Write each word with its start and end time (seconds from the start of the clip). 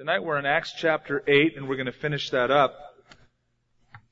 Tonight 0.00 0.24
we're 0.24 0.38
in 0.38 0.46
Acts 0.46 0.72
chapter 0.72 1.22
8 1.26 1.58
and 1.58 1.68
we're 1.68 1.76
going 1.76 1.84
to 1.84 1.92
finish 1.92 2.30
that 2.30 2.50
up. 2.50 2.74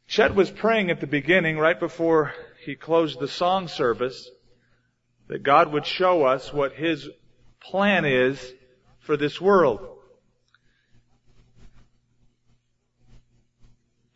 Chet 0.06 0.34
was 0.34 0.50
praying 0.50 0.90
at 0.90 1.00
the 1.00 1.06
beginning, 1.06 1.56
right 1.56 1.80
before 1.80 2.34
he 2.62 2.74
closed 2.74 3.18
the 3.18 3.26
song 3.26 3.68
service, 3.68 4.28
that 5.28 5.42
God 5.42 5.72
would 5.72 5.86
show 5.86 6.26
us 6.26 6.52
what 6.52 6.74
his 6.74 7.08
plan 7.62 8.04
is 8.04 8.52
for 8.98 9.16
this 9.16 9.40
world. 9.40 9.80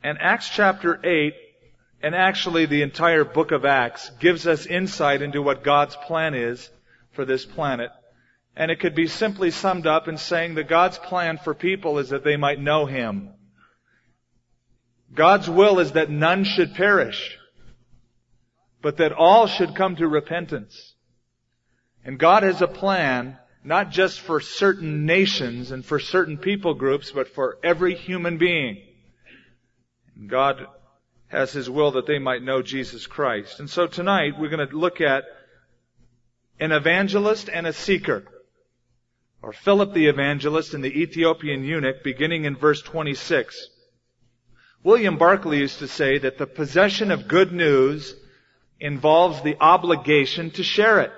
And 0.05 0.19
Acts 0.21 0.51
chapter 0.51 1.01
8, 1.03 1.33
and 2.03 2.15
actually 2.15 2.67
the 2.67 2.83
entire 2.83 3.25
book 3.25 3.51
of 3.51 3.65
Acts, 3.65 4.11
gives 4.21 4.47
us 4.47 4.67
insight 4.67 5.23
into 5.23 5.41
what 5.41 5.65
God's 5.65 5.97
plan 5.97 6.35
is 6.35 6.69
for 7.13 7.25
this 7.25 7.47
planet. 7.47 7.93
And 8.55 8.71
it 8.71 8.81
could 8.81 8.95
be 8.95 9.07
simply 9.07 9.51
summed 9.51 9.87
up 9.87 10.09
in 10.09 10.19
saying 10.19 10.55
that 10.55 10.69
God's 10.69 10.99
plan 10.99 11.39
for 11.39 11.55
people 11.55 11.99
is 11.99 12.11
that 12.11 12.25
they 12.25 12.37
might 12.37 12.61
know 12.61 12.85
Him. 12.87 13.31
God's 15.15 15.49
will 15.49 15.79
is 15.79 15.93
that 15.93 16.11
none 16.11 16.45
should 16.45 16.75
perish, 16.75 17.39
but 18.81 18.99
that 18.99 19.13
all 19.13 19.47
should 19.47 19.75
come 19.75 19.97
to 19.97 20.07
repentance. 20.07 20.95
And 22.05 22.19
God 22.19 22.43
has 22.43 22.61
a 22.63 22.67
plan 22.67 23.39
not 23.65 23.91
just 23.91 24.21
for 24.21 24.41
certain 24.41 25.07
nations 25.07 25.71
and 25.71 25.85
for 25.85 25.99
certain 25.99 26.37
people 26.37 26.75
groups, 26.75 27.11
but 27.13 27.29
for 27.29 27.59
every 27.63 27.95
human 27.95 28.37
being. 28.37 28.83
And 30.17 30.29
God 30.29 30.67
has 31.29 31.53
His 31.53 31.71
will 31.71 31.93
that 31.93 32.07
they 32.07 32.19
might 32.19 32.43
know 32.43 32.61
Jesus 32.61 33.07
Christ. 33.07 33.61
And 33.61 33.71
so 33.71 33.87
tonight 33.87 34.35
we're 34.39 34.51
going 34.51 34.67
to 34.67 34.77
look 34.77 35.01
at 35.01 35.25
an 36.59 36.73
evangelist 36.73 37.49
and 37.49 37.67
a 37.67 37.73
seeker 37.73 38.25
or 39.43 39.53
Philip 39.53 39.93
the 39.93 40.07
evangelist 40.07 40.73
and 40.73 40.85
the 40.85 41.03
Ethiopian 41.03 41.65
eunuch 41.65 42.05
beginning 42.05 42.45
in 42.45 42.57
verse 42.57 42.81
26. 42.81 43.69
William 44.85 45.19
Barclay 45.19 45.59
used 45.59 45.81
to 45.81 45.89
say 45.89 46.19
that 46.19 46.39
the 46.39 46.47
possession 46.47 47.11
of 47.11 47.29
good 47.29 47.53
news 47.53 48.15
involves 48.81 49.43
the 49.43 49.57
obligation 49.61 50.51
to 50.53 50.63
share 50.63 51.01
it. 51.01 51.13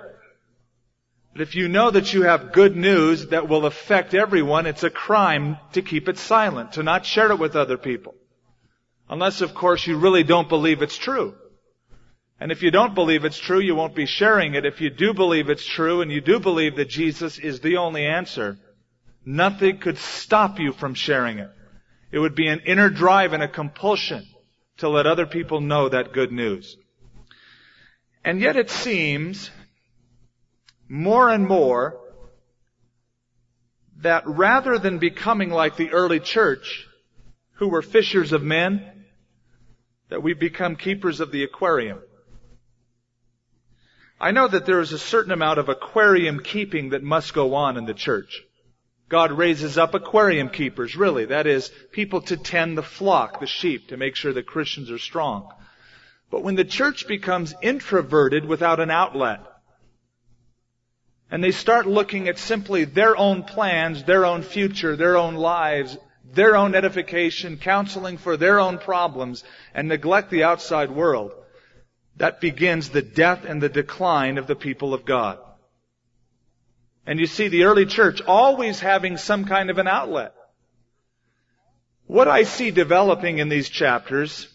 But 1.33 1.41
if 1.41 1.55
you 1.55 1.67
know 1.67 1.91
that 1.91 2.13
you 2.13 2.23
have 2.23 2.53
good 2.53 2.75
news 2.75 3.27
that 3.27 3.49
will 3.49 3.65
affect 3.65 4.13
everyone, 4.13 4.65
it's 4.65 4.83
a 4.83 4.89
crime 4.89 5.57
to 5.73 5.81
keep 5.81 6.07
it 6.07 6.17
silent, 6.17 6.73
to 6.73 6.83
not 6.83 7.05
share 7.05 7.31
it 7.31 7.39
with 7.39 7.55
other 7.55 7.77
people. 7.77 8.15
Unless, 9.09 9.41
of 9.41 9.53
course, 9.53 9.85
you 9.85 9.97
really 9.97 10.23
don't 10.23 10.49
believe 10.49 10.81
it's 10.81 10.97
true. 10.97 11.35
And 12.39 12.51
if 12.51 12.61
you 12.61 12.71
don't 12.71 12.95
believe 12.95 13.23
it's 13.23 13.39
true, 13.39 13.59
you 13.59 13.75
won't 13.75 13.95
be 13.95 14.05
sharing 14.05 14.55
it. 14.55 14.65
If 14.65 14.81
you 14.81 14.89
do 14.89 15.13
believe 15.13 15.49
it's 15.49 15.65
true 15.65 16.01
and 16.01 16.11
you 16.11 16.21
do 16.21 16.39
believe 16.39 16.75
that 16.75 16.89
Jesus 16.89 17.37
is 17.39 17.61
the 17.61 17.77
only 17.77 18.05
answer, 18.05 18.57
nothing 19.25 19.79
could 19.79 19.97
stop 19.97 20.59
you 20.59 20.73
from 20.73 20.93
sharing 20.93 21.39
it. 21.39 21.49
It 22.11 22.19
would 22.19 22.35
be 22.35 22.47
an 22.47 22.61
inner 22.65 22.89
drive 22.89 23.33
and 23.33 23.41
a 23.41 23.47
compulsion 23.47 24.25
to 24.77 24.89
let 24.89 25.07
other 25.07 25.25
people 25.25 25.61
know 25.61 25.87
that 25.89 26.13
good 26.13 26.31
news. 26.31 26.75
And 28.23 28.41
yet 28.41 28.57
it 28.57 28.69
seems 28.69 29.49
more 30.89 31.29
and 31.29 31.47
more 31.47 31.99
that 34.01 34.27
rather 34.27 34.77
than 34.77 34.99
becoming 34.99 35.49
like 35.49 35.77
the 35.77 35.91
early 35.91 36.19
church, 36.19 36.87
who 37.53 37.69
were 37.69 37.81
fishers 37.81 38.33
of 38.33 38.43
men, 38.43 39.05
that 40.09 40.21
we 40.21 40.33
become 40.33 40.75
keepers 40.75 41.21
of 41.21 41.31
the 41.31 41.43
aquarium. 41.43 41.99
I 44.19 44.31
know 44.31 44.47
that 44.47 44.65
there 44.65 44.79
is 44.79 44.93
a 44.93 44.99
certain 44.99 45.31
amount 45.31 45.59
of 45.59 45.69
aquarium 45.69 46.39
keeping 46.39 46.89
that 46.89 47.03
must 47.03 47.33
go 47.33 47.55
on 47.55 47.77
in 47.77 47.85
the 47.85 47.93
church. 47.93 48.43
God 49.09 49.31
raises 49.31 49.77
up 49.77 49.93
aquarium 49.93 50.49
keepers, 50.49 50.95
really. 50.95 51.25
That 51.25 51.45
is, 51.45 51.69
people 51.91 52.21
to 52.21 52.37
tend 52.37 52.77
the 52.77 52.83
flock, 52.83 53.39
the 53.39 53.45
sheep, 53.45 53.89
to 53.89 53.97
make 53.97 54.15
sure 54.15 54.33
that 54.33 54.47
Christians 54.47 54.89
are 54.89 54.97
strong. 54.97 55.51
But 56.31 56.43
when 56.43 56.55
the 56.55 56.65
church 56.65 57.07
becomes 57.07 57.53
introverted 57.61 58.45
without 58.45 58.79
an 58.79 58.89
outlet, 58.89 59.41
and 61.29 61.43
they 61.43 61.51
start 61.51 61.85
looking 61.85 62.27
at 62.27 62.39
simply 62.39 62.85
their 62.85 63.15
own 63.15 63.43
plans, 63.43 64.03
their 64.03 64.25
own 64.25 64.41
future, 64.41 64.95
their 64.95 65.17
own 65.17 65.35
lives, 65.35 65.97
their 66.23 66.55
own 66.55 66.73
edification, 66.73 67.57
counseling 67.57 68.17
for 68.17 68.37
their 68.37 68.59
own 68.59 68.77
problems, 68.77 69.43
and 69.73 69.87
neglect 69.87 70.31
the 70.31 70.43
outside 70.43 70.89
world, 70.89 71.31
that 72.17 72.39
begins 72.39 72.89
the 72.89 73.01
death 73.01 73.43
and 73.45 73.61
the 73.61 73.69
decline 73.69 74.37
of 74.37 74.47
the 74.47 74.55
people 74.55 74.93
of 74.93 75.05
God. 75.05 75.39
And 77.05 77.19
you 77.19 77.27
see 77.27 77.49
the 77.49 77.65
early 77.65 77.85
church 77.85 78.21
always 78.21 78.79
having 78.79 79.17
some 79.17 79.45
kind 79.45 79.69
of 79.69 79.77
an 79.77 79.87
outlet. 79.87 80.33
What 82.07 82.27
I 82.27 82.43
see 82.43 82.71
developing 82.71 83.39
in 83.39 83.49
these 83.49 83.69
chapters, 83.69 84.47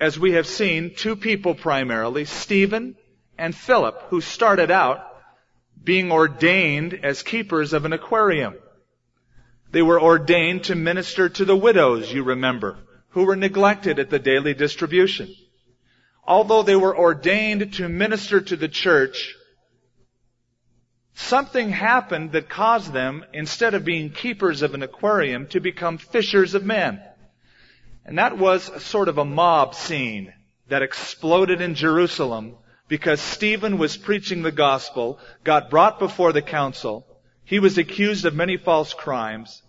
as 0.00 0.18
we 0.18 0.32
have 0.32 0.46
seen, 0.46 0.94
two 0.94 1.16
people 1.16 1.54
primarily, 1.54 2.24
Stephen 2.24 2.96
and 3.38 3.54
Philip, 3.54 4.02
who 4.08 4.20
started 4.20 4.70
out 4.70 5.04
being 5.82 6.10
ordained 6.10 6.98
as 7.02 7.22
keepers 7.22 7.72
of 7.72 7.84
an 7.84 7.92
aquarium. 7.92 8.54
They 9.70 9.82
were 9.82 10.00
ordained 10.00 10.64
to 10.64 10.74
minister 10.74 11.28
to 11.28 11.44
the 11.44 11.56
widows, 11.56 12.12
you 12.12 12.24
remember, 12.24 12.78
who 13.10 13.24
were 13.24 13.36
neglected 13.36 13.98
at 13.98 14.10
the 14.10 14.18
daily 14.18 14.54
distribution 14.54 15.28
although 16.28 16.62
they 16.62 16.76
were 16.76 16.96
ordained 16.96 17.72
to 17.72 17.88
minister 17.88 18.38
to 18.38 18.54
the 18.54 18.68
church, 18.68 19.34
something 21.14 21.70
happened 21.70 22.32
that 22.32 22.50
caused 22.50 22.92
them, 22.92 23.24
instead 23.32 23.72
of 23.72 23.84
being 23.84 24.10
keepers 24.10 24.60
of 24.60 24.74
an 24.74 24.82
aquarium, 24.82 25.46
to 25.46 25.58
become 25.58 25.96
fishers 25.96 26.54
of 26.54 26.64
men. 26.64 27.00
And 28.04 28.18
that 28.18 28.36
was 28.36 28.68
a 28.68 28.78
sort 28.78 29.08
of 29.08 29.16
a 29.16 29.24
mob 29.24 29.74
scene 29.74 30.34
that 30.68 30.82
exploded 30.82 31.62
in 31.62 31.74
Jerusalem 31.74 32.56
because 32.88 33.20
Stephen 33.20 33.78
was 33.78 33.96
preaching 33.96 34.42
the 34.42 34.52
gospel, 34.52 35.18
got 35.44 35.70
brought 35.70 35.98
before 35.98 36.32
the 36.32 36.42
council. 36.42 37.06
He 37.44 37.58
was 37.58 37.78
accused 37.78 38.26
of 38.26 38.34
many 38.34 38.58
false 38.58 38.92
crimes. 38.92 39.62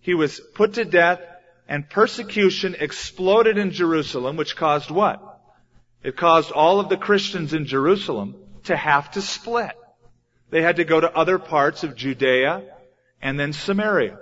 He 0.00 0.14
was 0.14 0.40
put 0.54 0.74
to 0.74 0.84
death 0.86 1.20
and 1.68 1.88
persecution 1.88 2.74
exploded 2.78 3.58
in 3.58 3.70
Jerusalem, 3.70 4.36
which 4.36 4.56
caused 4.56 4.90
what? 4.90 5.29
It 6.02 6.16
caused 6.16 6.50
all 6.50 6.80
of 6.80 6.88
the 6.88 6.96
Christians 6.96 7.52
in 7.52 7.66
Jerusalem 7.66 8.36
to 8.64 8.76
have 8.76 9.10
to 9.12 9.22
split. 9.22 9.72
They 10.50 10.62
had 10.62 10.76
to 10.76 10.84
go 10.84 11.00
to 11.00 11.14
other 11.16 11.38
parts 11.38 11.84
of 11.84 11.94
Judea 11.94 12.62
and 13.22 13.38
then 13.38 13.52
Samaria. 13.52 14.18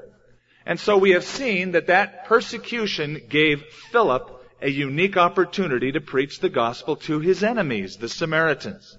And 0.67 0.79
so 0.79 0.99
we 0.99 1.13
have 1.13 1.25
seen 1.25 1.73
that 1.73 1.87
that 1.87 2.27
persecution 2.27 3.23
gave 3.29 3.65
Philip 3.91 4.35
a 4.61 4.69
unique 4.69 5.17
opportunity 5.17 5.93
to 5.93 6.01
preach 6.01 6.41
the 6.41 6.49
gospel 6.49 6.97
to 6.97 7.21
his 7.21 7.43
enemies, 7.43 7.97
the 7.97 8.09
Samaritans. 8.09 8.99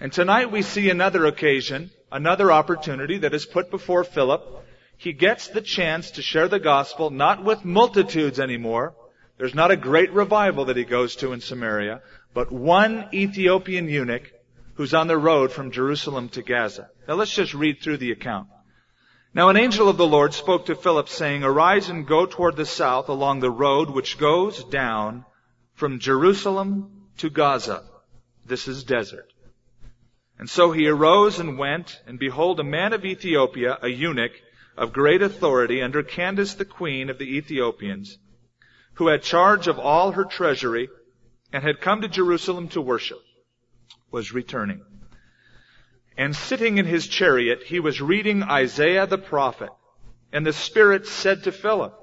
And 0.00 0.12
tonight 0.12 0.50
we 0.50 0.62
see 0.62 0.90
another 0.90 1.26
occasion, 1.26 1.90
another 2.10 2.50
opportunity 2.50 3.18
that 3.18 3.34
is 3.34 3.44
put 3.44 3.70
before 3.70 4.02
Philip. 4.02 4.64
He 4.96 5.12
gets 5.12 5.48
the 5.48 5.60
chance 5.60 6.12
to 6.12 6.22
share 6.22 6.48
the 6.48 6.58
gospel 6.58 7.10
not 7.10 7.44
with 7.44 7.64
multitudes 7.64 8.40
anymore, 8.40 8.94
there's 9.38 9.54
not 9.54 9.70
a 9.70 9.76
great 9.76 10.12
revival 10.12 10.66
that 10.66 10.76
he 10.76 10.84
goes 10.84 11.16
to 11.16 11.32
in 11.32 11.40
Samaria, 11.40 12.02
but 12.34 12.52
one 12.52 13.08
Ethiopian 13.14 13.88
eunuch 13.88 14.30
who's 14.74 14.94
on 14.94 15.06
the 15.06 15.16
road 15.16 15.52
from 15.52 15.70
Jerusalem 15.70 16.28
to 16.30 16.42
Gaza. 16.42 16.90
Now 17.06 17.14
let's 17.14 17.34
just 17.34 17.54
read 17.54 17.80
through 17.80 17.98
the 17.98 18.12
account. 18.12 18.48
Now 19.34 19.48
an 19.48 19.56
angel 19.56 19.88
of 19.88 19.96
the 19.96 20.06
Lord 20.06 20.34
spoke 20.34 20.66
to 20.66 20.74
Philip 20.74 21.08
saying, 21.08 21.44
Arise 21.44 21.88
and 21.88 22.06
go 22.06 22.26
toward 22.26 22.56
the 22.56 22.66
south 22.66 23.08
along 23.08 23.40
the 23.40 23.50
road 23.50 23.90
which 23.90 24.18
goes 24.18 24.64
down 24.64 25.24
from 25.74 26.00
Jerusalem 26.00 27.06
to 27.18 27.30
Gaza. 27.30 27.84
This 28.44 28.66
is 28.66 28.84
desert. 28.84 29.32
And 30.38 30.48
so 30.48 30.72
he 30.72 30.88
arose 30.88 31.38
and 31.38 31.58
went, 31.58 32.00
and 32.06 32.18
behold, 32.18 32.58
a 32.58 32.64
man 32.64 32.92
of 32.92 33.04
Ethiopia, 33.04 33.78
a 33.82 33.88
eunuch 33.88 34.32
of 34.76 34.92
great 34.92 35.22
authority 35.22 35.82
under 35.82 36.02
Candace 36.02 36.54
the 36.54 36.64
queen 36.64 37.10
of 37.10 37.18
the 37.18 37.36
Ethiopians, 37.36 38.18
who 38.98 39.06
had 39.06 39.22
charge 39.22 39.68
of 39.68 39.78
all 39.78 40.10
her 40.10 40.24
treasury 40.24 40.88
and 41.52 41.62
had 41.62 41.80
come 41.80 42.00
to 42.00 42.08
Jerusalem 42.08 42.66
to 42.70 42.80
worship, 42.80 43.20
was 44.10 44.32
returning. 44.32 44.82
And 46.16 46.34
sitting 46.34 46.78
in 46.78 46.84
his 46.84 47.06
chariot, 47.06 47.62
he 47.62 47.78
was 47.78 48.00
reading 48.00 48.42
Isaiah 48.42 49.06
the 49.06 49.16
prophet. 49.16 49.70
And 50.32 50.44
the 50.44 50.52
Spirit 50.52 51.06
said 51.06 51.44
to 51.44 51.52
Philip, 51.52 51.94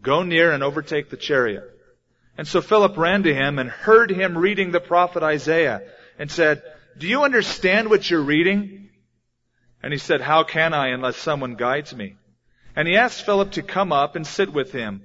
Go 0.00 0.22
near 0.22 0.50
and 0.50 0.62
overtake 0.62 1.10
the 1.10 1.18
chariot. 1.18 1.64
And 2.38 2.48
so 2.48 2.62
Philip 2.62 2.96
ran 2.96 3.24
to 3.24 3.34
him 3.34 3.58
and 3.58 3.68
heard 3.68 4.10
him 4.10 4.38
reading 4.38 4.70
the 4.70 4.80
prophet 4.80 5.22
Isaiah 5.22 5.82
and 6.18 6.30
said, 6.30 6.62
Do 6.96 7.06
you 7.06 7.22
understand 7.22 7.90
what 7.90 8.08
you're 8.08 8.22
reading? 8.22 8.88
And 9.82 9.92
he 9.92 9.98
said, 9.98 10.22
How 10.22 10.44
can 10.44 10.72
I 10.72 10.88
unless 10.88 11.18
someone 11.18 11.56
guides 11.56 11.94
me? 11.94 12.16
And 12.74 12.88
he 12.88 12.96
asked 12.96 13.26
Philip 13.26 13.52
to 13.52 13.62
come 13.62 13.92
up 13.92 14.16
and 14.16 14.26
sit 14.26 14.50
with 14.54 14.72
him. 14.72 15.02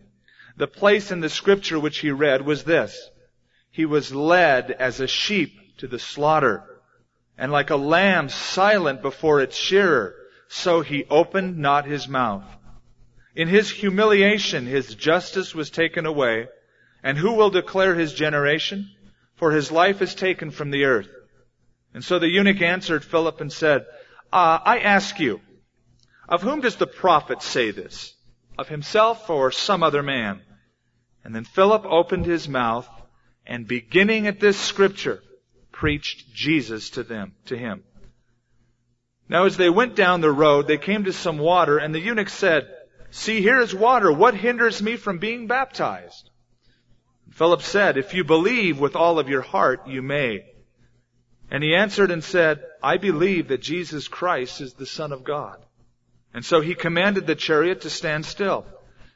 The 0.58 0.68
place 0.68 1.12
in 1.12 1.20
the 1.20 1.30
scripture 1.30 1.80
which 1.80 2.00
he 2.00 2.12
read 2.12 2.46
was 2.46 2.64
this. 2.64 3.10
He 3.72 3.86
was 3.86 4.14
led 4.14 4.72
as 4.72 5.00
a 5.00 5.08
sheep 5.08 5.78
to 5.78 5.88
the 5.88 6.00
slaughter, 6.00 6.64
and 7.38 7.52
like 7.52 7.70
a 7.70 7.76
lamb 7.76 8.30
silent 8.30 9.02
before 9.02 9.42
its 9.42 9.58
shearer, 9.58 10.16
so 10.48 10.82
he 10.82 11.06
opened 11.10 11.58
not 11.58 11.86
his 11.86 12.08
mouth. 12.08 12.46
In 13.36 13.50
his 13.50 13.70
humiliation, 13.70 14.66
his 14.66 14.96
justice 14.96 15.54
was 15.54 15.70
taken 15.70 16.06
away. 16.06 16.48
And 17.04 17.18
who 17.18 17.34
will 17.34 17.50
declare 17.50 17.94
his 17.94 18.14
generation? 18.14 18.90
For 19.36 19.52
his 19.52 19.72
life 19.72 20.02
is 20.02 20.16
taken 20.16 20.52
from 20.52 20.72
the 20.72 20.86
earth. 20.86 21.10
And 21.94 22.04
so 22.04 22.18
the 22.18 22.30
eunuch 22.30 22.62
answered 22.62 23.04
Philip 23.04 23.42
and 23.42 23.52
said, 23.52 23.86
uh, 24.32 24.60
I 24.64 24.80
ask 24.80 25.20
you, 25.20 25.42
of 26.28 26.42
whom 26.42 26.62
does 26.62 26.78
the 26.78 26.88
prophet 26.88 27.42
say 27.42 27.72
this? 27.72 28.15
Of 28.58 28.70
himself 28.70 29.30
or 29.30 29.52
some 29.52 29.84
other 29.84 30.04
man? 30.04 30.42
And 31.24 31.36
then 31.36 31.44
Philip 31.44 31.86
opened 31.86 32.26
his 32.26 32.48
mouth 32.48 32.88
and 33.46 33.68
beginning 33.68 34.28
at 34.28 34.40
this 34.40 34.60
scripture, 34.60 35.22
preached 35.72 36.34
Jesus 36.34 36.92
to 36.92 37.04
them, 37.04 37.34
to 37.46 37.58
him. 37.58 37.84
Now 39.28 39.46
as 39.46 39.58
they 39.58 39.70
went 39.70 39.96
down 39.96 40.22
the 40.22 40.32
road, 40.32 40.68
they 40.68 40.78
came 40.78 41.06
to 41.06 41.14
some 41.14 41.38
water 41.38 41.78
and 41.78 41.94
the 41.94 42.00
eunuch 42.00 42.30
said, 42.30 42.68
See, 43.12 43.42
here 43.42 43.60
is 43.60 43.74
water. 43.74 44.12
What 44.12 44.36
hinders 44.36 44.82
me 44.82 44.98
from 44.98 45.20
being 45.20 45.48
baptized? 45.48 46.30
Philip 47.32 47.62
said, 47.62 47.98
If 47.98 48.14
you 48.14 48.24
believe 48.24 48.80
with 48.80 48.96
all 48.96 49.20
of 49.20 49.30
your 49.30 49.42
heart, 49.42 49.88
you 49.88 50.02
may. 50.02 50.46
And 51.50 51.64
he 51.64 51.76
answered 51.76 52.12
and 52.12 52.24
said, 52.24 52.64
I 52.84 52.98
believe 52.98 53.48
that 53.50 53.62
Jesus 53.62 54.08
Christ 54.08 54.62
is 54.62 54.74
the 54.74 54.86
Son 54.86 55.12
of 55.12 55.24
God. 55.24 55.64
And 56.36 56.44
so 56.44 56.60
he 56.60 56.76
commanded 56.76 57.26
the 57.26 57.34
chariot 57.34 57.82
to 57.82 57.90
stand 57.90 58.26
still. 58.26 58.66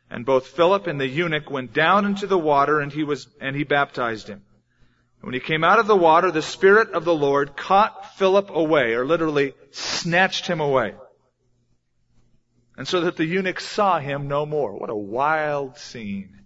And 0.10 0.26
both 0.26 0.48
Philip 0.48 0.88
and 0.88 1.02
the 1.02 1.06
eunuch 1.06 1.52
went 1.52 1.74
down 1.74 2.06
into 2.06 2.28
the 2.28 2.38
water 2.38 2.80
and 2.80 2.94
he 2.94 3.04
was, 3.04 3.28
and 3.42 3.58
he 3.58 3.66
baptized 3.66 4.30
him. 4.30 4.42
When 5.20 5.34
he 5.34 5.42
came 5.42 5.66
out 5.66 5.80
of 5.80 5.88
the 5.88 5.98
water, 5.98 6.32
the 6.32 6.42
Spirit 6.42 6.92
of 6.92 7.04
the 7.04 7.14
Lord 7.14 7.58
caught 7.58 8.16
Philip 8.16 8.50
away, 8.50 8.94
or 8.94 9.06
literally 9.06 9.54
snatched 9.72 10.48
him 10.48 10.62
away. 10.62 10.96
And 12.78 12.88
so 12.88 13.02
that 13.02 13.18
the 13.18 13.26
eunuch 13.26 13.60
saw 13.60 14.00
him 14.00 14.30
no 14.30 14.46
more. 14.46 14.80
What 14.80 14.90
a 14.90 14.96
wild 14.96 15.78
scene. 15.78 16.40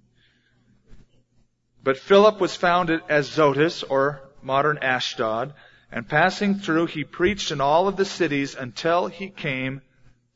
But 1.84 2.00
Philip 2.00 2.42
was 2.42 2.56
found 2.56 2.90
at 2.90 3.12
Azotus, 3.12 3.84
or 3.84 4.28
modern 4.42 4.80
Ashdod, 4.80 5.54
and 5.92 6.10
passing 6.10 6.56
through, 6.56 6.88
he 6.88 7.04
preached 7.04 7.52
in 7.52 7.62
all 7.62 7.88
of 7.88 7.96
the 7.96 8.06
cities 8.06 8.56
until 8.56 9.06
he 9.06 9.30
came 9.30 9.84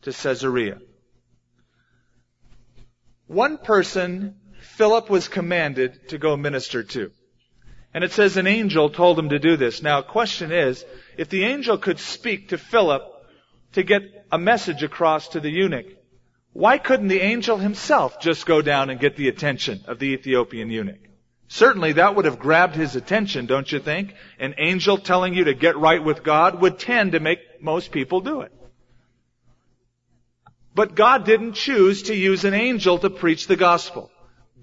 to 0.07 0.13
Caesarea. 0.13 0.77
One 3.27 3.57
person 3.57 4.35
Philip 4.61 5.09
was 5.09 5.27
commanded 5.27 6.09
to 6.09 6.17
go 6.17 6.37
minister 6.37 6.83
to. 6.83 7.11
And 7.93 8.03
it 8.03 8.13
says 8.13 8.37
an 8.37 8.47
angel 8.47 8.89
told 8.89 9.19
him 9.19 9.29
to 9.29 9.39
do 9.39 9.57
this. 9.57 9.81
Now, 9.81 10.01
question 10.01 10.51
is, 10.51 10.85
if 11.17 11.29
the 11.29 11.43
angel 11.43 11.77
could 11.77 11.99
speak 11.99 12.49
to 12.49 12.57
Philip 12.57 13.03
to 13.73 13.83
get 13.83 14.01
a 14.31 14.37
message 14.37 14.81
across 14.81 15.29
to 15.29 15.41
the 15.41 15.49
eunuch, 15.49 15.87
why 16.53 16.77
couldn't 16.77 17.09
the 17.09 17.21
angel 17.21 17.57
himself 17.57 18.21
just 18.21 18.45
go 18.45 18.61
down 18.61 18.89
and 18.89 18.99
get 18.99 19.17
the 19.17 19.27
attention 19.27 19.81
of 19.87 19.99
the 19.99 20.13
Ethiopian 20.13 20.69
eunuch? 20.69 21.01
Certainly 21.49 21.93
that 21.93 22.15
would 22.15 22.25
have 22.25 22.39
grabbed 22.39 22.75
his 22.75 22.95
attention, 22.95 23.45
don't 23.45 23.71
you 23.71 23.79
think? 23.79 24.13
An 24.39 24.55
angel 24.57 24.97
telling 24.97 25.33
you 25.33 25.45
to 25.45 25.53
get 25.53 25.77
right 25.77 26.03
with 26.03 26.23
God 26.23 26.61
would 26.61 26.79
tend 26.79 27.11
to 27.11 27.19
make 27.19 27.39
most 27.61 27.91
people 27.91 28.21
do 28.21 28.41
it. 28.41 28.51
But 30.77 30.93
God 30.93 31.25
didn't 31.25 31.53
choose 31.53 32.03
to 32.03 32.15
use 32.15 32.45
an 32.45 32.53
angel 32.53 32.99
to 32.99 33.09
preach 33.09 33.47
the 33.47 33.55
gospel. 33.55 34.11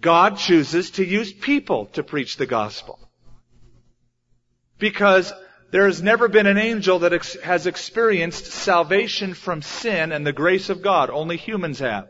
God 0.00 0.38
chooses 0.38 0.92
to 0.92 1.04
use 1.04 1.32
people 1.32 1.86
to 1.86 2.04
preach 2.04 2.36
the 2.36 2.46
gospel. 2.46 3.00
Because 4.78 5.32
there 5.72 5.86
has 5.86 6.04
never 6.04 6.28
been 6.28 6.46
an 6.46 6.56
angel 6.56 7.00
that 7.00 7.12
ex- 7.12 7.40
has 7.40 7.66
experienced 7.66 8.46
salvation 8.46 9.34
from 9.34 9.60
sin 9.60 10.12
and 10.12 10.24
the 10.24 10.32
grace 10.32 10.70
of 10.70 10.82
God. 10.82 11.10
Only 11.10 11.36
humans 11.36 11.80
have. 11.80 12.08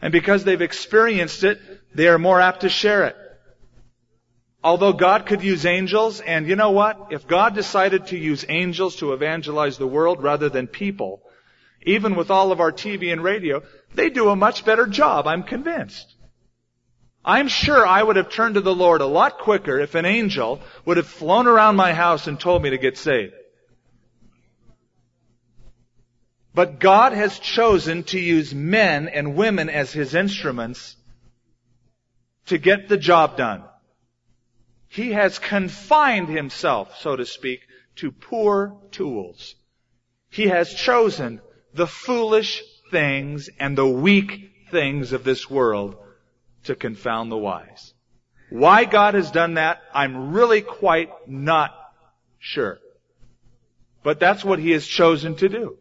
And 0.00 0.12
because 0.12 0.44
they've 0.44 0.62
experienced 0.62 1.42
it, 1.42 1.58
they 1.92 2.06
are 2.06 2.18
more 2.20 2.40
apt 2.40 2.60
to 2.60 2.68
share 2.68 3.06
it. 3.06 3.16
Although 4.62 4.92
God 4.92 5.26
could 5.26 5.42
use 5.42 5.66
angels, 5.66 6.20
and 6.20 6.46
you 6.46 6.54
know 6.54 6.70
what? 6.70 7.08
If 7.10 7.26
God 7.26 7.56
decided 7.56 8.06
to 8.06 8.16
use 8.16 8.44
angels 8.48 8.94
to 8.98 9.12
evangelize 9.12 9.76
the 9.76 9.88
world 9.88 10.22
rather 10.22 10.48
than 10.48 10.68
people, 10.68 11.24
even 11.82 12.14
with 12.14 12.30
all 12.30 12.52
of 12.52 12.60
our 12.60 12.72
TV 12.72 13.12
and 13.12 13.22
radio, 13.22 13.62
they 13.94 14.10
do 14.10 14.28
a 14.28 14.36
much 14.36 14.64
better 14.64 14.86
job, 14.86 15.26
I'm 15.26 15.42
convinced. 15.42 16.14
I'm 17.24 17.48
sure 17.48 17.86
I 17.86 18.02
would 18.02 18.16
have 18.16 18.30
turned 18.30 18.54
to 18.54 18.60
the 18.60 18.74
Lord 18.74 19.00
a 19.00 19.06
lot 19.06 19.38
quicker 19.38 19.78
if 19.78 19.94
an 19.94 20.06
angel 20.06 20.60
would 20.84 20.96
have 20.96 21.06
flown 21.06 21.46
around 21.46 21.76
my 21.76 21.92
house 21.92 22.26
and 22.26 22.40
told 22.40 22.62
me 22.62 22.70
to 22.70 22.78
get 22.78 22.96
saved. 22.96 23.34
But 26.54 26.80
God 26.80 27.12
has 27.12 27.38
chosen 27.38 28.02
to 28.04 28.18
use 28.18 28.54
men 28.54 29.08
and 29.08 29.36
women 29.36 29.68
as 29.68 29.92
His 29.92 30.14
instruments 30.14 30.96
to 32.46 32.58
get 32.58 32.88
the 32.88 32.96
job 32.96 33.36
done. 33.36 33.62
He 34.88 35.12
has 35.12 35.38
confined 35.38 36.28
himself, 36.28 36.98
so 36.98 37.14
to 37.14 37.24
speak, 37.24 37.60
to 37.96 38.10
poor 38.10 38.76
tools. 38.90 39.54
He 40.30 40.48
has 40.48 40.74
chosen 40.74 41.40
the 41.74 41.86
foolish 41.86 42.62
things 42.90 43.48
and 43.58 43.76
the 43.76 43.86
weak 43.86 44.50
things 44.70 45.12
of 45.12 45.24
this 45.24 45.48
world 45.48 45.96
to 46.64 46.74
confound 46.74 47.30
the 47.30 47.38
wise. 47.38 47.94
Why 48.50 48.84
God 48.84 49.14
has 49.14 49.30
done 49.30 49.54
that, 49.54 49.80
I'm 49.94 50.32
really 50.32 50.60
quite 50.60 51.10
not 51.28 51.72
sure. 52.38 52.78
But 54.02 54.18
that's 54.18 54.44
what 54.44 54.58
He 54.58 54.70
has 54.72 54.86
chosen 54.86 55.36
to 55.36 55.48
do. 55.48 55.76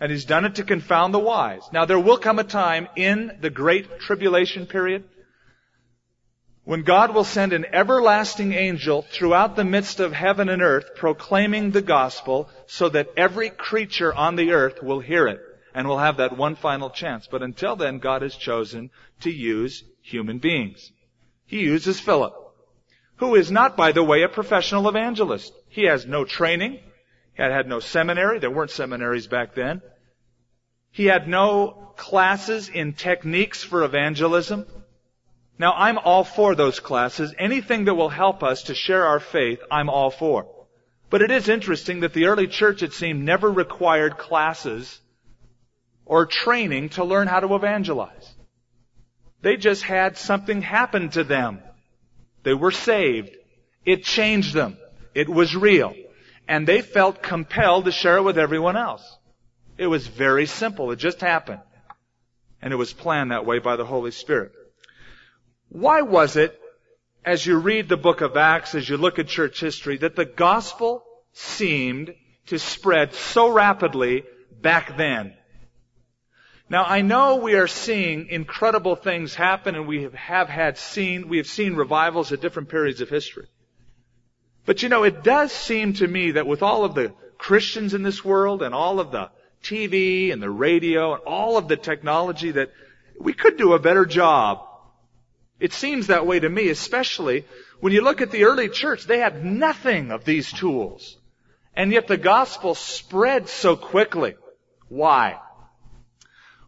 And 0.00 0.10
He's 0.10 0.24
done 0.24 0.44
it 0.44 0.56
to 0.56 0.64
confound 0.64 1.14
the 1.14 1.18
wise. 1.18 1.62
Now 1.72 1.84
there 1.84 2.00
will 2.00 2.18
come 2.18 2.38
a 2.38 2.44
time 2.44 2.88
in 2.96 3.38
the 3.40 3.50
great 3.50 4.00
tribulation 4.00 4.66
period 4.66 5.04
when 6.66 6.82
God 6.82 7.14
will 7.14 7.22
send 7.22 7.52
an 7.52 7.64
everlasting 7.72 8.52
angel 8.52 9.02
throughout 9.02 9.54
the 9.54 9.64
midst 9.64 10.00
of 10.00 10.12
heaven 10.12 10.48
and 10.48 10.60
earth 10.60 10.96
proclaiming 10.96 11.70
the 11.70 11.80
gospel 11.80 12.50
so 12.66 12.88
that 12.88 13.08
every 13.16 13.50
creature 13.50 14.12
on 14.12 14.34
the 14.34 14.50
earth 14.50 14.82
will 14.82 14.98
hear 14.98 15.28
it 15.28 15.38
and 15.72 15.86
will 15.86 15.98
have 15.98 16.16
that 16.16 16.36
one 16.36 16.56
final 16.56 16.90
chance. 16.90 17.28
But 17.30 17.44
until 17.44 17.76
then, 17.76 18.00
God 18.00 18.22
has 18.22 18.34
chosen 18.34 18.90
to 19.20 19.30
use 19.30 19.84
human 20.02 20.38
beings. 20.38 20.90
He 21.44 21.60
uses 21.60 22.00
Philip, 22.00 22.34
who 23.18 23.36
is 23.36 23.48
not, 23.48 23.76
by 23.76 23.92
the 23.92 24.02
way, 24.02 24.24
a 24.24 24.28
professional 24.28 24.88
evangelist. 24.88 25.52
He 25.68 25.84
has 25.84 26.04
no 26.04 26.24
training. 26.24 26.80
He 27.36 27.42
had 27.44 27.52
had 27.52 27.68
no 27.68 27.78
seminary. 27.78 28.40
There 28.40 28.50
weren't 28.50 28.72
seminaries 28.72 29.28
back 29.28 29.54
then. 29.54 29.82
He 30.90 31.04
had 31.04 31.28
no 31.28 31.92
classes 31.96 32.68
in 32.68 32.94
techniques 32.94 33.62
for 33.62 33.84
evangelism. 33.84 34.66
Now, 35.58 35.72
I'm 35.74 35.98
all 35.98 36.24
for 36.24 36.54
those 36.54 36.80
classes. 36.80 37.34
Anything 37.38 37.86
that 37.86 37.94
will 37.94 38.10
help 38.10 38.42
us 38.42 38.64
to 38.64 38.74
share 38.74 39.06
our 39.06 39.20
faith, 39.20 39.60
I'm 39.70 39.88
all 39.88 40.10
for. 40.10 40.46
But 41.08 41.22
it 41.22 41.30
is 41.30 41.48
interesting 41.48 42.00
that 42.00 42.12
the 42.12 42.26
early 42.26 42.46
church, 42.46 42.82
it 42.82 42.92
seemed, 42.92 43.24
never 43.24 43.50
required 43.50 44.18
classes 44.18 45.00
or 46.04 46.26
training 46.26 46.90
to 46.90 47.04
learn 47.04 47.26
how 47.26 47.40
to 47.40 47.54
evangelize. 47.54 48.34
They 49.40 49.56
just 49.56 49.82
had 49.82 50.18
something 50.18 50.60
happen 50.60 51.10
to 51.10 51.24
them. 51.24 51.60
They 52.42 52.54
were 52.54 52.70
saved. 52.70 53.30
It 53.84 54.04
changed 54.04 54.52
them. 54.52 54.76
It 55.14 55.28
was 55.28 55.56
real. 55.56 55.94
And 56.48 56.66
they 56.66 56.82
felt 56.82 57.22
compelled 57.22 57.86
to 57.86 57.92
share 57.92 58.18
it 58.18 58.22
with 58.22 58.38
everyone 58.38 58.76
else. 58.76 59.02
It 59.78 59.86
was 59.86 60.06
very 60.06 60.46
simple. 60.46 60.90
It 60.90 60.96
just 60.96 61.20
happened. 61.20 61.60
And 62.60 62.72
it 62.72 62.76
was 62.76 62.92
planned 62.92 63.30
that 63.30 63.46
way 63.46 63.58
by 63.58 63.76
the 63.76 63.84
Holy 63.84 64.10
Spirit. 64.10 64.52
Why 65.68 66.02
was 66.02 66.36
it, 66.36 66.58
as 67.24 67.44
you 67.44 67.58
read 67.58 67.88
the 67.88 67.96
book 67.96 68.20
of 68.20 68.36
Acts, 68.36 68.74
as 68.74 68.88
you 68.88 68.96
look 68.96 69.18
at 69.18 69.26
church 69.26 69.60
history, 69.60 69.98
that 69.98 70.16
the 70.16 70.24
gospel 70.24 71.04
seemed 71.32 72.14
to 72.46 72.58
spread 72.58 73.14
so 73.14 73.48
rapidly 73.48 74.24
back 74.60 74.96
then? 74.96 75.34
Now 76.68 76.84
I 76.84 77.02
know 77.02 77.36
we 77.36 77.54
are 77.54 77.68
seeing 77.68 78.28
incredible 78.28 78.96
things 78.96 79.34
happen 79.34 79.74
and 79.74 79.86
we 79.86 80.02
have, 80.02 80.14
have 80.14 80.48
had 80.48 80.78
seen, 80.78 81.28
we 81.28 81.36
have 81.36 81.46
seen 81.46 81.76
revivals 81.76 82.32
at 82.32 82.40
different 82.40 82.68
periods 82.68 83.00
of 83.00 83.08
history. 83.08 83.46
But 84.64 84.82
you 84.82 84.88
know, 84.88 85.04
it 85.04 85.22
does 85.22 85.52
seem 85.52 85.92
to 85.94 86.08
me 86.08 86.32
that 86.32 86.46
with 86.46 86.62
all 86.62 86.84
of 86.84 86.94
the 86.94 87.12
Christians 87.38 87.94
in 87.94 88.02
this 88.02 88.24
world 88.24 88.62
and 88.62 88.74
all 88.74 88.98
of 88.98 89.12
the 89.12 89.30
TV 89.62 90.32
and 90.32 90.42
the 90.42 90.50
radio 90.50 91.14
and 91.14 91.22
all 91.24 91.56
of 91.56 91.68
the 91.68 91.76
technology 91.76 92.50
that 92.52 92.72
we 93.18 93.32
could 93.32 93.56
do 93.56 93.74
a 93.74 93.78
better 93.78 94.04
job 94.04 94.66
it 95.58 95.72
seems 95.72 96.08
that 96.08 96.26
way 96.26 96.38
to 96.38 96.48
me, 96.48 96.68
especially 96.68 97.44
when 97.80 97.92
you 97.92 98.02
look 98.02 98.20
at 98.20 98.30
the 98.30 98.44
early 98.44 98.68
church, 98.68 99.04
they 99.04 99.18
had 99.18 99.44
nothing 99.44 100.10
of 100.10 100.24
these 100.24 100.52
tools. 100.52 101.16
And 101.74 101.92
yet 101.92 102.06
the 102.06 102.16
gospel 102.16 102.74
spread 102.74 103.48
so 103.48 103.76
quickly. 103.76 104.34
Why? 104.88 105.38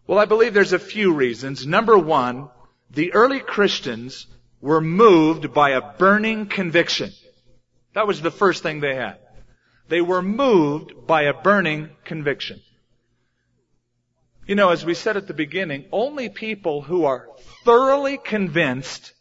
Well, 0.06 0.18
I 0.18 0.26
believe 0.26 0.54
there's 0.54 0.72
a 0.72 0.78
few 0.78 1.12
reasons. 1.14 1.66
Number 1.66 1.98
one, 1.98 2.48
the 2.90 3.12
early 3.12 3.40
Christians 3.40 4.26
were 4.60 4.80
moved 4.80 5.52
by 5.52 5.70
a 5.70 5.92
burning 5.98 6.46
conviction. 6.46 7.12
That 7.94 8.06
was 8.06 8.20
the 8.20 8.30
first 8.30 8.62
thing 8.62 8.80
they 8.80 8.94
had. 8.94 9.18
They 9.88 10.00
were 10.00 10.22
moved 10.22 11.06
by 11.06 11.22
a 11.22 11.34
burning 11.34 11.90
conviction. 12.04 12.60
You 14.48 14.54
know, 14.54 14.70
as 14.70 14.82
we 14.82 14.94
said 14.94 15.18
at 15.18 15.26
the 15.26 15.34
beginning, 15.34 15.84
only 15.92 16.30
people 16.30 16.80
who 16.80 17.04
are 17.04 17.28
thoroughly 17.66 18.16
convinced, 18.16 19.12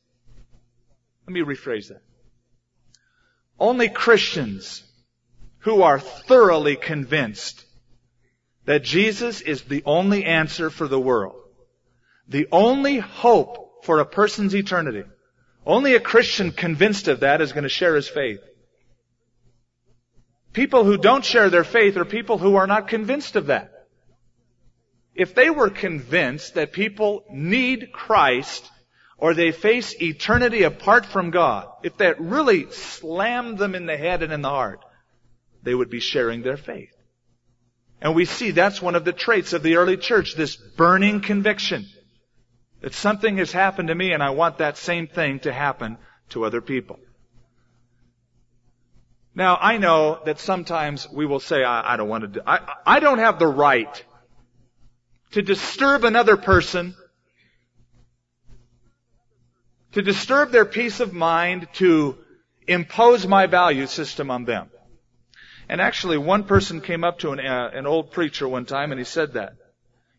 let 1.27 1.34
me 1.34 1.41
rephrase 1.41 1.89
that. 1.89 2.01
Only 3.60 3.89
Christians 3.89 4.84
who 5.60 5.81
are 5.81 6.00
thoroughly 6.00 6.77
convinced 6.77 7.65
that 8.63 8.84
Jesus 8.84 9.41
is 9.41 9.63
the 9.63 9.84
only 9.86 10.24
answer 10.24 10.69
for 10.69 10.88
the 10.88 11.00
world, 11.00 11.36
the 12.29 12.48
only 12.50 12.98
hope 12.98 13.84
for 13.84 14.00
a 14.00 14.05
person's 14.05 14.55
eternity. 14.55 15.03
Only 15.65 15.96
a 15.96 16.00
Christian 16.00 16.53
convinced 16.53 17.10
of 17.10 17.19
that 17.19 17.41
is 17.41 17.51
going 17.51 17.63
to 17.63 17.69
share 17.69 17.98
his 17.98 18.07
faith. 18.07 18.39
People 20.53 20.86
who 20.86 20.98
don't 20.98 21.25
share 21.25 21.50
their 21.50 21.65
faith 21.65 21.98
are 21.98 22.05
people 22.05 22.38
who 22.38 22.55
are 22.55 22.67
not 22.67 22.88
convinced 22.88 23.36
of 23.36 23.48
that. 23.48 23.76
If 25.18 25.34
they 25.34 25.50
were 25.50 25.72
convinced 25.72 26.54
that 26.54 26.72
people 26.72 27.26
need 27.30 27.92
Christ 27.92 28.70
or 29.18 29.34
they 29.34 29.52
face 29.52 30.00
eternity 30.00 30.62
apart 30.62 31.08
from 31.08 31.32
God, 31.32 31.68
if 31.84 31.98
that 31.98 32.22
really 32.22 32.72
slammed 32.72 33.58
them 33.58 33.74
in 33.74 33.88
the 33.88 33.98
head 33.98 34.22
and 34.22 34.32
in 34.32 34.44
the 34.44 34.50
heart, 34.50 34.86
they 35.64 35.74
would 35.74 35.90
be 35.90 36.00
sharing 36.00 36.44
their 36.44 36.56
faith. 36.56 36.94
And 38.00 38.14
we 38.14 38.26
see 38.26 38.52
that's 38.52 38.80
one 38.80 38.94
of 38.94 39.06
the 39.06 39.12
traits 39.12 39.54
of 39.54 39.64
the 39.64 39.78
early 39.78 39.98
church, 39.98 40.36
this 40.36 40.56
burning 40.56 41.22
conviction 41.22 41.88
that 42.82 42.94
something 42.94 43.38
has 43.38 43.52
happened 43.52 43.88
to 43.88 43.96
me 43.96 44.12
and 44.12 44.22
I 44.22 44.30
want 44.30 44.60
that 44.60 44.78
same 44.78 45.08
thing 45.08 45.40
to 45.40 45.52
happen 45.52 45.98
to 46.30 46.46
other 46.46 46.62
people. 46.62 47.00
Now, 49.34 49.58
I 49.60 49.78
know 49.78 50.20
that 50.26 50.40
sometimes 50.40 51.08
we 51.12 51.26
will 51.26 51.40
say, 51.40 51.64
I, 51.64 51.94
I 51.94 51.98
don't 51.98 52.10
want 52.10 52.22
to 52.22 52.28
do, 52.28 52.42
I, 52.46 52.76
I 52.86 53.00
don't 53.00 53.20
have 53.20 53.40
the 53.40 53.48
right 53.48 54.04
to 55.31 55.41
disturb 55.41 56.03
another 56.03 56.38
person 56.38 56.96
to 59.98 60.03
disturb 60.03 60.51
their 60.51 60.63
peace 60.63 61.00
of 61.00 61.12
mind, 61.12 61.67
to 61.74 62.17
impose 62.67 63.25
my 63.25 63.48
value 63.48 63.88
system 63.88 64.29
on 64.29 64.46
them. 64.46 64.69
And 65.69 65.81
actually, 65.81 66.19
one 66.19 66.43
person 66.43 66.81
came 66.81 67.03
up 67.03 67.19
to 67.19 67.31
an, 67.31 67.39
uh, 67.39 67.72
an 67.74 67.88
old 67.88 68.12
preacher 68.12 68.48
one 68.48 68.65
time 68.65 68.91
and 68.91 69.00
he 69.00 69.05
said 69.05 69.34
that. 69.34 69.53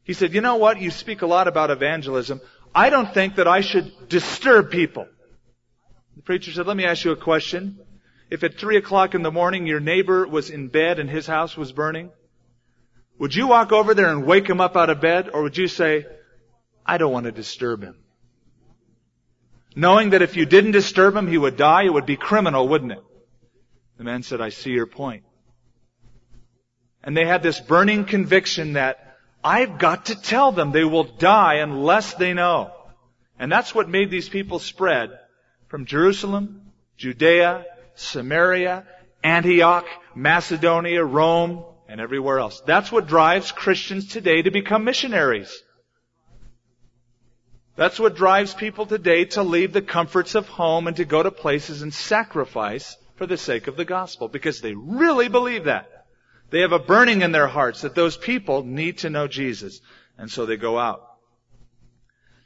He 0.03 0.15
said, 0.15 0.35
you 0.35 0.41
know 0.41 0.57
what? 0.57 0.81
You 0.81 0.91
speak 0.91 1.23
a 1.23 1.27
lot 1.27 1.47
about 1.47 1.71
evangelism. 1.71 2.41
I 2.75 2.91
don't 2.91 3.15
think 3.15 3.37
that 3.37 3.47
I 3.47 3.61
should 3.61 4.09
disturb 4.09 4.71
people. 4.71 5.07
The 6.17 6.23
preacher 6.23 6.51
said, 6.51 6.67
let 6.67 6.77
me 6.77 6.85
ask 6.85 7.05
you 7.05 7.13
a 7.13 7.17
question. 7.17 7.79
If 8.31 8.43
at 8.43 8.59
three 8.59 8.79
o'clock 8.79 9.15
in 9.15 9.23
the 9.23 9.31
morning 9.31 9.67
your 9.69 9.81
neighbor 9.81 10.27
was 10.27 10.51
in 10.51 10.69
bed 10.69 10.99
and 10.99 11.09
his 11.09 11.29
house 11.29 11.57
was 11.57 11.71
burning, 11.71 12.11
would 13.19 13.35
you 13.35 13.49
walk 13.49 13.73
over 13.73 13.95
there 13.95 14.11
and 14.11 14.25
wake 14.25 14.49
him 14.49 14.61
up 14.61 14.77
out 14.77 14.91
of 14.91 15.01
bed 15.01 15.31
or 15.33 15.43
would 15.43 15.57
you 15.57 15.69
say, 15.69 16.07
I 16.87 16.99
don't 16.99 17.13
want 17.13 17.27
to 17.27 17.33
disturb 17.33 17.83
him? 17.83 17.97
Knowing 19.75 20.11
that 20.11 20.23
if 20.23 20.37
you 20.37 20.47
didn't 20.47 20.73
disturb 20.73 21.15
him, 21.15 21.27
he 21.27 21.39
would 21.39 21.57
die, 21.57 21.85
it 21.85 21.93
would 21.93 22.07
be 22.07 22.17
criminal, 22.17 22.69
wouldn't 22.69 22.93
it? 22.93 23.03
The 23.97 24.05
man 24.05 24.23
said, 24.23 24.41
I 24.41 24.49
see 24.49 24.71
your 24.71 24.87
point. 24.87 25.25
And 27.03 27.17
they 27.17 27.25
had 27.25 27.43
this 27.43 27.61
burning 27.61 28.05
conviction 28.05 28.75
that 28.75 29.17
I've 29.43 29.79
got 29.79 30.07
to 30.07 30.21
tell 30.21 30.53
them 30.53 30.73
they 30.73 30.85
will 30.85 31.05
die 31.05 31.57
unless 31.57 32.15
they 32.15 32.35
know. 32.35 32.73
And 33.39 33.51
that's 33.51 33.75
what 33.75 33.89
made 33.89 34.11
these 34.11 34.29
people 34.29 34.59
spread 34.59 35.11
from 35.69 35.85
Jerusalem, 35.85 36.73
Judea, 36.97 37.65
Samaria, 37.95 38.85
Antioch, 39.23 39.87
Macedonia, 40.15 41.05
Rome, 41.05 41.65
and 41.89 42.01
everywhere 42.01 42.39
else. 42.39 42.61
That's 42.67 42.93
what 42.93 43.07
drives 43.07 43.51
Christians 43.51 44.09
today 44.09 44.43
to 44.43 44.51
become 44.51 44.85
missionaries. 44.85 45.63
That's 47.77 47.99
what 47.99 48.17
drives 48.17 48.55
people 48.55 48.87
today 48.87 49.25
to 49.27 49.43
leave 49.43 49.73
the 49.73 49.83
comforts 49.83 50.35
of 50.35 50.49
home 50.49 50.87
and 50.87 50.97
to 50.97 51.05
go 51.05 51.23
to 51.23 51.31
places 51.31 51.83
and 51.83 51.95
sacrifice 51.95 52.97
for 53.17 53.27
the 53.27 53.37
sake 53.37 53.69
of 53.69 53.77
the 53.77 53.85
gospel 53.85 54.29
because 54.29 54.61
they 54.61 54.75
really 54.75 55.29
believe 55.29 55.65
that. 55.65 55.89
They 56.51 56.61
have 56.61 56.73
a 56.73 56.79
burning 56.79 57.23
in 57.23 57.33
their 57.33 57.47
hearts 57.47 57.83
that 57.83 57.95
those 57.95 58.17
people 58.17 58.65
need 58.65 58.99
to 58.99 59.11
know 59.11 59.29
Jesus. 59.29 59.81
And 60.19 60.31
so 60.31 60.45
they 60.45 60.57
go 60.57 60.79
out. 60.79 61.03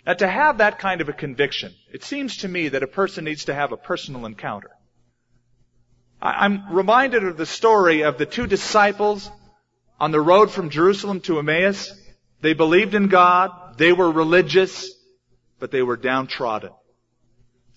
Now 0.07 0.15
to 0.15 0.29
have 0.29 0.59
that 0.59 0.79
kind 0.79 1.01
of 1.01 1.09
a 1.09 1.13
conviction, 1.13 1.73
it 1.93 2.05
seems 2.05 2.39
to 2.39 2.49
me 2.49 2.69
that 2.69 2.83
a 2.83 2.89
person 2.89 3.25
needs 3.25 3.47
to 3.47 3.55
have 3.55 3.73
a 3.73 3.77
personal 3.77 4.27
encounter. 4.27 4.71
I'm 6.23 6.73
reminded 6.73 7.25
of 7.25 7.37
the 7.37 7.47
story 7.47 8.03
of 8.03 8.17
the 8.17 8.27
two 8.27 8.47
disciples 8.47 9.31
on 9.99 10.13
the 10.13 10.21
road 10.21 10.51
from 10.51 10.71
Jerusalem 10.71 11.21
to 11.23 11.39
Emmaus. 11.39 11.93
They 12.41 12.55
believed 12.55 12.95
in 12.95 13.09
God. 13.09 13.77
They 13.77 13.93
were 13.93 14.11
religious 14.11 14.89
but 15.63 15.71
they 15.71 15.81
were 15.81 15.97
downtrodden. 15.97 16.73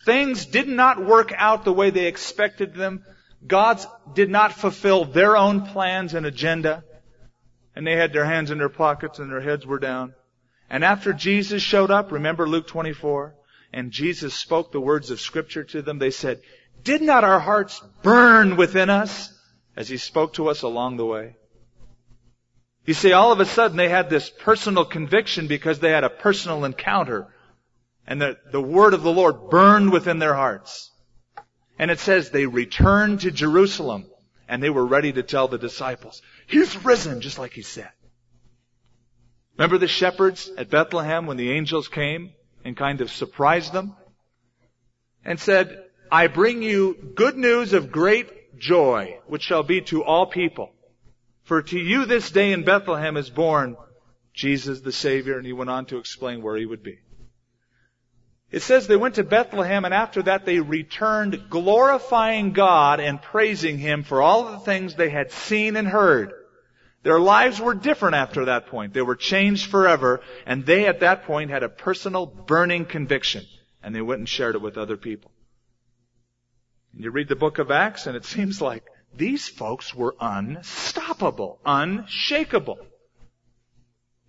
Things 0.06 0.48
did 0.48 0.68
not 0.68 1.06
work 1.06 1.32
out 1.38 1.66
the 1.66 1.72
way 1.72 1.92
they 1.92 2.08
expected 2.08 2.74
them. 2.74 3.06
God 3.46 3.80
did 4.16 4.28
not 4.28 4.54
fulfill 4.54 5.06
their 5.06 5.38
own 5.38 5.68
plans 5.68 6.16
and 6.16 6.26
agenda. 6.26 6.84
And 7.76 7.86
they 7.86 7.96
had 7.96 8.12
their 8.12 8.26
hands 8.26 8.50
in 8.50 8.58
their 8.58 8.70
pockets 8.70 9.20
and 9.20 9.30
their 9.30 9.40
heads 9.40 9.68
were 9.68 9.78
down. 9.78 10.16
And 10.68 10.84
after 10.84 11.14
Jesus 11.14 11.62
showed 11.62 11.92
up, 11.92 12.12
remember 12.12 12.50
Luke 12.50 12.66
24, 12.66 13.36
and 13.72 13.92
Jesus 13.92 14.34
spoke 14.34 14.72
the 14.72 14.82
words 14.82 15.12
of 15.12 15.22
scripture 15.22 15.64
to 15.66 15.84
them, 15.84 16.00
they 16.00 16.10
said, 16.10 16.42
did 16.86 17.02
not 17.02 17.26
our 17.26 17.40
hearts 17.40 17.84
burn 18.02 18.56
within 18.56 18.90
us 18.90 19.34
as 19.76 19.90
he 19.90 19.98
spoke 19.98 20.34
to 20.34 20.48
us 20.48 20.62
along 20.62 20.96
the 20.96 21.06
way? 21.06 21.36
You 22.86 22.94
see, 22.94 23.12
all 23.12 23.32
of 23.32 23.40
a 23.40 23.46
sudden 23.46 23.76
they 23.76 23.90
had 23.90 24.10
this 24.10 24.30
personal 24.30 24.86
conviction 24.86 25.48
because 25.48 25.80
they 25.80 25.90
had 25.90 26.04
a 26.04 26.10
personal 26.10 26.64
encounter 26.64 27.28
and 28.08 28.22
the, 28.22 28.38
the 28.52 28.62
word 28.62 28.94
of 28.94 29.02
the 29.02 29.12
Lord 29.12 29.50
burned 29.50 29.92
within 29.92 30.20
their 30.20 30.36
hearts. 30.36 30.92
And 31.80 31.90
it 31.90 32.00
says 32.00 32.30
they 32.30 32.46
returned 32.46 33.22
to 33.22 33.32
Jerusalem 33.32 34.06
and 34.48 34.62
they 34.62 34.70
were 34.70 34.86
ready 34.86 35.12
to 35.14 35.24
tell 35.24 35.48
the 35.48 35.58
disciples, 35.58 36.22
He's 36.46 36.86
risen, 36.86 37.22
just 37.22 37.40
like 37.40 37.54
he 37.54 37.64
said. 37.64 37.90
Remember 39.58 39.80
the 39.80 39.88
shepherds 39.88 40.52
at 40.56 40.70
Bethlehem 40.70 41.26
when 41.26 41.38
the 41.38 41.52
angels 41.52 41.88
came 41.88 42.34
and 42.64 42.78
kind 42.78 43.02
of 43.02 43.12
surprised 43.12 43.74
them? 43.74 43.96
And 45.24 45.40
said, 45.40 45.85
I 46.12 46.28
bring 46.28 46.62
you 46.62 47.12
good 47.16 47.38
news 47.38 47.74
of 47.74 47.92
great 47.92 48.60
joy, 48.60 49.20
which 49.28 49.44
shall 49.44 49.64
be 49.64 49.82
to 49.82 50.04
all 50.04 50.28
people. 50.28 50.72
For 51.44 51.62
to 51.62 51.80
you 51.80 52.06
this 52.06 52.32
day 52.32 52.52
in 52.52 52.64
Bethlehem 52.64 53.18
is 53.18 53.30
born 53.30 53.78
Jesus 54.34 54.82
the 54.82 54.92
Savior, 54.92 55.38
and 55.38 55.46
he 55.46 55.54
went 55.54 55.70
on 55.70 55.86
to 55.88 55.98
explain 55.98 56.42
where 56.42 56.58
he 56.58 56.66
would 56.66 56.84
be. 56.84 57.00
It 58.52 58.62
says 58.62 58.88
they 58.88 58.96
went 58.96 59.16
to 59.16 59.24
Bethlehem 59.24 59.86
and 59.86 59.94
after 59.94 60.22
that 60.24 60.46
they 60.46 60.60
returned 60.60 61.50
glorifying 61.50 62.54
God 62.54 63.00
and 63.00 63.22
praising 63.22 63.78
Him 63.78 64.04
for 64.04 64.22
all 64.22 64.52
the 64.52 64.60
things 64.60 64.96
they 64.96 65.10
had 65.10 65.32
seen 65.32 65.76
and 65.76 65.88
heard. 65.88 66.32
Their 67.04 67.20
lives 67.20 67.60
were 67.60 67.74
different 67.74 68.16
after 68.16 68.46
that 68.46 68.68
point. 68.68 68.94
They 68.94 69.02
were 69.02 69.16
changed 69.16 69.70
forever 69.70 70.22
and 70.46 70.66
they 70.66 70.88
at 70.88 71.02
that 71.02 71.24
point 71.26 71.52
had 71.52 71.64
a 71.64 71.70
personal 71.70 72.26
burning 72.26 72.86
conviction 72.86 73.46
and 73.84 73.94
they 73.94 74.02
went 74.02 74.20
and 74.20 74.30
shared 74.30 74.56
it 74.56 74.62
with 74.62 74.78
other 74.78 74.98
people. 74.98 75.32
And 76.96 77.04
you 77.04 77.12
read 77.12 77.28
the 77.28 77.36
book 77.36 77.60
of 77.60 77.72
Acts 77.72 78.08
and 78.08 78.16
it 78.16 78.26
seems 78.36 78.62
like 78.62 78.84
these 79.16 79.48
folks 79.48 79.94
were 79.94 80.16
unstoppable, 80.20 81.60
unshakable. 81.66 82.80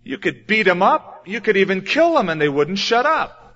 You 0.03 0.17
could 0.17 0.47
beat 0.47 0.63
them 0.63 0.81
up, 0.81 1.27
you 1.27 1.41
could 1.41 1.57
even 1.57 1.81
kill 1.81 2.13
them 2.13 2.29
and 2.29 2.39
they 2.39 2.47
wouldn't 2.47 2.79
shut 2.79 3.05
up. 3.05 3.55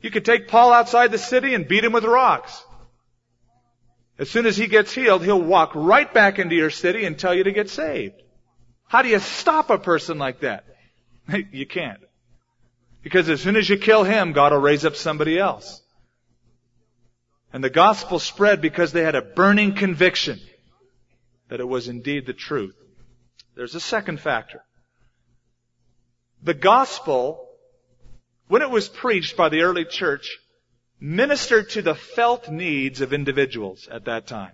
You 0.00 0.10
could 0.10 0.24
take 0.24 0.48
Paul 0.48 0.72
outside 0.72 1.10
the 1.10 1.18
city 1.18 1.54
and 1.54 1.66
beat 1.66 1.84
him 1.84 1.92
with 1.92 2.04
rocks. 2.04 2.62
As 4.18 4.30
soon 4.30 4.46
as 4.46 4.56
he 4.56 4.66
gets 4.66 4.92
healed, 4.92 5.24
he'll 5.24 5.42
walk 5.42 5.72
right 5.74 6.12
back 6.12 6.38
into 6.38 6.54
your 6.54 6.70
city 6.70 7.04
and 7.04 7.18
tell 7.18 7.34
you 7.34 7.44
to 7.44 7.52
get 7.52 7.68
saved. 7.68 8.14
How 8.88 9.02
do 9.02 9.08
you 9.08 9.18
stop 9.18 9.68
a 9.68 9.78
person 9.78 10.18
like 10.18 10.40
that? 10.40 10.64
You 11.52 11.66
can't. 11.66 12.00
Because 13.02 13.28
as 13.28 13.40
soon 13.40 13.56
as 13.56 13.68
you 13.68 13.78
kill 13.78 14.04
him, 14.04 14.32
God 14.32 14.52
will 14.52 14.60
raise 14.60 14.84
up 14.84 14.94
somebody 14.94 15.38
else. 15.38 15.82
And 17.56 17.64
the 17.64 17.70
gospel 17.70 18.18
spread 18.18 18.60
because 18.60 18.92
they 18.92 19.02
had 19.02 19.14
a 19.14 19.22
burning 19.22 19.74
conviction 19.74 20.38
that 21.48 21.58
it 21.58 21.66
was 21.66 21.88
indeed 21.88 22.26
the 22.26 22.34
truth. 22.34 22.76
There's 23.54 23.74
a 23.74 23.80
second 23.80 24.20
factor. 24.20 24.60
The 26.42 26.52
gospel 26.52 27.48
when 28.48 28.60
it 28.60 28.68
was 28.68 28.90
preached 28.90 29.38
by 29.38 29.48
the 29.48 29.62
early 29.62 29.86
church, 29.86 30.38
ministered 31.00 31.70
to 31.70 31.80
the 31.80 31.94
felt 31.94 32.50
needs 32.50 33.00
of 33.00 33.14
individuals 33.14 33.88
at 33.90 34.04
that 34.04 34.26
time. 34.26 34.52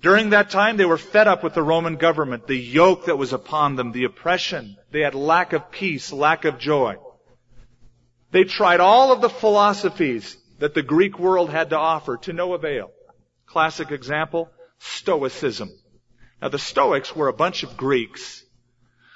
During 0.00 0.30
that 0.30 0.48
time, 0.48 0.78
they 0.78 0.86
were 0.86 0.96
fed 0.96 1.28
up 1.28 1.44
with 1.44 1.52
the 1.52 1.62
Roman 1.62 1.96
government, 1.96 2.46
the 2.46 2.56
yoke 2.56 3.04
that 3.04 3.18
was 3.18 3.34
upon 3.34 3.76
them, 3.76 3.92
the 3.92 4.04
oppression. 4.04 4.78
They 4.90 5.00
had 5.00 5.14
lack 5.14 5.52
of 5.52 5.70
peace, 5.70 6.14
lack 6.14 6.46
of 6.46 6.58
joy. 6.58 6.96
They 8.30 8.44
tried 8.44 8.80
all 8.80 9.12
of 9.12 9.20
the 9.20 9.28
philosophies 9.28 10.38
that 10.64 10.72
the 10.72 10.82
Greek 10.82 11.18
world 11.18 11.50
had 11.50 11.68
to 11.68 11.76
offer 11.76 12.16
to 12.16 12.32
no 12.32 12.54
avail. 12.54 12.90
Classic 13.44 13.90
example, 13.90 14.50
Stoicism. 14.78 15.68
Now 16.40 16.48
the 16.48 16.58
Stoics 16.58 17.14
were 17.14 17.28
a 17.28 17.34
bunch 17.34 17.64
of 17.64 17.76
Greeks 17.76 18.42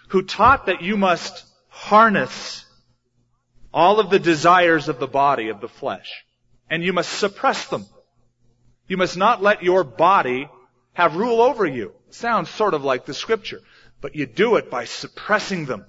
who 0.08 0.20
taught 0.20 0.66
that 0.66 0.82
you 0.82 0.98
must 0.98 1.46
harness 1.70 2.66
all 3.72 3.98
of 3.98 4.10
the 4.10 4.18
desires 4.18 4.90
of 4.90 4.98
the 4.98 5.06
body, 5.06 5.48
of 5.48 5.62
the 5.62 5.70
flesh, 5.70 6.22
and 6.68 6.84
you 6.84 6.92
must 6.92 7.18
suppress 7.18 7.66
them. 7.68 7.86
You 8.86 8.98
must 8.98 9.16
not 9.16 9.42
let 9.42 9.62
your 9.62 9.84
body 9.84 10.50
have 10.92 11.16
rule 11.16 11.40
over 11.40 11.64
you. 11.64 11.94
Sounds 12.10 12.50
sort 12.50 12.74
of 12.74 12.84
like 12.84 13.06
the 13.06 13.14
scripture, 13.14 13.62
but 14.02 14.14
you 14.14 14.26
do 14.26 14.56
it 14.56 14.70
by 14.70 14.84
suppressing 14.84 15.64
them, 15.64 15.86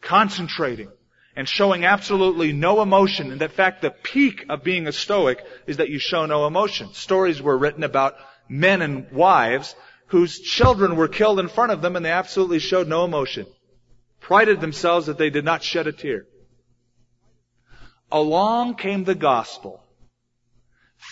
concentrating, 0.00 0.92
and 1.36 1.48
showing 1.48 1.84
absolutely 1.84 2.52
no 2.52 2.80
emotion. 2.80 3.32
And 3.32 3.42
in 3.42 3.48
fact, 3.48 3.82
the 3.82 3.90
peak 3.90 4.46
of 4.48 4.62
being 4.62 4.86
a 4.86 4.92
Stoic 4.92 5.44
is 5.66 5.78
that 5.78 5.90
you 5.90 5.98
show 5.98 6.26
no 6.26 6.46
emotion. 6.46 6.92
Stories 6.92 7.42
were 7.42 7.58
written 7.58 7.82
about 7.82 8.14
men 8.48 8.82
and 8.82 9.10
wives 9.10 9.74
whose 10.08 10.38
children 10.38 10.96
were 10.96 11.08
killed 11.08 11.40
in 11.40 11.48
front 11.48 11.72
of 11.72 11.82
them 11.82 11.96
and 11.96 12.04
they 12.04 12.10
absolutely 12.10 12.58
showed 12.58 12.88
no 12.88 13.04
emotion. 13.04 13.46
Prided 14.20 14.60
themselves 14.60 15.06
that 15.06 15.18
they 15.18 15.30
did 15.30 15.44
not 15.44 15.62
shed 15.62 15.86
a 15.86 15.92
tear. 15.92 16.26
Along 18.12 18.76
came 18.76 19.04
the 19.04 19.14
gospel 19.14 19.84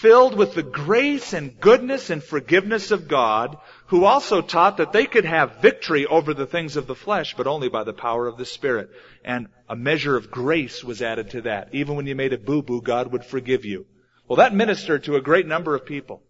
filled 0.00 0.37
with 0.37 0.55
the 0.55 0.62
grace 0.62 1.33
and 1.33 1.61
goodness 1.61 2.11
and 2.11 2.23
forgiveness 2.23 2.91
of 2.91 3.09
God, 3.09 3.57
who 3.93 4.07
also 4.07 4.41
taught 4.41 4.79
that 4.79 4.91
they 4.91 5.05
could 5.05 5.27
have 5.27 5.61
victory 5.61 6.07
over 6.07 6.33
the 6.33 6.47
things 6.47 6.77
of 6.77 6.87
the 6.87 6.95
flesh, 6.95 7.35
but 7.37 7.47
only 7.47 7.69
by 7.69 7.85
the 7.85 7.93
power 7.93 8.27
of 8.27 8.39
the 8.39 8.47
Spirit. 8.47 8.89
And 9.23 9.49
a 9.69 9.77
measure 9.77 10.17
of 10.17 10.31
grace 10.31 10.83
was 10.83 11.03
added 11.03 11.29
to 11.33 11.43
that. 11.43 11.75
Even 11.75 11.95
when 11.95 12.07
you 12.07 12.15
made 12.15 12.33
a 12.33 12.39
boo-boo, 12.39 12.81
God 12.81 13.13
would 13.13 13.23
forgive 13.23 13.67
you. 13.67 13.85
Well, 14.27 14.39
that 14.39 14.55
ministered 14.55 15.05
to 15.05 15.17
a 15.17 15.21
great 15.21 15.47
number 15.47 15.75
of 15.75 15.85
people. 15.85 16.23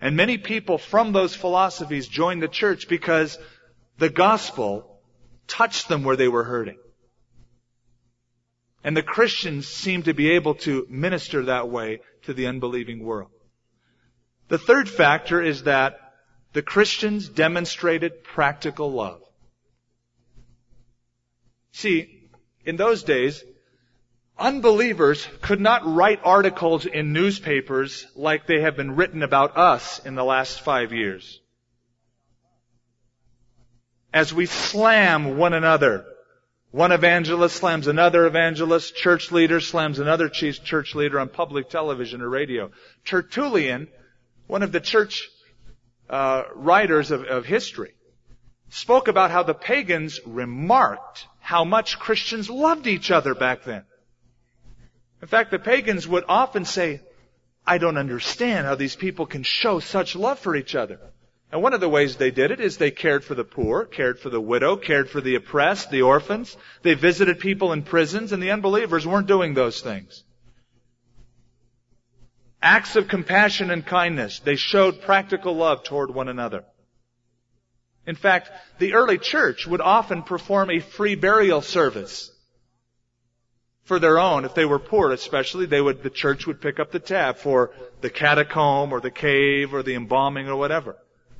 And 0.00 0.14
many 0.14 0.38
people 0.38 0.78
from 0.78 1.10
those 1.10 1.34
philosophies 1.34 2.06
joined 2.06 2.44
the 2.44 2.46
church 2.46 2.86
because 2.86 3.36
the 3.98 4.08
gospel 4.08 5.00
touched 5.48 5.88
them 5.88 6.04
where 6.04 6.14
they 6.14 6.28
were 6.28 6.44
hurting. 6.44 6.78
And 8.84 8.96
the 8.96 9.02
Christians 9.02 9.66
seem 9.66 10.04
to 10.04 10.14
be 10.14 10.30
able 10.30 10.54
to 10.66 10.86
minister 10.88 11.46
that 11.46 11.68
way 11.68 12.02
to 12.26 12.34
the 12.34 12.46
unbelieving 12.46 13.02
world. 13.02 13.32
The 14.46 14.58
third 14.58 14.88
factor 14.88 15.42
is 15.42 15.64
that 15.64 15.98
the 16.52 16.62
Christians 16.62 17.28
demonstrated 17.28 18.24
practical 18.24 18.92
love. 18.92 19.22
See, 21.72 22.28
in 22.64 22.76
those 22.76 23.04
days, 23.04 23.42
unbelievers 24.38 25.26
could 25.40 25.60
not 25.60 25.82
write 25.86 26.20
articles 26.24 26.86
in 26.86 27.12
newspapers 27.12 28.06
like 28.16 28.46
they 28.46 28.62
have 28.62 28.76
been 28.76 28.96
written 28.96 29.22
about 29.22 29.56
us 29.56 30.00
in 30.00 30.14
the 30.14 30.24
last 30.24 30.60
five 30.60 30.92
years. 30.92 31.40
As 34.12 34.34
we 34.34 34.46
slam 34.46 35.36
one 35.36 35.52
another 35.52 36.04
one 36.72 36.92
evangelist 36.92 37.56
slams 37.56 37.88
another 37.88 38.26
evangelist. 38.26 38.94
Church 38.94 39.32
leader 39.32 39.60
slams 39.60 39.98
another 39.98 40.28
church 40.28 40.94
leader 40.94 41.18
on 41.18 41.28
public 41.28 41.68
television 41.68 42.22
or 42.22 42.28
radio. 42.28 42.70
Tertullian, 43.04 43.88
one 44.46 44.62
of 44.62 44.70
the 44.70 44.80
church 44.80 45.28
uh, 46.10 46.42
writers 46.54 47.10
of, 47.10 47.24
of 47.24 47.46
history, 47.46 47.92
spoke 48.68 49.08
about 49.08 49.30
how 49.30 49.42
the 49.42 49.54
pagans 49.54 50.20
remarked 50.26 51.26
how 51.40 51.64
much 51.64 51.98
Christians 51.98 52.50
loved 52.50 52.86
each 52.86 53.10
other 53.10 53.34
back 53.34 53.64
then. 53.64 53.84
In 55.22 55.28
fact, 55.28 55.50
the 55.50 55.58
pagans 55.58 56.06
would 56.06 56.24
often 56.28 56.64
say, 56.64 57.00
I 57.66 57.78
don't 57.78 57.98
understand 57.98 58.66
how 58.66 58.74
these 58.74 58.96
people 58.96 59.26
can 59.26 59.42
show 59.42 59.80
such 59.80 60.16
love 60.16 60.38
for 60.38 60.56
each 60.56 60.74
other. 60.74 60.98
And 61.52 61.62
one 61.62 61.74
of 61.74 61.80
the 61.80 61.88
ways 61.88 62.16
they 62.16 62.30
did 62.30 62.50
it 62.50 62.60
is 62.60 62.76
they 62.76 62.90
cared 62.90 63.24
for 63.24 63.34
the 63.34 63.44
poor, 63.44 63.84
cared 63.84 64.18
for 64.20 64.30
the 64.30 64.40
widow, 64.40 64.76
cared 64.76 65.10
for 65.10 65.20
the 65.20 65.34
oppressed, 65.34 65.90
the 65.90 66.02
orphans. 66.02 66.56
They 66.82 66.94
visited 66.94 67.40
people 67.40 67.72
in 67.72 67.82
prisons, 67.82 68.32
and 68.32 68.42
the 68.42 68.52
unbelievers 68.52 69.06
weren't 69.06 69.26
doing 69.26 69.54
those 69.54 69.80
things. 69.80 70.24
Acts 72.62 72.96
of 72.96 73.08
compassion 73.08 73.70
and 73.70 73.84
kindness. 73.84 74.40
They 74.40 74.56
showed 74.56 75.00
practical 75.02 75.54
love 75.54 75.82
toward 75.82 76.14
one 76.14 76.28
another. 76.28 76.64
In 78.06 78.16
fact, 78.16 78.50
the 78.78 78.94
early 78.94 79.18
church 79.18 79.66
would 79.66 79.80
often 79.80 80.22
perform 80.22 80.70
a 80.70 80.80
free 80.80 81.14
burial 81.14 81.62
service 81.62 82.30
for 83.84 83.98
their 83.98 84.18
own. 84.18 84.44
If 84.44 84.54
they 84.54 84.64
were 84.64 84.78
poor, 84.78 85.10
especially, 85.12 85.66
they 85.66 85.80
would, 85.80 86.02
the 86.02 86.10
church 86.10 86.46
would 86.46 86.60
pick 86.60 86.80
up 86.80 86.90
the 86.90 86.98
tab 86.98 87.38
for 87.38 87.72
the 88.00 88.10
catacomb 88.10 88.92
or 88.92 89.00
the 89.00 89.10
cave 89.10 89.72
or 89.74 89.82
the 89.82 89.94
embalming 89.94 90.48
or 90.48 90.56
whatever 90.56 90.96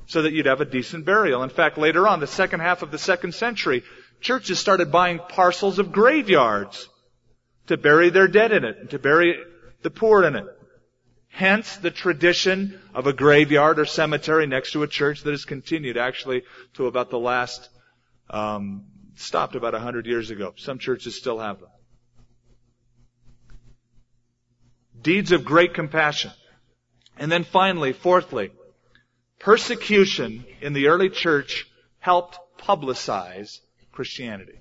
so 0.07 0.23
that 0.23 0.33
you'd 0.33 0.47
have 0.47 0.61
a 0.61 0.65
decent 0.65 1.05
burial. 1.05 1.43
In 1.43 1.49
fact, 1.49 1.77
later 1.77 2.07
on, 2.07 2.19
the 2.19 2.27
second 2.27 2.59
half 2.59 2.81
of 2.81 2.91
the 2.91 2.97
second 2.97 3.33
century, 3.33 3.83
churches 4.19 4.59
started 4.59 4.91
buying 4.91 5.19
parcels 5.19 5.79
of 5.79 5.91
graveyards 5.91 6.89
to 7.67 7.77
bury 7.77 8.09
their 8.09 8.27
dead 8.27 8.51
in 8.51 8.65
it 8.65 8.77
and 8.77 8.89
to 8.89 8.99
bury 8.99 9.37
the 9.83 9.89
poor 9.89 10.23
in 10.23 10.35
it. 10.35 10.45
Hence 11.31 11.77
the 11.77 11.91
tradition 11.91 12.79
of 12.93 13.07
a 13.07 13.13
graveyard 13.13 13.79
or 13.79 13.85
cemetery 13.85 14.47
next 14.47 14.73
to 14.73 14.83
a 14.83 14.87
church 14.87 15.23
that 15.23 15.31
has 15.31 15.45
continued 15.45 15.97
actually 15.97 16.43
to 16.75 16.87
about 16.87 17.09
the 17.09 17.19
last, 17.19 17.69
um, 18.29 18.85
stopped 19.15 19.55
about 19.55 19.73
a 19.73 19.79
hundred 19.79 20.05
years 20.05 20.29
ago. 20.29 20.53
Some 20.57 20.77
churches 20.77 21.15
still 21.15 21.39
have 21.39 21.59
them. 21.59 21.69
Deeds 25.01 25.31
of 25.31 25.43
great 25.43 25.73
compassion. 25.73 26.31
And 27.17 27.31
then 27.31 27.43
finally, 27.43 27.93
fourthly, 27.93 28.51
Persecution 29.41 30.45
in 30.61 30.73
the 30.73 30.87
early 30.87 31.09
church 31.09 31.65
helped 31.97 32.37
publicize 32.59 33.59
Christianity. 33.91 34.59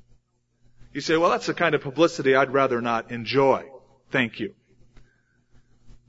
You 0.94 1.02
say, 1.02 1.18
well, 1.18 1.30
that's 1.30 1.46
the 1.46 1.54
kind 1.54 1.74
of 1.74 1.82
publicity 1.82 2.34
I'd 2.34 2.52
rather 2.52 2.80
not 2.80 3.10
enjoy. 3.10 3.66
Thank 4.10 4.40
you. 4.40 4.54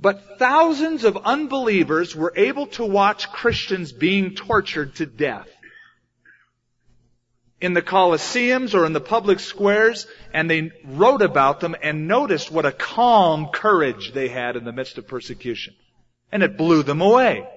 But 0.02 0.40
thousands 0.40 1.04
of 1.04 1.16
unbelievers 1.16 2.16
were 2.16 2.34
able 2.36 2.66
to 2.68 2.86
watch 2.86 3.32
Christians 3.32 3.92
being 3.92 4.34
tortured 4.34 4.96
to 4.96 5.06
death 5.06 5.48
in 7.62 7.74
the 7.74 7.82
Colosseums 7.84 8.74
or 8.74 8.86
in 8.88 8.94
the 8.94 9.00
public 9.00 9.40
squares, 9.40 10.08
and 10.34 10.50
they 10.50 10.72
wrote 10.84 11.22
about 11.22 11.60
them 11.60 11.76
and 11.82 12.08
noticed 12.08 12.52
what 12.52 12.66
a 12.66 12.72
calm 12.72 13.50
courage 13.50 14.14
they 14.14 14.28
had 14.28 14.56
in 14.56 14.66
the 14.66 14.72
midst 14.72 14.98
of 14.98 15.08
persecution. 15.08 15.76
And 16.32 16.42
it 16.42 16.58
blew 16.58 16.82
them 16.82 17.02
away. 17.02 17.48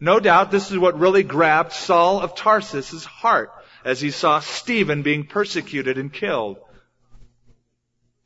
No 0.00 0.18
doubt 0.18 0.50
this 0.50 0.72
is 0.72 0.78
what 0.78 0.98
really 0.98 1.22
grabbed 1.22 1.72
Saul 1.72 2.20
of 2.20 2.34
Tarsus' 2.34 3.04
heart 3.04 3.52
as 3.84 4.00
he 4.00 4.10
saw 4.10 4.40
Stephen 4.40 5.02
being 5.02 5.26
persecuted 5.26 5.98
and 5.98 6.12
killed. 6.12 6.58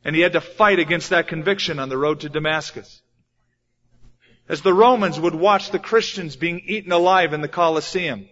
And 0.04 0.16
he 0.16 0.22
had 0.22 0.32
to 0.32 0.40
fight 0.40 0.78
against 0.78 1.10
that 1.10 1.28
conviction 1.28 1.78
on 1.78 1.90
the 1.90 1.98
road 1.98 2.20
to 2.20 2.30
Damascus. 2.30 3.02
As 4.48 4.62
the 4.62 4.74
Romans 4.74 5.18
would 5.18 5.34
watch 5.34 5.70
the 5.70 5.78
Christians 5.78 6.36
being 6.36 6.60
eaten 6.66 6.92
alive 6.92 7.32
in 7.32 7.40
the 7.40 7.48
Colosseum. 7.48 8.28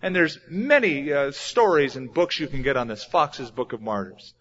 And 0.00 0.14
there's 0.14 0.38
many 0.48 1.12
uh, 1.12 1.32
stories 1.32 1.96
and 1.96 2.12
books 2.12 2.38
you 2.38 2.46
can 2.46 2.62
get 2.62 2.76
on 2.76 2.88
this. 2.88 3.04
Fox's 3.04 3.50
Book 3.50 3.72
of 3.72 3.80
Martyrs. 3.80 4.34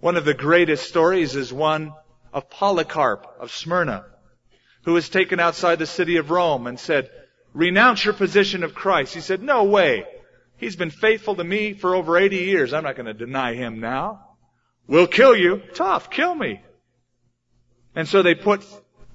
One 0.00 0.16
of 0.16 0.24
the 0.24 0.34
greatest 0.34 0.88
stories 0.88 1.36
is 1.36 1.52
one 1.52 1.92
of 2.32 2.48
Polycarp 2.48 3.26
of 3.38 3.50
Smyrna 3.50 4.06
who 4.82 4.94
was 4.94 5.08
taken 5.08 5.40
outside 5.40 5.78
the 5.78 5.86
city 5.86 6.16
of 6.16 6.30
Rome 6.30 6.66
and 6.66 6.78
said, 6.78 7.10
renounce 7.52 8.04
your 8.04 8.14
position 8.14 8.62
of 8.62 8.74
Christ. 8.74 9.14
He 9.14 9.20
said, 9.20 9.42
no 9.42 9.64
way. 9.64 10.04
He's 10.56 10.76
been 10.76 10.90
faithful 10.90 11.36
to 11.36 11.44
me 11.44 11.74
for 11.74 11.94
over 11.94 12.16
80 12.16 12.36
years. 12.36 12.72
I'm 12.72 12.84
not 12.84 12.96
going 12.96 13.06
to 13.06 13.14
deny 13.14 13.54
him 13.54 13.80
now. 13.80 14.26
We'll 14.86 15.06
kill 15.06 15.36
you. 15.36 15.62
Tough. 15.74 16.10
Kill 16.10 16.34
me. 16.34 16.60
And 17.94 18.08
so 18.08 18.22
they 18.22 18.34
put 18.34 18.64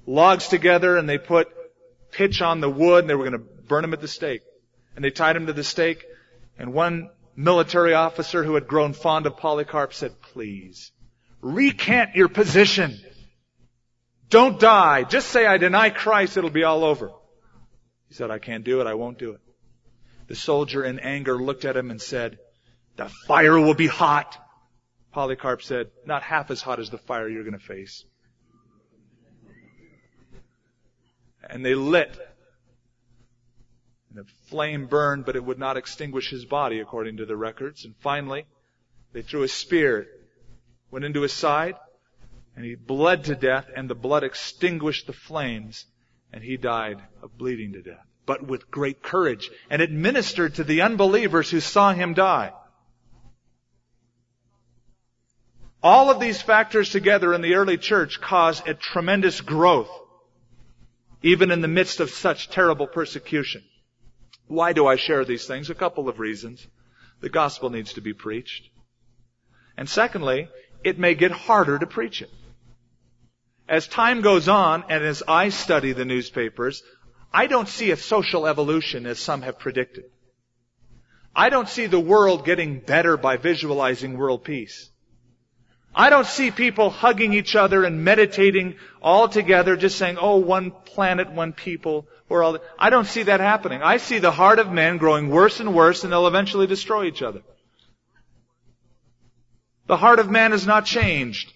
logs 0.06 0.48
together 0.48 0.96
and 0.96 1.08
they 1.08 1.18
put 1.18 1.48
pitch 2.12 2.40
on 2.40 2.60
the 2.60 2.70
wood 2.70 3.04
and 3.04 3.10
they 3.10 3.14
were 3.14 3.28
going 3.28 3.40
to 3.40 3.62
burn 3.68 3.84
him 3.84 3.92
at 3.92 4.00
the 4.00 4.08
stake. 4.08 4.42
And 4.94 5.04
they 5.04 5.10
tied 5.10 5.36
him 5.36 5.46
to 5.46 5.52
the 5.52 5.64
stake. 5.64 6.04
And 6.58 6.72
one 6.72 7.10
military 7.34 7.92
officer 7.92 8.42
who 8.42 8.54
had 8.54 8.66
grown 8.66 8.94
fond 8.94 9.26
of 9.26 9.36
Polycarp 9.36 9.92
said, 9.92 10.20
please, 10.20 10.92
recant 11.42 12.14
your 12.14 12.28
position. 12.28 12.98
Don't 14.30 14.58
die. 14.58 15.04
Just 15.04 15.28
say 15.28 15.46
I 15.46 15.58
deny 15.58 15.90
Christ. 15.90 16.36
It'll 16.36 16.50
be 16.50 16.64
all 16.64 16.84
over. 16.84 17.10
He 18.08 18.14
said, 18.14 18.30
I 18.30 18.38
can't 18.38 18.64
do 18.64 18.80
it. 18.80 18.86
I 18.86 18.94
won't 18.94 19.18
do 19.18 19.32
it. 19.32 19.40
The 20.28 20.34
soldier 20.34 20.82
in 20.82 20.98
anger 20.98 21.36
looked 21.36 21.64
at 21.64 21.76
him 21.76 21.90
and 21.90 22.00
said, 22.00 22.38
the 22.96 23.08
fire 23.26 23.60
will 23.60 23.74
be 23.74 23.86
hot. 23.86 24.36
Polycarp 25.12 25.62
said, 25.62 25.90
not 26.04 26.22
half 26.22 26.50
as 26.50 26.62
hot 26.62 26.80
as 26.80 26.90
the 26.90 26.98
fire 26.98 27.28
you're 27.28 27.44
going 27.44 27.58
to 27.58 27.64
face. 27.64 28.04
And 31.48 31.64
they 31.64 31.74
lit. 31.74 32.10
And 34.10 34.18
the 34.24 34.30
flame 34.48 34.86
burned, 34.86 35.24
but 35.24 35.36
it 35.36 35.44
would 35.44 35.58
not 35.58 35.76
extinguish 35.76 36.30
his 36.30 36.44
body, 36.44 36.80
according 36.80 37.18
to 37.18 37.26
the 37.26 37.36
records. 37.36 37.84
And 37.84 37.94
finally, 37.96 38.46
they 39.12 39.22
threw 39.22 39.42
a 39.42 39.48
spear, 39.48 40.06
went 40.90 41.04
into 41.04 41.22
his 41.22 41.32
side, 41.32 41.76
and 42.54 42.64
he 42.64 42.74
bled 42.74 43.24
to 43.24 43.34
death, 43.34 43.68
and 43.74 43.88
the 43.88 43.94
blood 43.94 44.24
extinguished 44.24 45.06
the 45.06 45.12
flames, 45.12 45.84
and 46.32 46.42
he 46.42 46.56
died 46.56 47.02
of 47.22 47.36
bleeding 47.36 47.72
to 47.74 47.82
death. 47.82 48.06
but 48.26 48.46
with 48.46 48.70
great 48.70 49.02
courage. 49.02 49.48
And 49.70 49.80
it 49.80 49.90
ministered 49.90 50.56
to 50.56 50.64
the 50.64 50.82
unbelievers 50.82 51.50
who 51.50 51.60
saw 51.60 51.92
him 51.92 52.12
die. 52.12 52.52
All 55.82 56.10
of 56.10 56.18
these 56.18 56.42
factors 56.42 56.90
together 56.90 57.32
in 57.32 57.42
the 57.42 57.54
early 57.54 57.78
church 57.78 58.20
caused 58.20 58.66
a 58.66 58.74
tremendous 58.74 59.40
growth, 59.40 59.90
even 61.22 61.50
in 61.50 61.60
the 61.60 61.68
midst 61.68 62.00
of 62.00 62.10
such 62.10 62.50
terrible 62.50 62.86
persecution. 62.86 63.62
Why 64.46 64.72
do 64.72 64.86
I 64.86 64.96
share 64.96 65.24
these 65.24 65.46
things? 65.46 65.70
A 65.70 65.74
couple 65.74 66.08
of 66.08 66.18
reasons. 66.18 66.66
The 67.20 67.28
gospel 67.28 67.70
needs 67.70 67.94
to 67.94 68.00
be 68.00 68.12
preached. 68.12 68.68
And 69.76 69.88
secondly, 69.88 70.48
it 70.84 70.98
may 70.98 71.14
get 71.14 71.32
harder 71.32 71.78
to 71.78 71.86
preach 71.86 72.22
it. 72.22 72.30
As 73.68 73.88
time 73.88 74.20
goes 74.20 74.48
on, 74.48 74.84
and 74.88 75.02
as 75.02 75.22
I 75.26 75.48
study 75.48 75.92
the 75.92 76.04
newspapers, 76.04 76.82
I 77.32 77.46
don't 77.46 77.68
see 77.68 77.90
a 77.90 77.96
social 77.96 78.46
evolution 78.46 79.06
as 79.06 79.18
some 79.18 79.42
have 79.42 79.58
predicted. 79.58 80.04
I 81.34 81.50
don't 81.50 81.68
see 81.68 81.86
the 81.86 82.00
world 82.00 82.44
getting 82.44 82.78
better 82.78 83.16
by 83.16 83.36
visualizing 83.36 84.16
world 84.16 84.44
peace. 84.44 84.90
I 85.98 86.10
don't 86.10 86.26
see 86.26 86.50
people 86.50 86.90
hugging 86.90 87.32
each 87.32 87.56
other 87.56 87.82
and 87.82 88.04
meditating 88.04 88.76
all 89.00 89.30
together, 89.30 89.76
just 89.76 89.96
saying, 89.96 90.18
oh, 90.20 90.36
one 90.36 90.70
planet, 90.70 91.32
one 91.32 91.54
people, 91.54 92.06
or 92.28 92.42
all 92.42 92.52
that. 92.52 92.62
I 92.78 92.90
don't 92.90 93.06
see 93.06 93.22
that 93.22 93.40
happening. 93.40 93.80
I 93.82 93.96
see 93.96 94.18
the 94.18 94.30
heart 94.30 94.58
of 94.58 94.70
man 94.70 94.98
growing 94.98 95.30
worse 95.30 95.58
and 95.58 95.74
worse, 95.74 96.04
and 96.04 96.12
they'll 96.12 96.26
eventually 96.26 96.66
destroy 96.66 97.06
each 97.06 97.22
other. 97.22 97.40
The 99.86 99.96
heart 99.96 100.18
of 100.18 100.30
man 100.30 100.50
has 100.50 100.66
not 100.66 100.84
changed. 100.84 101.50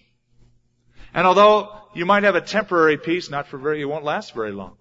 And 1.13 1.27
although 1.27 1.69
you 1.95 2.07
might 2.07 2.23
have 2.23 2.37
a 2.37 2.41
temporary 2.41 2.97
peace, 2.97 3.29
not 3.29 3.47
for 3.47 3.59
very, 3.59 3.83
it 3.83 3.85
won't 3.85 4.05
last 4.05 4.33
very 4.33 4.53
long. 4.53 4.79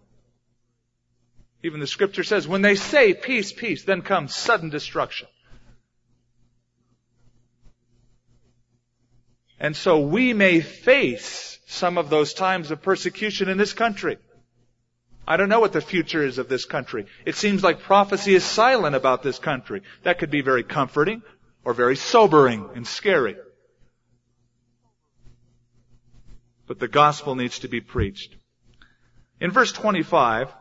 Even 1.64 1.82
the 1.82 1.88
scripture 1.88 2.24
says, 2.24 2.48
when 2.48 2.62
they 2.62 2.76
say 2.76 3.14
peace, 3.14 3.52
peace, 3.52 3.84
then 3.84 4.04
comes 4.04 4.34
sudden 4.34 4.70
destruction. 4.70 5.28
And 9.60 9.76
so 9.76 10.00
we 10.00 10.34
may 10.34 10.62
face 10.62 11.60
some 11.68 11.98
of 11.98 12.10
those 12.10 12.34
times 12.34 12.72
of 12.72 12.82
persecution 12.82 13.50
in 13.50 13.58
this 13.58 13.74
country. 13.74 14.18
I 15.28 15.38
don't 15.38 15.50
know 15.50 15.60
what 15.60 15.74
the 15.74 15.82
future 15.82 16.24
is 16.24 16.40
of 16.40 16.50
this 16.50 16.66
country. 16.66 17.06
It 17.26 17.36
seems 17.36 17.64
like 17.64 17.82
prophecy 17.82 18.34
is 18.34 18.44
silent 18.44 18.96
about 18.96 19.22
this 19.22 19.38
country. 19.38 19.84
That 20.04 20.18
could 20.18 20.32
be 20.32 20.42
very 20.42 20.64
comforting 20.64 21.22
or 21.64 21.74
very 21.74 21.96
sobering 21.96 22.70
and 22.74 22.88
scary. 22.88 23.36
But 26.66 26.80
the 26.80 26.88
gospel 26.88 27.36
needs 27.36 27.60
to 27.60 27.68
be 27.68 27.82
preached. 27.82 28.36
In 29.40 29.52
verse 29.52 29.72
25, 29.72 30.52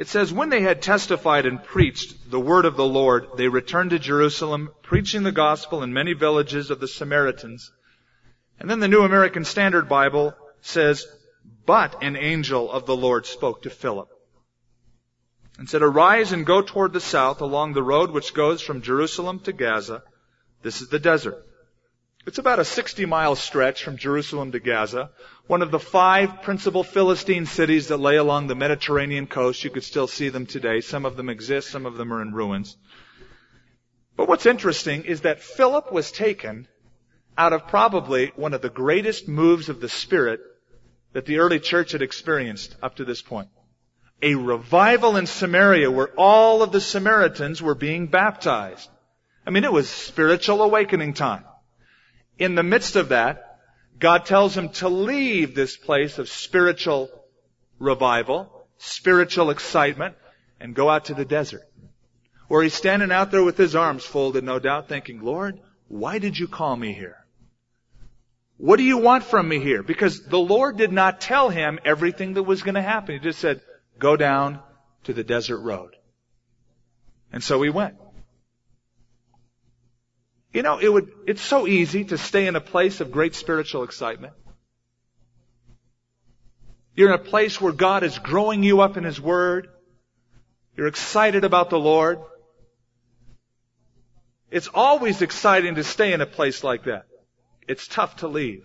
it 0.00 0.08
says, 0.08 0.32
when 0.32 0.48
they 0.48 0.62
had 0.62 0.80
testified 0.80 1.44
and 1.44 1.62
preached 1.62 2.30
the 2.30 2.40
word 2.40 2.64
of 2.64 2.74
the 2.74 2.86
Lord, 2.86 3.26
they 3.36 3.48
returned 3.48 3.90
to 3.90 3.98
Jerusalem, 3.98 4.70
preaching 4.80 5.24
the 5.24 5.30
gospel 5.30 5.82
in 5.82 5.92
many 5.92 6.14
villages 6.14 6.70
of 6.70 6.80
the 6.80 6.88
Samaritans. 6.88 7.70
And 8.58 8.70
then 8.70 8.80
the 8.80 8.88
New 8.88 9.02
American 9.02 9.44
Standard 9.44 9.90
Bible 9.90 10.34
says, 10.62 11.06
but 11.66 12.02
an 12.02 12.16
angel 12.16 12.72
of 12.72 12.86
the 12.86 12.96
Lord 12.96 13.26
spoke 13.26 13.60
to 13.64 13.68
Philip 13.68 14.08
and 15.58 15.68
said, 15.68 15.82
arise 15.82 16.32
and 16.32 16.46
go 16.46 16.62
toward 16.62 16.94
the 16.94 17.00
south 17.02 17.42
along 17.42 17.74
the 17.74 17.82
road 17.82 18.10
which 18.10 18.32
goes 18.32 18.62
from 18.62 18.80
Jerusalem 18.80 19.40
to 19.40 19.52
Gaza. 19.52 20.02
This 20.62 20.80
is 20.80 20.88
the 20.88 20.98
desert. 20.98 21.44
It's 22.30 22.38
about 22.38 22.60
a 22.60 22.64
60 22.64 23.06
mile 23.06 23.34
stretch 23.34 23.82
from 23.82 23.96
Jerusalem 23.96 24.52
to 24.52 24.60
Gaza, 24.60 25.10
one 25.48 25.62
of 25.62 25.72
the 25.72 25.80
five 25.80 26.42
principal 26.42 26.84
Philistine 26.84 27.44
cities 27.44 27.88
that 27.88 27.96
lay 27.96 28.14
along 28.14 28.46
the 28.46 28.54
Mediterranean 28.54 29.26
coast. 29.26 29.64
You 29.64 29.70
could 29.70 29.82
still 29.82 30.06
see 30.06 30.28
them 30.28 30.46
today. 30.46 30.80
Some 30.80 31.04
of 31.04 31.16
them 31.16 31.28
exist, 31.28 31.70
some 31.70 31.86
of 31.86 31.96
them 31.96 32.12
are 32.12 32.22
in 32.22 32.32
ruins. 32.32 32.76
But 34.16 34.28
what's 34.28 34.46
interesting 34.46 35.06
is 35.06 35.22
that 35.22 35.42
Philip 35.42 35.90
was 35.90 36.12
taken 36.12 36.68
out 37.36 37.52
of 37.52 37.66
probably 37.66 38.30
one 38.36 38.54
of 38.54 38.62
the 38.62 38.70
greatest 38.70 39.26
moves 39.26 39.68
of 39.68 39.80
the 39.80 39.88
Spirit 39.88 40.38
that 41.12 41.26
the 41.26 41.40
early 41.40 41.58
church 41.58 41.90
had 41.90 42.02
experienced 42.02 42.76
up 42.80 42.94
to 42.94 43.04
this 43.04 43.22
point. 43.22 43.48
A 44.22 44.36
revival 44.36 45.16
in 45.16 45.26
Samaria 45.26 45.90
where 45.90 46.12
all 46.16 46.62
of 46.62 46.70
the 46.70 46.80
Samaritans 46.80 47.60
were 47.60 47.74
being 47.74 48.06
baptized. 48.06 48.88
I 49.44 49.50
mean, 49.50 49.64
it 49.64 49.72
was 49.72 49.90
spiritual 49.90 50.62
awakening 50.62 51.14
time 51.14 51.44
in 52.40 52.54
the 52.56 52.62
midst 52.64 52.96
of 52.96 53.10
that, 53.10 53.58
God 53.98 54.24
tells 54.24 54.56
him 54.56 54.70
to 54.70 54.88
leave 54.88 55.54
this 55.54 55.76
place 55.76 56.18
of 56.18 56.28
spiritual 56.28 57.10
revival, 57.78 58.66
spiritual 58.78 59.50
excitement, 59.50 60.16
and 60.58 60.74
go 60.74 60.88
out 60.88 61.04
to 61.04 61.14
the 61.14 61.26
desert. 61.26 61.62
Where 62.48 62.62
he's 62.62 62.74
standing 62.74 63.12
out 63.12 63.30
there 63.30 63.44
with 63.44 63.58
his 63.58 63.76
arms 63.76 64.04
folded, 64.04 64.42
no 64.42 64.58
doubt, 64.58 64.88
thinking, 64.88 65.20
Lord, 65.20 65.60
why 65.86 66.18
did 66.18 66.36
you 66.36 66.48
call 66.48 66.74
me 66.74 66.94
here? 66.94 67.18
What 68.56 68.76
do 68.76 68.82
you 68.84 68.98
want 68.98 69.24
from 69.24 69.46
me 69.46 69.60
here? 69.60 69.82
Because 69.82 70.24
the 70.24 70.38
Lord 70.38 70.76
did 70.76 70.92
not 70.92 71.20
tell 71.20 71.50
him 71.50 71.78
everything 71.84 72.34
that 72.34 72.42
was 72.42 72.62
going 72.62 72.74
to 72.74 72.82
happen. 72.82 73.14
He 73.14 73.20
just 73.20 73.38
said, 73.38 73.60
go 73.98 74.16
down 74.16 74.60
to 75.04 75.12
the 75.12 75.24
desert 75.24 75.60
road. 75.60 75.94
And 77.32 77.44
so 77.44 77.62
he 77.62 77.70
went. 77.70 77.96
You 80.52 80.62
know, 80.62 80.78
it 80.78 80.92
would, 80.92 81.12
it's 81.26 81.42
so 81.42 81.66
easy 81.66 82.04
to 82.04 82.18
stay 82.18 82.46
in 82.46 82.56
a 82.56 82.60
place 82.60 83.00
of 83.00 83.12
great 83.12 83.34
spiritual 83.34 83.84
excitement. 83.84 84.32
You're 86.94 87.14
in 87.14 87.14
a 87.14 87.22
place 87.22 87.60
where 87.60 87.72
God 87.72 88.02
is 88.02 88.18
growing 88.18 88.62
you 88.62 88.80
up 88.80 88.96
in 88.96 89.04
His 89.04 89.20
Word. 89.20 89.68
You're 90.76 90.88
excited 90.88 91.44
about 91.44 91.70
the 91.70 91.78
Lord. 91.78 92.18
It's 94.50 94.68
always 94.74 95.22
exciting 95.22 95.76
to 95.76 95.84
stay 95.84 96.12
in 96.12 96.20
a 96.20 96.26
place 96.26 96.64
like 96.64 96.84
that. 96.84 97.04
It's 97.68 97.86
tough 97.86 98.16
to 98.16 98.28
leave. 98.28 98.64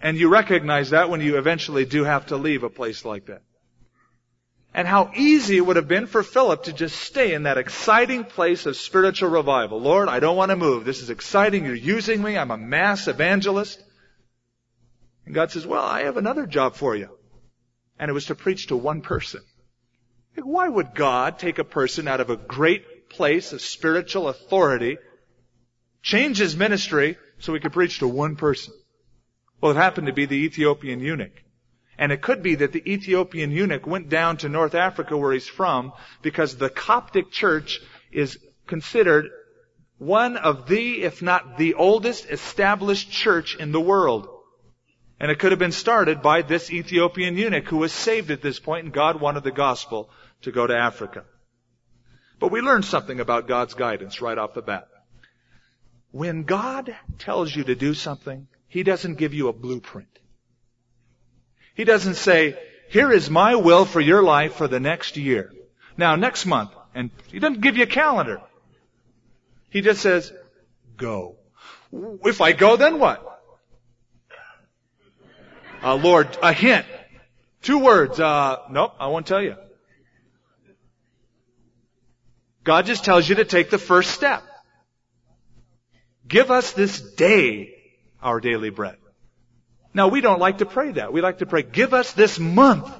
And 0.00 0.18
you 0.18 0.28
recognize 0.28 0.90
that 0.90 1.08
when 1.08 1.20
you 1.20 1.38
eventually 1.38 1.84
do 1.84 2.02
have 2.02 2.26
to 2.26 2.36
leave 2.36 2.64
a 2.64 2.70
place 2.70 3.04
like 3.04 3.26
that. 3.26 3.42
And 4.76 4.88
how 4.88 5.12
easy 5.14 5.56
it 5.56 5.60
would 5.60 5.76
have 5.76 5.86
been 5.86 6.08
for 6.08 6.24
Philip 6.24 6.64
to 6.64 6.72
just 6.72 7.00
stay 7.00 7.32
in 7.32 7.44
that 7.44 7.58
exciting 7.58 8.24
place 8.24 8.66
of 8.66 8.76
spiritual 8.76 9.30
revival. 9.30 9.80
Lord, 9.80 10.08
I 10.08 10.18
don't 10.18 10.36
want 10.36 10.50
to 10.50 10.56
move. 10.56 10.84
This 10.84 11.00
is 11.00 11.10
exciting. 11.10 11.64
You're 11.64 11.76
using 11.76 12.20
me. 12.20 12.36
I'm 12.36 12.50
a 12.50 12.56
mass 12.56 13.06
evangelist. 13.06 13.80
And 15.26 15.34
God 15.34 15.52
says, 15.52 15.64
well, 15.64 15.84
I 15.84 16.02
have 16.02 16.16
another 16.16 16.44
job 16.44 16.74
for 16.74 16.96
you. 16.96 17.08
And 18.00 18.10
it 18.10 18.14
was 18.14 18.26
to 18.26 18.34
preach 18.34 18.66
to 18.66 18.76
one 18.76 19.00
person. 19.00 19.42
Why 20.36 20.68
would 20.68 20.96
God 20.96 21.38
take 21.38 21.60
a 21.60 21.64
person 21.64 22.08
out 22.08 22.20
of 22.20 22.28
a 22.28 22.36
great 22.36 23.08
place 23.08 23.52
of 23.52 23.60
spiritual 23.60 24.28
authority, 24.28 24.98
change 26.02 26.38
his 26.38 26.56
ministry 26.56 27.16
so 27.38 27.54
he 27.54 27.60
could 27.60 27.72
preach 27.72 28.00
to 28.00 28.08
one 28.08 28.34
person? 28.34 28.74
Well, 29.60 29.70
it 29.70 29.76
happened 29.76 30.08
to 30.08 30.12
be 30.12 30.26
the 30.26 30.44
Ethiopian 30.44 30.98
eunuch. 30.98 31.43
And 31.98 32.10
it 32.12 32.22
could 32.22 32.42
be 32.42 32.56
that 32.56 32.72
the 32.72 32.92
Ethiopian 32.92 33.50
eunuch 33.50 33.86
went 33.86 34.08
down 34.08 34.38
to 34.38 34.48
North 34.48 34.74
Africa 34.74 35.16
where 35.16 35.32
he's 35.32 35.46
from 35.46 35.92
because 36.22 36.56
the 36.56 36.70
Coptic 36.70 37.30
church 37.30 37.80
is 38.10 38.38
considered 38.66 39.30
one 39.98 40.36
of 40.36 40.68
the, 40.68 41.02
if 41.02 41.22
not 41.22 41.56
the 41.56 41.74
oldest 41.74 42.26
established 42.30 43.10
church 43.10 43.56
in 43.56 43.72
the 43.72 43.80
world. 43.80 44.28
And 45.20 45.30
it 45.30 45.38
could 45.38 45.52
have 45.52 45.60
been 45.60 45.72
started 45.72 46.20
by 46.20 46.42
this 46.42 46.70
Ethiopian 46.72 47.36
eunuch 47.38 47.68
who 47.68 47.78
was 47.78 47.92
saved 47.92 48.30
at 48.30 48.42
this 48.42 48.58
point 48.58 48.84
and 48.84 48.92
God 48.92 49.20
wanted 49.20 49.44
the 49.44 49.52
gospel 49.52 50.10
to 50.42 50.52
go 50.52 50.66
to 50.66 50.76
Africa. 50.76 51.24
But 52.40 52.50
we 52.50 52.60
learned 52.60 52.84
something 52.84 53.20
about 53.20 53.48
God's 53.48 53.74
guidance 53.74 54.20
right 54.20 54.36
off 54.36 54.54
the 54.54 54.62
bat. 54.62 54.88
When 56.10 56.42
God 56.42 56.94
tells 57.18 57.54
you 57.54 57.64
to 57.64 57.74
do 57.74 57.94
something, 57.94 58.48
He 58.68 58.82
doesn't 58.82 59.16
give 59.16 59.34
you 59.34 59.48
a 59.48 59.52
blueprint. 59.52 60.18
He 61.74 61.84
doesn't 61.84 62.14
say, 62.14 62.56
here 62.88 63.12
is 63.12 63.28
my 63.28 63.56
will 63.56 63.84
for 63.84 64.00
your 64.00 64.22
life 64.22 64.54
for 64.54 64.68
the 64.68 64.80
next 64.80 65.16
year. 65.16 65.52
Now, 65.96 66.16
next 66.16 66.46
month. 66.46 66.70
And 66.94 67.10
he 67.30 67.40
doesn't 67.40 67.60
give 67.60 67.76
you 67.76 67.82
a 67.82 67.88
calendar. 67.88 68.40
He 69.70 69.80
just 69.80 70.00
says, 70.00 70.32
go. 70.96 71.36
If 71.92 72.40
I 72.40 72.52
go, 72.52 72.76
then 72.76 72.98
what? 72.98 73.22
Uh, 75.82 75.96
Lord, 75.96 76.36
a 76.42 76.52
hint. 76.52 76.86
Two 77.62 77.78
words. 77.78 78.20
Uh, 78.20 78.58
nope, 78.70 78.94
I 78.98 79.08
won't 79.08 79.26
tell 79.26 79.42
you. 79.42 79.56
God 82.62 82.86
just 82.86 83.04
tells 83.04 83.28
you 83.28 83.34
to 83.36 83.44
take 83.44 83.70
the 83.70 83.78
first 83.78 84.12
step. 84.12 84.42
Give 86.26 86.50
us 86.50 86.72
this 86.72 87.00
day 87.00 87.74
our 88.22 88.40
daily 88.40 88.70
bread. 88.70 88.96
Now 89.94 90.08
we 90.08 90.20
don't 90.20 90.40
like 90.40 90.58
to 90.58 90.66
pray 90.66 90.92
that. 90.92 91.12
We 91.12 91.20
like 91.20 91.38
to 91.38 91.46
pray, 91.46 91.62
give 91.62 91.94
us 91.94 92.12
this 92.12 92.38
month 92.38 92.92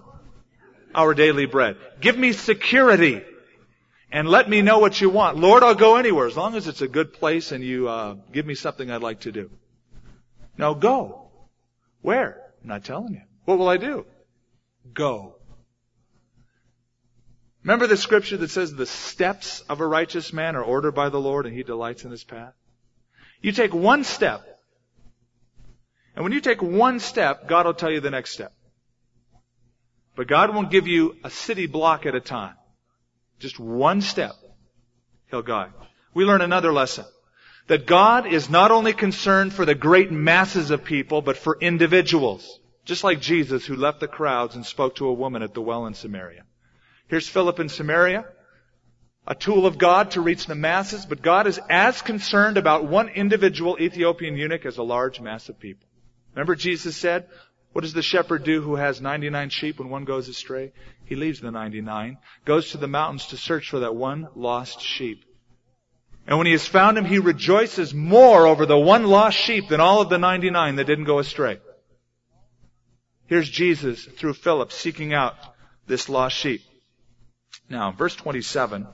our 0.94 1.12
daily 1.12 1.46
bread. 1.46 1.76
Give 2.00 2.16
me 2.16 2.32
security 2.32 3.22
and 4.12 4.28
let 4.28 4.48
me 4.48 4.62
know 4.62 4.78
what 4.78 5.00
you 5.00 5.10
want. 5.10 5.36
Lord, 5.36 5.64
I'll 5.64 5.74
go 5.74 5.96
anywhere 5.96 6.28
as 6.28 6.36
long 6.36 6.54
as 6.54 6.68
it's 6.68 6.82
a 6.82 6.88
good 6.88 7.12
place 7.12 7.50
and 7.50 7.64
you 7.64 7.88
uh, 7.88 8.14
give 8.32 8.46
me 8.46 8.54
something 8.54 8.90
I'd 8.90 9.02
like 9.02 9.20
to 9.20 9.32
do. 9.32 9.50
Now 10.56 10.74
go. 10.74 11.30
Where? 12.00 12.40
I'm 12.62 12.68
not 12.68 12.84
telling 12.84 13.14
you. 13.14 13.22
What 13.44 13.58
will 13.58 13.68
I 13.68 13.76
do? 13.76 14.06
Go. 14.92 15.34
Remember 17.64 17.86
the 17.86 17.96
scripture 17.96 18.36
that 18.36 18.50
says 18.50 18.72
the 18.72 18.86
steps 18.86 19.62
of 19.62 19.80
a 19.80 19.86
righteous 19.86 20.32
man 20.32 20.54
are 20.54 20.62
ordered 20.62 20.92
by 20.92 21.08
the 21.08 21.20
Lord 21.20 21.46
and 21.46 21.56
he 21.56 21.62
delights 21.64 22.04
in 22.04 22.10
his 22.10 22.22
path? 22.22 22.52
You 23.40 23.52
take 23.52 23.74
one 23.74 24.04
step. 24.04 24.53
And 26.14 26.22
when 26.22 26.32
you 26.32 26.40
take 26.40 26.62
one 26.62 27.00
step, 27.00 27.48
God 27.48 27.66
will 27.66 27.74
tell 27.74 27.90
you 27.90 28.00
the 28.00 28.10
next 28.10 28.32
step. 28.32 28.52
But 30.16 30.28
God 30.28 30.54
won't 30.54 30.70
give 30.70 30.86
you 30.86 31.16
a 31.24 31.30
city 31.30 31.66
block 31.66 32.06
at 32.06 32.14
a 32.14 32.20
time. 32.20 32.54
Just 33.40 33.58
one 33.58 34.00
step. 34.00 34.32
He'll 35.30 35.42
guide. 35.42 35.72
We 36.14 36.24
learn 36.24 36.40
another 36.40 36.72
lesson. 36.72 37.04
That 37.66 37.86
God 37.86 38.26
is 38.26 38.50
not 38.50 38.70
only 38.70 38.92
concerned 38.92 39.52
for 39.52 39.64
the 39.64 39.74
great 39.74 40.12
masses 40.12 40.70
of 40.70 40.84
people, 40.84 41.22
but 41.22 41.36
for 41.36 41.58
individuals. 41.60 42.60
Just 42.84 43.02
like 43.02 43.20
Jesus 43.20 43.64
who 43.64 43.74
left 43.74 44.00
the 44.00 44.06
crowds 44.06 44.54
and 44.54 44.64
spoke 44.64 44.96
to 44.96 45.08
a 45.08 45.14
woman 45.14 45.42
at 45.42 45.54
the 45.54 45.62
well 45.62 45.86
in 45.86 45.94
Samaria. 45.94 46.44
Here's 47.08 47.28
Philip 47.28 47.58
in 47.58 47.68
Samaria, 47.68 48.24
a 49.26 49.34
tool 49.34 49.66
of 49.66 49.78
God 49.78 50.12
to 50.12 50.20
reach 50.20 50.46
the 50.46 50.54
masses, 50.54 51.06
but 51.06 51.22
God 51.22 51.46
is 51.46 51.58
as 51.68 52.02
concerned 52.02 52.58
about 52.58 52.84
one 52.84 53.08
individual 53.08 53.78
Ethiopian 53.80 54.36
eunuch 54.36 54.66
as 54.66 54.76
a 54.76 54.82
large 54.82 55.20
mass 55.20 55.48
of 55.48 55.58
people. 55.58 55.83
Remember 56.34 56.54
Jesus 56.54 56.96
said, 56.96 57.28
what 57.74 57.82
does 57.82 57.92
the 57.92 58.02
shepherd 58.02 58.44
do 58.44 58.62
who 58.62 58.76
has 58.76 59.00
99 59.00 59.50
sheep 59.50 59.80
when 59.80 59.90
one 59.90 60.04
goes 60.04 60.28
astray? 60.28 60.72
He 61.06 61.16
leaves 61.16 61.40
the 61.40 61.50
99, 61.50 62.18
goes 62.44 62.70
to 62.70 62.78
the 62.78 62.86
mountains 62.86 63.26
to 63.26 63.36
search 63.36 63.70
for 63.70 63.80
that 63.80 63.96
one 63.96 64.28
lost 64.36 64.80
sheep. 64.80 65.24
And 66.26 66.38
when 66.38 66.46
he 66.46 66.52
has 66.52 66.66
found 66.66 66.96
him, 66.96 67.04
he 67.04 67.18
rejoices 67.18 67.92
more 67.92 68.46
over 68.46 68.64
the 68.64 68.78
one 68.78 69.04
lost 69.04 69.36
sheep 69.36 69.68
than 69.68 69.80
all 69.80 70.00
of 70.00 70.08
the 70.08 70.18
99 70.18 70.76
that 70.76 70.86
didn't 70.86 71.04
go 71.04 71.18
astray. 71.18 71.58
Here's 73.26 73.50
Jesus 73.50 74.04
through 74.04 74.34
Philip 74.34 74.70
seeking 74.70 75.12
out 75.12 75.34
this 75.88 76.08
lost 76.08 76.36
sheep. 76.36 76.62
Now, 77.68 77.90
verse 77.90 78.14
27. 78.14 78.86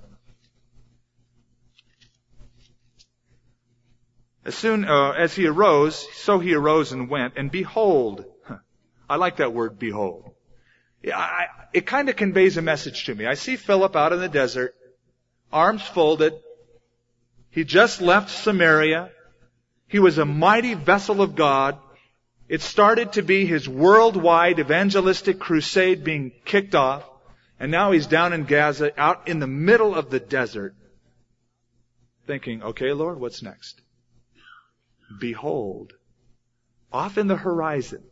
As 4.45 4.55
soon 4.55 4.85
uh, 4.87 5.11
as 5.11 5.35
he 5.35 5.47
arose, 5.47 6.07
so 6.15 6.39
he 6.39 6.55
arose 6.55 6.93
and 6.93 7.11
went, 7.11 7.35
and 7.37 7.51
behold, 7.51 8.25
I 9.09 9.17
like 9.17 9.37
that 9.37 9.53
word, 9.53 9.79
behold. 9.79 10.33
I, 11.05 11.47
it 11.73 11.87
kind 11.87 12.09
of 12.09 12.17
conveys 12.17 12.57
a 12.57 12.63
message 12.63 13.05
to 13.05 13.15
me. 13.15 13.27
I 13.27 13.35
see 13.35 13.57
Philip 13.57 13.97
out 13.97 14.13
in 14.13 14.21
the 14.21 14.29
desert, 14.29 14.75
arms 15.53 15.83
folded. 15.83 16.35
He 17.51 17.65
just 17.65 18.01
left 18.01 18.31
Samaria. 18.31 19.11
He 19.89 19.99
was 19.99 20.19
a 20.19 20.25
mighty 20.25 20.75
vessel 20.75 21.21
of 21.21 21.35
God. 21.35 21.79
It 22.49 22.63
started 22.63 23.15
to 23.15 23.23
be 23.23 23.47
his 23.47 23.69
worldwide 23.69 24.59
evangelistic 24.59 25.39
crusade 25.39 26.03
being 26.05 26.33
kicked 26.45 26.75
off. 26.75 27.05
And 27.59 27.71
now 27.71 27.93
he's 27.93 28.07
down 28.07 28.33
in 28.33 28.45
Gaza, 28.45 28.99
out 28.99 29.29
in 29.29 29.39
the 29.39 29.47
middle 29.47 29.95
of 29.95 30.09
the 30.09 30.21
desert, 30.21 30.75
thinking, 32.27 32.63
okay, 32.63 32.93
Lord, 32.93 33.21
what's 33.21 33.43
next? 33.43 33.80
Behold, 35.19 35.93
off 36.93 37.19
in 37.19 37.27
the 37.27 37.37
horizon, 37.37 38.03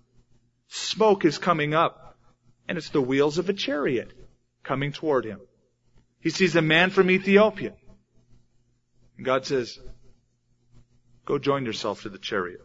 smoke 0.69 1.25
is 1.25 1.39
coming 1.39 1.75
up, 1.75 2.17
and 2.69 2.77
it's 2.77 2.91
the 2.91 3.01
wheels 3.01 3.39
of 3.39 3.49
a 3.49 3.53
chariot 3.53 4.13
coming 4.63 4.93
toward 4.93 5.25
him. 5.25 5.41
He 6.21 6.31
sees 6.31 6.57
a 6.57 6.63
man 6.63 6.91
from 6.91 7.11
Ethiopia. 7.11 7.75
And 9.17 9.25
God 9.25 9.47
says, 9.47 9.79
go 11.25 11.39
join 11.39 11.65
yourself 11.65 12.03
to 12.03 12.09
the 12.09 12.19
chariot. 12.19 12.61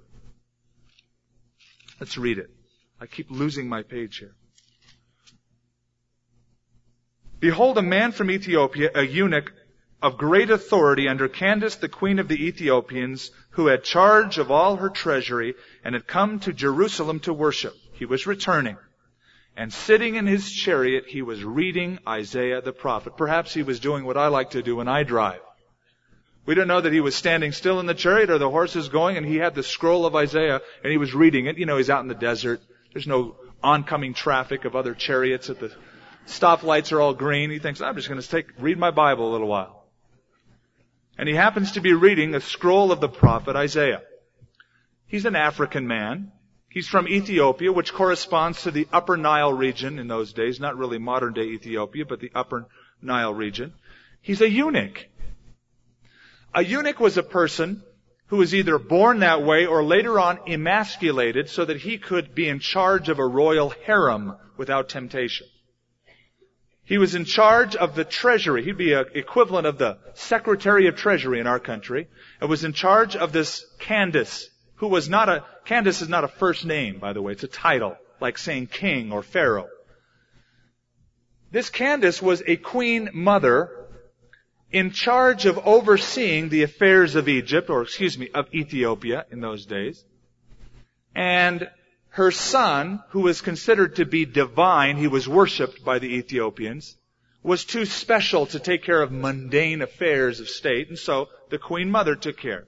Let's 1.99 2.17
read 2.17 2.37
it. 2.37 2.49
I 2.99 3.05
keep 3.05 3.29
losing 3.29 3.69
my 3.69 3.83
page 3.83 4.17
here. 4.17 4.35
Behold, 7.39 7.77
a 7.77 7.81
man 7.81 8.11
from 8.13 8.31
Ethiopia, 8.31 8.89
a 8.95 9.03
eunuch 9.03 9.51
of 10.03 10.17
great 10.17 10.49
authority 10.49 11.07
under 11.07 11.29
Candace, 11.29 11.77
the 11.77 11.87
queen 11.87 12.19
of 12.19 12.27
the 12.27 12.45
Ethiopians, 12.47 13.31
who 13.51 13.67
had 13.67 13.85
charge 13.85 14.37
of 14.37 14.51
all 14.51 14.75
her 14.75 14.89
treasury 14.89 15.55
and 15.85 15.95
had 15.95 16.05
come 16.05 16.39
to 16.39 16.51
Jerusalem 16.51 17.21
to 17.21 17.31
worship. 17.31 17.73
He 17.93 18.03
was 18.03 18.27
returning. 18.27 18.75
And 19.55 19.71
sitting 19.71 20.15
in 20.15 20.27
his 20.27 20.51
chariot, 20.51 21.05
he 21.07 21.21
was 21.21 21.45
reading 21.45 21.99
Isaiah 22.05 22.59
the 22.59 22.73
prophet. 22.73 23.15
Perhaps 23.15 23.53
he 23.53 23.63
was 23.63 23.79
doing 23.79 24.03
what 24.03 24.17
I 24.17 24.27
like 24.27 24.51
to 24.51 24.61
do 24.61 24.75
when 24.75 24.89
I 24.89 25.03
drive. 25.03 25.39
We 26.45 26.55
don't 26.55 26.67
know 26.67 26.81
that 26.81 26.91
he 26.91 26.99
was 26.99 27.15
standing 27.15 27.53
still 27.53 27.79
in 27.79 27.85
the 27.85 27.93
chariot 27.93 28.29
or 28.29 28.37
the 28.37 28.49
horse 28.49 28.75
is 28.75 28.89
going 28.89 29.15
and 29.15 29.25
he 29.25 29.37
had 29.37 29.55
the 29.55 29.63
scroll 29.63 30.05
of 30.05 30.17
Isaiah 30.17 30.59
and 30.83 30.91
he 30.91 30.97
was 30.97 31.13
reading 31.13 31.45
it. 31.45 31.57
You 31.57 31.65
know, 31.65 31.77
he's 31.77 31.89
out 31.89 32.01
in 32.01 32.09
the 32.09 32.13
desert. 32.13 32.59
There's 32.91 33.07
no 33.07 33.37
oncoming 33.63 34.13
traffic 34.13 34.65
of 34.65 34.75
other 34.75 34.95
chariots 34.95 35.49
at 35.49 35.61
the 35.61 35.71
stoplights 36.27 36.91
are 36.91 36.99
all 36.99 37.13
green. 37.13 37.51
He 37.51 37.59
thinks, 37.59 37.79
I'm 37.79 37.95
just 37.95 38.09
going 38.09 38.19
to 38.19 38.27
take, 38.27 38.47
read 38.59 38.77
my 38.77 38.91
Bible 38.91 39.29
a 39.29 39.31
little 39.31 39.47
while. 39.47 39.82
And 41.17 41.29
he 41.29 41.35
happens 41.35 41.73
to 41.73 41.81
be 41.81 41.93
reading 41.93 42.33
a 42.33 42.41
scroll 42.41 42.91
of 42.91 42.99
the 42.99 43.09
prophet 43.09 43.55
Isaiah. 43.55 44.01
He's 45.07 45.25
an 45.25 45.35
African 45.35 45.87
man. 45.87 46.31
He's 46.69 46.87
from 46.87 47.07
Ethiopia, 47.07 47.71
which 47.71 47.93
corresponds 47.93 48.63
to 48.63 48.71
the 48.71 48.87
upper 48.91 49.15
Nile 49.15 49.53
region 49.53 49.99
in 49.99 50.07
those 50.07 50.33
days, 50.33 50.59
not 50.59 50.75
really 50.75 50.97
modern 50.97 51.33
day 51.33 51.43
Ethiopia, 51.43 52.03
but 52.05 52.19
the 52.19 52.31
upper 52.33 52.67
Nile 52.99 53.33
region. 53.33 53.73
He's 54.21 54.41
a 54.41 54.49
eunuch. 54.49 55.07
A 56.55 56.63
eunuch 56.63 56.99
was 56.99 57.17
a 57.17 57.23
person 57.23 57.83
who 58.27 58.37
was 58.37 58.55
either 58.55 58.79
born 58.79 59.19
that 59.19 59.43
way 59.43 59.67
or 59.67 59.83
later 59.83 60.19
on 60.19 60.39
emasculated 60.47 61.49
so 61.49 61.63
that 61.63 61.77
he 61.77 61.99
could 61.99 62.33
be 62.33 62.49
in 62.49 62.57
charge 62.57 63.09
of 63.09 63.19
a 63.19 63.27
royal 63.27 63.69
harem 63.69 64.35
without 64.57 64.89
temptation. 64.89 65.45
He 66.85 66.97
was 66.97 67.15
in 67.15 67.25
charge 67.25 67.75
of 67.75 67.95
the 67.95 68.03
treasury. 68.03 68.63
He'd 68.63 68.77
be 68.77 68.93
equivalent 68.93 69.65
of 69.67 69.77
the 69.77 69.97
secretary 70.13 70.87
of 70.87 70.95
treasury 70.95 71.39
in 71.39 71.47
our 71.47 71.59
country. 71.59 72.07
And 72.41 72.49
was 72.49 72.63
in 72.63 72.73
charge 72.73 73.15
of 73.15 73.31
this 73.31 73.65
Candace, 73.79 74.49
who 74.75 74.87
was 74.87 75.07
not 75.07 75.29
a, 75.29 75.45
Candace 75.65 76.01
is 76.01 76.09
not 76.09 76.25
a 76.25 76.27
first 76.27 76.65
name, 76.65 76.99
by 76.99 77.13
the 77.13 77.21
way. 77.21 77.31
It's 77.31 77.43
a 77.43 77.47
title, 77.47 77.95
like 78.19 78.37
saying 78.37 78.67
king 78.67 79.13
or 79.13 79.23
pharaoh. 79.23 79.69
This 81.51 81.69
Candace 81.69 82.21
was 82.21 82.43
a 82.45 82.57
queen 82.57 83.09
mother 83.13 83.69
in 84.71 84.91
charge 84.91 85.45
of 85.45 85.59
overseeing 85.59 86.49
the 86.49 86.63
affairs 86.63 87.15
of 87.15 87.29
Egypt, 87.29 87.69
or 87.69 87.83
excuse 87.83 88.17
me, 88.17 88.29
of 88.33 88.53
Ethiopia 88.53 89.25
in 89.31 89.39
those 89.39 89.65
days. 89.65 90.03
And 91.15 91.69
her 92.13 92.29
son, 92.29 93.01
who 93.09 93.21
was 93.21 93.41
considered 93.41 93.95
to 93.95 94.05
be 94.05 94.23
divine, 94.23 94.97
he 94.97 95.07
was 95.07 95.27
worshipped 95.27 95.83
by 95.83 95.97
the 95.97 96.13
Ethiopians, 96.13 96.95
was 97.41 97.65
too 97.65 97.85
special 97.85 98.45
to 98.45 98.59
take 98.59 98.83
care 98.83 99.01
of 99.01 99.11
mundane 99.11 99.81
affairs 99.81 100.39
of 100.39 100.47
state, 100.47 100.89
and 100.89 100.99
so 100.99 101.27
the 101.49 101.57
queen 101.57 101.89
mother 101.89 102.15
took 102.15 102.37
care. 102.37 102.65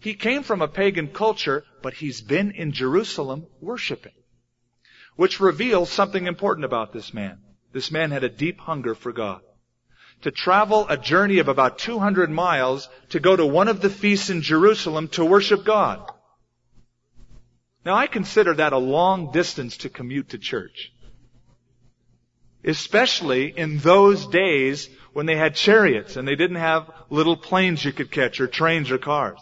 He 0.00 0.14
came 0.14 0.42
from 0.42 0.62
a 0.62 0.68
pagan 0.68 1.08
culture, 1.08 1.64
but 1.82 1.92
he's 1.92 2.22
been 2.22 2.52
in 2.52 2.72
Jerusalem 2.72 3.46
worshiping. 3.60 4.14
Which 5.16 5.38
reveals 5.38 5.92
something 5.92 6.26
important 6.26 6.64
about 6.64 6.94
this 6.94 7.12
man. 7.12 7.40
This 7.74 7.90
man 7.90 8.10
had 8.10 8.24
a 8.24 8.30
deep 8.30 8.58
hunger 8.58 8.94
for 8.94 9.12
God. 9.12 9.42
To 10.22 10.30
travel 10.30 10.86
a 10.88 10.96
journey 10.96 11.40
of 11.40 11.48
about 11.48 11.78
200 11.78 12.30
miles 12.30 12.88
to 13.10 13.20
go 13.20 13.36
to 13.36 13.44
one 13.44 13.68
of 13.68 13.82
the 13.82 13.90
feasts 13.90 14.30
in 14.30 14.40
Jerusalem 14.40 15.08
to 15.08 15.26
worship 15.26 15.62
God. 15.62 16.10
Now 17.84 17.94
I 17.94 18.06
consider 18.06 18.54
that 18.54 18.72
a 18.72 18.78
long 18.78 19.32
distance 19.32 19.78
to 19.78 19.88
commute 19.88 20.30
to 20.30 20.38
church. 20.38 20.92
Especially 22.64 23.46
in 23.56 23.78
those 23.78 24.26
days 24.26 24.88
when 25.12 25.26
they 25.26 25.36
had 25.36 25.56
chariots 25.56 26.16
and 26.16 26.26
they 26.26 26.36
didn't 26.36 26.56
have 26.56 26.90
little 27.10 27.36
planes 27.36 27.84
you 27.84 27.92
could 27.92 28.10
catch 28.10 28.40
or 28.40 28.46
trains 28.46 28.90
or 28.90 28.98
cars. 28.98 29.40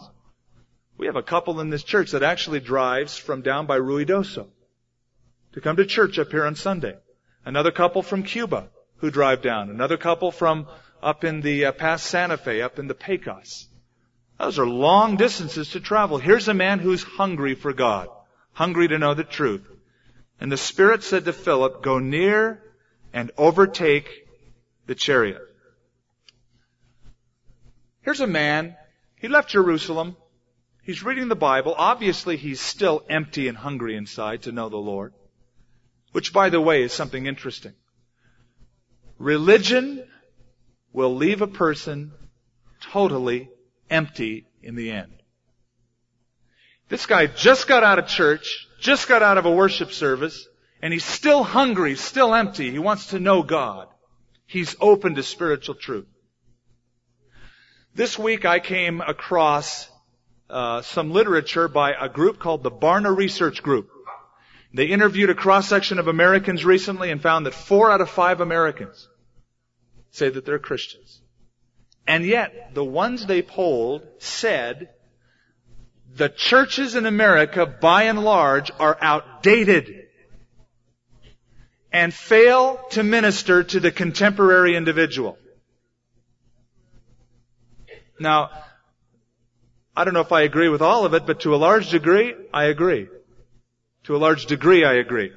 We 0.97 1.05
have 1.05 1.15
a 1.15 1.23
couple 1.23 1.59
in 1.59 1.69
this 1.69 1.83
church 1.83 2.11
that 2.11 2.23
actually 2.23 2.59
drives 2.59 3.17
from 3.17 3.41
down 3.41 3.67
by 3.67 3.77
Ruidoso 3.77 4.47
to 5.53 5.61
come 5.61 5.75
to 5.75 5.85
church 5.85 6.17
up 6.17 6.31
here 6.31 6.45
on 6.45 6.55
Sunday. 6.55 6.95
Another 7.45 7.71
couple 7.71 8.01
from 8.01 8.23
Cuba 8.23 8.69
who 8.97 9.11
drive 9.11 9.41
down. 9.41 9.69
Another 9.69 9.97
couple 9.97 10.31
from 10.31 10.67
up 11.01 11.23
in 11.23 11.41
the 11.41 11.65
uh, 11.65 11.71
past 11.71 12.05
Santa 12.05 12.37
Fe, 12.37 12.61
up 12.61 12.79
in 12.79 12.87
the 12.87 12.93
Pecos. 12.93 13.67
Those 14.39 14.59
are 14.59 14.67
long 14.67 15.17
distances 15.17 15.69
to 15.71 15.79
travel. 15.79 16.17
Here's 16.17 16.47
a 16.47 16.53
man 16.53 16.79
who's 16.79 17.03
hungry 17.03 17.55
for 17.55 17.73
God 17.73 18.09
hungry 18.53 18.87
to 18.87 18.99
know 18.99 19.13
the 19.13 19.23
truth. 19.23 19.67
And 20.39 20.51
the 20.51 20.57
Spirit 20.57 21.03
said 21.03 21.25
to 21.25 21.33
Philip, 21.33 21.83
go 21.83 21.99
near 21.99 22.61
and 23.13 23.31
overtake 23.37 24.09
the 24.87 24.95
chariot. 24.95 25.41
Here's 28.01 28.21
a 28.21 28.27
man. 28.27 28.75
He 29.15 29.27
left 29.27 29.49
Jerusalem. 29.49 30.17
He's 30.83 31.03
reading 31.03 31.27
the 31.27 31.35
Bible. 31.35 31.75
Obviously, 31.77 32.37
he's 32.37 32.59
still 32.59 33.03
empty 33.07 33.47
and 33.47 33.57
hungry 33.57 33.95
inside 33.95 34.43
to 34.43 34.51
know 34.51 34.69
the 34.69 34.77
Lord. 34.77 35.13
Which, 36.11 36.33
by 36.33 36.49
the 36.49 36.59
way, 36.59 36.81
is 36.81 36.91
something 36.91 37.27
interesting. 37.27 37.73
Religion 39.19 40.03
will 40.91 41.15
leave 41.15 41.41
a 41.41 41.47
person 41.47 42.11
totally 42.81 43.49
empty 43.89 44.47
in 44.63 44.75
the 44.75 44.91
end. 44.91 45.20
This 46.91 47.05
guy 47.05 47.25
just 47.25 47.69
got 47.69 47.85
out 47.85 47.99
of 47.99 48.07
church, 48.07 48.67
just 48.81 49.07
got 49.07 49.23
out 49.23 49.37
of 49.37 49.45
a 49.45 49.51
worship 49.51 49.93
service, 49.93 50.45
And 50.81 50.91
he's 50.91 51.05
still 51.05 51.41
hungry, 51.41 51.95
still 51.95 52.35
empty. 52.35 52.69
He 52.69 52.79
wants 52.79 53.11
to 53.11 53.19
know 53.19 53.43
God. 53.43 53.87
He's 54.45 54.75
open 54.81 55.15
to 55.15 55.23
spiritual 55.23 55.75
truth. 55.75 56.07
This 57.95 58.19
week 58.19 58.43
I 58.43 58.59
came 58.59 58.99
across 58.99 59.89
uh, 60.49 60.81
some 60.81 61.11
literature 61.11 61.69
by 61.69 61.93
a 61.93 62.09
group 62.09 62.39
called 62.39 62.61
the 62.61 62.71
Barna 62.71 63.15
Research 63.15 63.63
Group. 63.63 63.89
They 64.73 64.87
interviewed 64.87 65.29
a 65.29 65.35
cross 65.35 65.69
section 65.69 65.97
of 65.97 66.09
Americans 66.09 66.65
recently 66.65 67.09
and 67.09 67.21
found 67.21 67.45
that 67.45 67.53
four 67.53 67.89
out 67.89 68.01
of 68.01 68.09
five 68.09 68.41
Americans 68.41 69.07
say 70.09 70.27
that 70.27 70.43
they're 70.45 70.59
Christians. 70.59 71.21
And 72.05 72.25
yet, 72.25 72.73
the 72.73 72.83
ones 72.83 73.25
they 73.25 73.41
polled 73.41 74.05
said 74.19 74.89
the 76.15 76.29
churches 76.29 76.95
in 76.95 77.05
America, 77.05 77.65
by 77.65 78.03
and 78.03 78.23
large, 78.23 78.71
are 78.79 78.97
outdated 79.01 80.07
and 81.91 82.13
fail 82.13 82.79
to 82.91 83.03
minister 83.03 83.63
to 83.63 83.79
the 83.79 83.91
contemporary 83.91 84.75
individual. 84.75 85.37
Now, 88.19 88.49
I 89.95 90.05
don't 90.05 90.13
know 90.13 90.21
if 90.21 90.31
I 90.31 90.41
agree 90.41 90.69
with 90.69 90.81
all 90.81 91.05
of 91.05 91.13
it, 91.13 91.25
but 91.25 91.41
to 91.41 91.55
a 91.55 91.57
large 91.57 91.89
degree, 91.89 92.33
I 92.53 92.65
agree. 92.65 93.07
To 94.05 94.15
a 94.15 94.19
large 94.19 94.45
degree, 94.45 94.85
I 94.85 94.93
agree. 94.93 95.31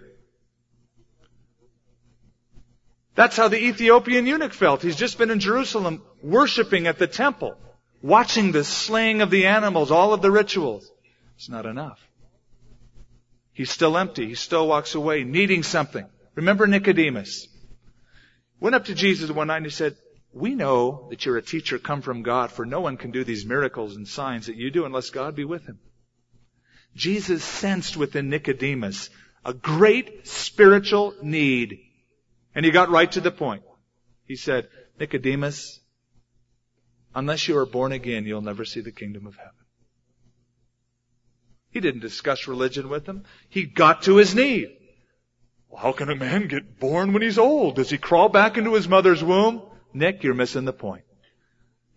That's 3.15 3.37
how 3.37 3.49
the 3.49 3.63
Ethiopian 3.63 4.27
eunuch 4.27 4.53
felt. 4.53 4.83
He's 4.83 4.97
just 4.97 5.19
been 5.19 5.31
in 5.31 5.39
Jerusalem 5.41 6.03
worshiping 6.23 6.87
at 6.87 6.99
the 6.99 7.07
temple, 7.07 7.57
watching 8.05 8.53
the 8.53 8.63
slaying 8.63 9.23
of 9.23 9.31
the 9.31 9.47
animals, 9.47 9.91
all 9.91 10.13
of 10.13 10.21
the 10.21 10.31
rituals. 10.31 10.87
It's 11.37 11.49
not 11.49 11.65
enough. 11.65 11.99
He's 13.55 13.71
still 13.71 13.97
empty. 13.97 14.27
He 14.27 14.35
still 14.35 14.69
walks 14.69 14.95
away 14.95 15.25
needing 15.25 15.63
something. 15.63 16.05
Remember 16.35 16.67
Nicodemus? 16.67 17.49
Went 18.61 18.75
up 18.75 18.85
to 18.87 18.95
Jesus 18.95 19.31
one 19.31 19.47
night 19.47 19.57
and 19.57 19.67
he 19.67 19.71
said, 19.71 19.97
we 20.35 20.55
know 20.55 21.07
that 21.09 21.25
you're 21.25 21.39
a 21.39 21.43
teacher 21.43 21.79
come 21.79 22.03
from 22.03 22.23
God, 22.23 22.53
for 22.53 22.67
no 22.67 22.83
one 22.83 22.99
can 22.99 23.11
do 23.11 23.25
these 23.25 23.47
miracles 23.47 23.97
and 23.97 24.07
signs 24.07 24.49
that 24.49 24.57
you 24.57 24.71
do 24.71 24.85
unless 24.85 25.09
God 25.09 25.35
be 25.35 25.45
with 25.47 25.65
him. 25.65 25.79
Jesus 26.95 27.43
sensed 27.43 27.97
within 27.97 28.29
Nicodemus 28.29 29.09
a 29.47 29.55
great 29.55 30.29
spiritual 30.29 31.15
need 31.23 31.79
and 32.55 32.67
he 32.67 32.71
got 32.71 32.91
right 32.91 33.11
to 33.13 33.23
the 33.23 33.31
point. 33.31 33.63
He 34.27 34.37
said, 34.37 34.69
Nicodemus, 35.01 35.81
unless 37.15 37.49
you 37.49 37.57
are 37.59 37.67
born 37.67 37.93
again, 37.93 38.27
you'll 38.27 38.43
never 38.43 38.65
see 38.65 38.81
the 38.81 38.93
kingdom 38.93 39.27
of 39.27 39.37
heaven. 39.37 39.53
He 41.71 41.81
didn't 41.81 42.03
discuss 42.03 42.47
religion 42.47 42.89
with 42.89 43.07
him. 43.07 43.25
He 43.49 43.65
got 43.65 44.03
to 44.03 44.17
his 44.17 44.35
need. 44.35 44.69
Well, 45.69 45.83
how 45.83 45.93
can 45.93 46.09
a 46.09 46.15
man 46.15 46.47
get 46.47 46.79
born 46.79 47.13
when 47.13 47.23
he's 47.23 47.39
old? 47.39 47.77
Does 47.77 47.91
he 47.91 47.99
crawl 47.99 48.29
back 48.29 48.57
into 48.57 48.75
his 48.75 48.89
mother's 48.89 49.25
womb? 49.25 49.63
Nick, 49.93 50.23
you're 50.23 50.35
missing 50.35 50.65
the 50.65 50.73
point. 50.73 51.05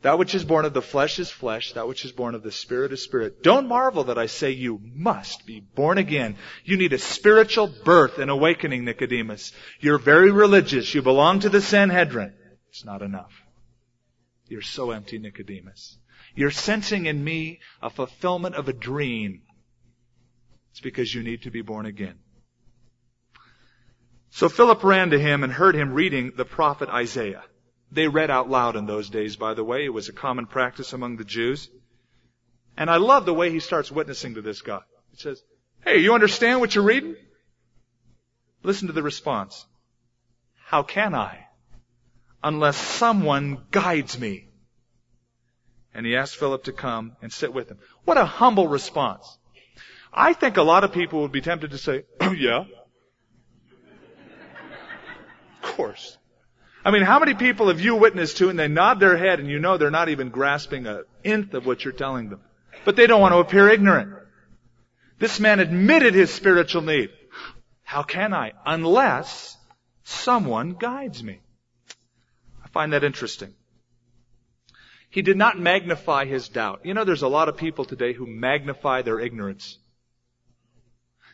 That 0.02 0.20
which 0.20 0.36
is 0.36 0.44
born 0.44 0.66
of 0.66 0.74
the 0.74 0.82
flesh 0.82 1.20
is 1.20 1.30
flesh. 1.30 1.74
That 1.74 1.88
which 1.88 2.06
is 2.06 2.12
born 2.12 2.36
of 2.36 2.44
the 2.44 2.52
spirit 2.52 2.92
is 2.92 3.04
spirit. 3.04 3.42
Don't 3.42 3.68
marvel 3.68 4.06
that 4.06 4.18
I 4.18 4.28
say 4.28 4.52
you 4.52 4.80
must 4.84 5.46
be 5.46 5.60
born 5.60 5.98
again. 5.98 6.38
You 6.64 6.78
need 6.78 6.94
a 6.94 7.00
spiritual 7.00 7.68
birth 7.68 8.20
and 8.20 8.30
awakening, 8.30 8.86
Nicodemus. 8.86 9.54
You're 9.80 9.98
very 9.98 10.32
religious. 10.32 10.94
You 10.94 11.02
belong 11.02 11.42
to 11.42 11.50
the 11.50 11.62
Sanhedrin. 11.62 12.34
It's 12.70 12.86
not 12.86 13.02
enough. 13.02 13.32
You're 14.50 14.62
so 14.62 14.92
empty, 14.92 15.20
Nicodemus. 15.20 15.98
You're 16.36 16.52
sensing 16.52 17.06
in 17.06 17.24
me 17.24 17.60
a 17.82 17.90
fulfillment 17.90 18.56
of 18.56 18.68
a 18.68 18.74
dream. 18.74 19.42
It's 20.72 20.82
because 20.82 21.14
you 21.14 21.24
need 21.24 21.44
to 21.44 21.52
be 21.52 21.62
born 21.62 21.86
again. 21.86 22.20
So 24.30 24.50
Philip 24.50 24.84
ran 24.84 25.10
to 25.12 25.20
him 25.20 25.44
and 25.44 25.52
heard 25.52 25.76
him 25.76 25.94
reading 25.94 26.34
the 26.36 26.46
prophet 26.46 26.90
Isaiah. 26.90 27.44
They 27.92 28.08
read 28.08 28.30
out 28.30 28.50
loud 28.50 28.76
in 28.76 28.86
those 28.86 29.10
days, 29.10 29.36
by 29.36 29.54
the 29.54 29.64
way. 29.64 29.86
It 29.86 29.94
was 29.94 30.10
a 30.10 30.14
common 30.14 30.46
practice 30.46 30.94
among 30.94 31.18
the 31.18 31.24
Jews. 31.24 31.70
And 32.78 32.90
I 32.90 32.98
love 32.98 33.26
the 33.26 33.34
way 33.34 33.50
he 33.50 33.60
starts 33.60 33.92
witnessing 33.92 34.36
to 34.36 34.42
this 34.42 34.62
guy. 34.62 34.82
He 35.12 35.18
says, 35.18 35.42
Hey, 35.84 36.00
you 36.00 36.14
understand 36.14 36.60
what 36.60 36.76
you're 36.76 36.84
reading? 36.84 37.16
Listen 38.62 38.88
to 38.88 38.94
the 38.94 39.02
response. 39.02 39.66
How 40.66 40.84
can 40.84 41.16
I? 41.16 41.47
Unless 42.44 42.78
someone 42.78 43.64
guides 43.72 44.20
me. 44.20 44.48
And 45.94 46.06
he 46.06 46.16
asked 46.16 46.36
Philip 46.36 46.66
to 46.66 46.72
come 46.72 47.16
and 47.22 47.32
sit 47.32 47.54
with 47.54 47.70
him. 47.70 47.80
What 48.06 48.18
a 48.18 48.26
humble 48.26 48.68
response. 48.68 49.38
I 50.14 50.34
think 50.34 50.58
a 50.58 50.64
lot 50.64 50.84
of 50.84 50.92
people 50.92 51.22
would 51.22 51.32
be 51.32 51.42
tempted 51.42 51.72
to 51.72 51.78
say, 51.78 52.04
Oh 52.20 52.32
yeah. 52.38 52.66
Of 55.64 55.76
course. 55.76 56.18
I 56.86 56.92
mean, 56.92 57.02
how 57.02 57.20
many 57.20 57.34
people 57.34 57.68
have 57.68 57.82
you 57.82 57.96
witnessed 57.96 58.38
to 58.38 58.50
and 58.50 58.58
they 58.58 58.68
nod 58.68 59.00
their 59.00 59.18
head 59.18 59.40
and 59.40 59.50
you 59.50 59.60
know 59.60 59.78
they're 59.78 59.92
not 59.92 60.10
even 60.10 60.30
grasping 60.30 60.88
a 60.88 61.02
nth 61.24 61.54
of 61.54 61.66
what 61.66 61.84
you're 61.84 61.92
telling 61.92 62.30
them? 62.30 62.42
But 62.86 62.96
they 62.96 63.08
don't 63.08 63.20
want 63.20 63.34
to 63.34 63.40
appear 63.40 63.68
ignorant. 63.68 64.14
This 65.20 65.40
man 65.40 65.60
admitted 65.60 66.14
his 66.14 66.34
spiritual 66.34 66.84
need. 66.84 67.10
How 67.84 68.04
can 68.04 68.34
I? 68.34 68.54
Unless 68.66 69.58
someone 70.04 70.74
guides 70.74 71.24
me. 71.24 71.42
Find 72.78 72.94
that 72.94 73.04
interesting. 73.04 73.56
He 75.10 75.24
did 75.24 75.36
not 75.36 75.58
magnify 75.58 76.26
his 76.26 76.48
doubt. 76.48 76.82
You 76.84 76.94
know, 76.94 77.06
there's 77.06 77.24
a 77.24 77.28
lot 77.28 77.50
of 77.50 77.58
people 77.58 77.86
today 77.86 78.14
who 78.14 78.28
magnify 78.28 79.02
their 79.02 79.20
ignorance. 79.20 79.80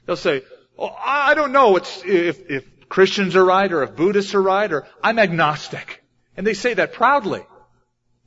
They'll 0.06 0.16
say, 0.16 0.44
oh, 0.80 0.88
I 0.88 1.34
don't 1.34 1.52
know 1.52 1.76
if, 1.76 2.06
if 2.06 2.88
Christians 2.88 3.36
are 3.36 3.44
right 3.44 3.70
or 3.74 3.84
if 3.84 3.94
Buddhists 3.94 4.34
are 4.36 4.42
right 4.42 4.72
or 4.72 4.88
I'm 5.04 5.20
agnostic. 5.20 6.02
And 6.38 6.48
they 6.48 6.54
say 6.54 6.76
that 6.76 6.94
proudly. 6.94 7.42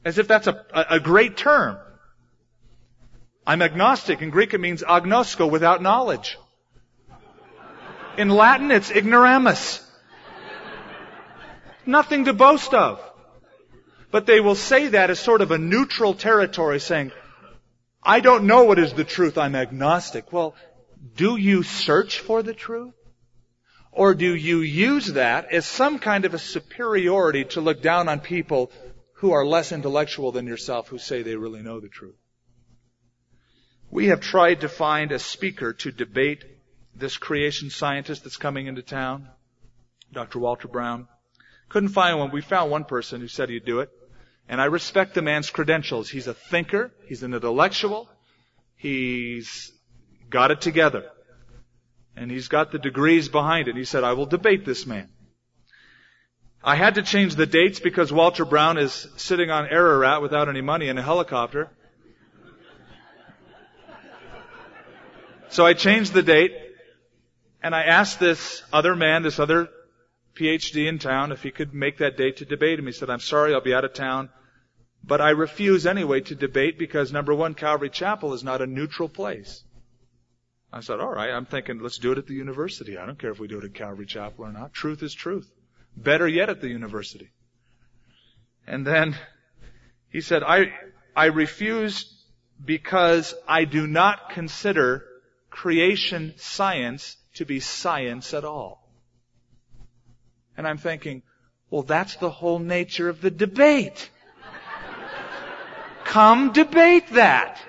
As 0.04 0.18
if 0.18 0.28
that's 0.28 0.46
a, 0.46 0.66
a, 0.74 1.00
great 1.00 1.38
term. 1.38 1.78
I'm 3.46 3.62
agnostic. 3.62 4.20
In 4.20 4.28
Greek 4.28 4.52
it 4.52 4.60
means 4.60 4.82
agnosko, 4.82 5.50
without 5.50 5.80
knowledge. 5.80 6.36
In 8.18 8.28
Latin 8.28 8.70
it's 8.70 8.90
ignoramus. 8.90 9.85
Nothing 11.86 12.24
to 12.24 12.32
boast 12.32 12.74
of. 12.74 13.00
But 14.10 14.26
they 14.26 14.40
will 14.40 14.54
say 14.54 14.88
that 14.88 15.10
as 15.10 15.18
sort 15.18 15.40
of 15.40 15.50
a 15.50 15.58
neutral 15.58 16.14
territory 16.14 16.80
saying, 16.80 17.12
I 18.02 18.20
don't 18.20 18.46
know 18.46 18.64
what 18.64 18.78
is 18.78 18.92
the 18.92 19.04
truth, 19.04 19.36
I'm 19.36 19.56
agnostic. 19.56 20.32
Well, 20.32 20.54
do 21.16 21.36
you 21.36 21.62
search 21.62 22.20
for 22.20 22.42
the 22.42 22.54
truth? 22.54 22.94
Or 23.92 24.14
do 24.14 24.34
you 24.34 24.60
use 24.60 25.06
that 25.14 25.52
as 25.52 25.66
some 25.66 25.98
kind 25.98 26.24
of 26.24 26.34
a 26.34 26.38
superiority 26.38 27.44
to 27.46 27.60
look 27.60 27.82
down 27.82 28.08
on 28.08 28.20
people 28.20 28.70
who 29.14 29.32
are 29.32 29.44
less 29.44 29.72
intellectual 29.72 30.32
than 30.32 30.46
yourself 30.46 30.88
who 30.88 30.98
say 30.98 31.22
they 31.22 31.36
really 31.36 31.62
know 31.62 31.80
the 31.80 31.88
truth? 31.88 32.16
We 33.90 34.08
have 34.08 34.20
tried 34.20 34.60
to 34.60 34.68
find 34.68 35.12
a 35.12 35.18
speaker 35.18 35.72
to 35.72 35.92
debate 35.92 36.44
this 36.94 37.16
creation 37.16 37.70
scientist 37.70 38.24
that's 38.24 38.36
coming 38.36 38.66
into 38.66 38.82
town, 38.82 39.28
Dr. 40.12 40.38
Walter 40.38 40.68
Brown. 40.68 41.08
Couldn't 41.68 41.90
find 41.90 42.18
one. 42.18 42.30
We 42.30 42.40
found 42.40 42.70
one 42.70 42.84
person 42.84 43.20
who 43.20 43.28
said 43.28 43.48
he'd 43.48 43.64
do 43.64 43.80
it. 43.80 43.90
And 44.48 44.60
I 44.60 44.66
respect 44.66 45.14
the 45.14 45.22
man's 45.22 45.50
credentials. 45.50 46.08
He's 46.08 46.28
a 46.28 46.34
thinker. 46.34 46.92
He's 47.06 47.22
an 47.22 47.34
intellectual. 47.34 48.08
He's 48.76 49.72
got 50.30 50.50
it 50.50 50.60
together. 50.60 51.10
And 52.16 52.30
he's 52.30 52.48
got 52.48 52.70
the 52.70 52.78
degrees 52.78 53.28
behind 53.28 53.68
it. 53.68 53.76
He 53.76 53.84
said, 53.84 54.04
I 54.04 54.12
will 54.12 54.26
debate 54.26 54.64
this 54.64 54.86
man. 54.86 55.08
I 56.62 56.74
had 56.74 56.94
to 56.94 57.02
change 57.02 57.34
the 57.34 57.46
dates 57.46 57.80
because 57.80 58.12
Walter 58.12 58.44
Brown 58.44 58.78
is 58.78 59.06
sitting 59.16 59.50
on 59.50 59.66
Ararat 59.66 60.22
without 60.22 60.48
any 60.48 60.62
money 60.62 60.88
in 60.88 60.98
a 60.98 61.02
helicopter. 61.02 61.70
So 65.48 65.64
I 65.64 65.74
changed 65.74 66.12
the 66.12 66.22
date 66.22 66.52
and 67.62 67.74
I 67.74 67.84
asked 67.84 68.18
this 68.18 68.62
other 68.72 68.96
man, 68.96 69.22
this 69.22 69.38
other 69.38 69.68
PhD 70.36 70.86
in 70.88 70.98
town, 70.98 71.32
if 71.32 71.42
he 71.42 71.50
could 71.50 71.74
make 71.74 71.98
that 71.98 72.16
date 72.16 72.38
to 72.38 72.44
debate 72.44 72.78
him. 72.78 72.86
He 72.86 72.92
said, 72.92 73.10
I'm 73.10 73.20
sorry, 73.20 73.54
I'll 73.54 73.60
be 73.60 73.74
out 73.74 73.84
of 73.84 73.94
town. 73.94 74.28
But 75.02 75.20
I 75.20 75.30
refuse 75.30 75.86
anyway 75.86 76.20
to 76.22 76.34
debate 76.34 76.78
because 76.78 77.12
number 77.12 77.34
one, 77.34 77.54
Calvary 77.54 77.90
Chapel 77.90 78.34
is 78.34 78.44
not 78.44 78.60
a 78.60 78.66
neutral 78.66 79.08
place. 79.08 79.62
I 80.72 80.80
said, 80.80 81.00
all 81.00 81.12
right, 81.12 81.30
I'm 81.30 81.46
thinking, 81.46 81.78
let's 81.80 81.98
do 81.98 82.12
it 82.12 82.18
at 82.18 82.26
the 82.26 82.34
university. 82.34 82.98
I 82.98 83.06
don't 83.06 83.18
care 83.18 83.30
if 83.30 83.38
we 83.38 83.48
do 83.48 83.58
it 83.58 83.64
at 83.64 83.74
Calvary 83.74 84.06
Chapel 84.06 84.44
or 84.44 84.52
not. 84.52 84.74
Truth 84.74 85.02
is 85.02 85.14
truth. 85.14 85.50
Better 85.96 86.26
yet 86.26 86.50
at 86.50 86.60
the 86.60 86.68
university. 86.68 87.30
And 88.66 88.86
then 88.86 89.16
he 90.10 90.20
said, 90.20 90.42
I, 90.42 90.72
I 91.14 91.26
refuse 91.26 92.12
because 92.62 93.34
I 93.46 93.64
do 93.64 93.86
not 93.86 94.30
consider 94.30 95.04
creation 95.50 96.34
science 96.36 97.16
to 97.34 97.44
be 97.44 97.60
science 97.60 98.34
at 98.34 98.44
all. 98.44 98.85
And 100.56 100.66
I'm 100.66 100.78
thinking, 100.78 101.22
well, 101.70 101.82
that's 101.82 102.16
the 102.16 102.30
whole 102.30 102.58
nature 102.58 103.08
of 103.08 103.20
the 103.20 103.30
debate. 103.30 104.10
Come 106.04 106.52
debate 106.52 107.08
that. 107.12 107.60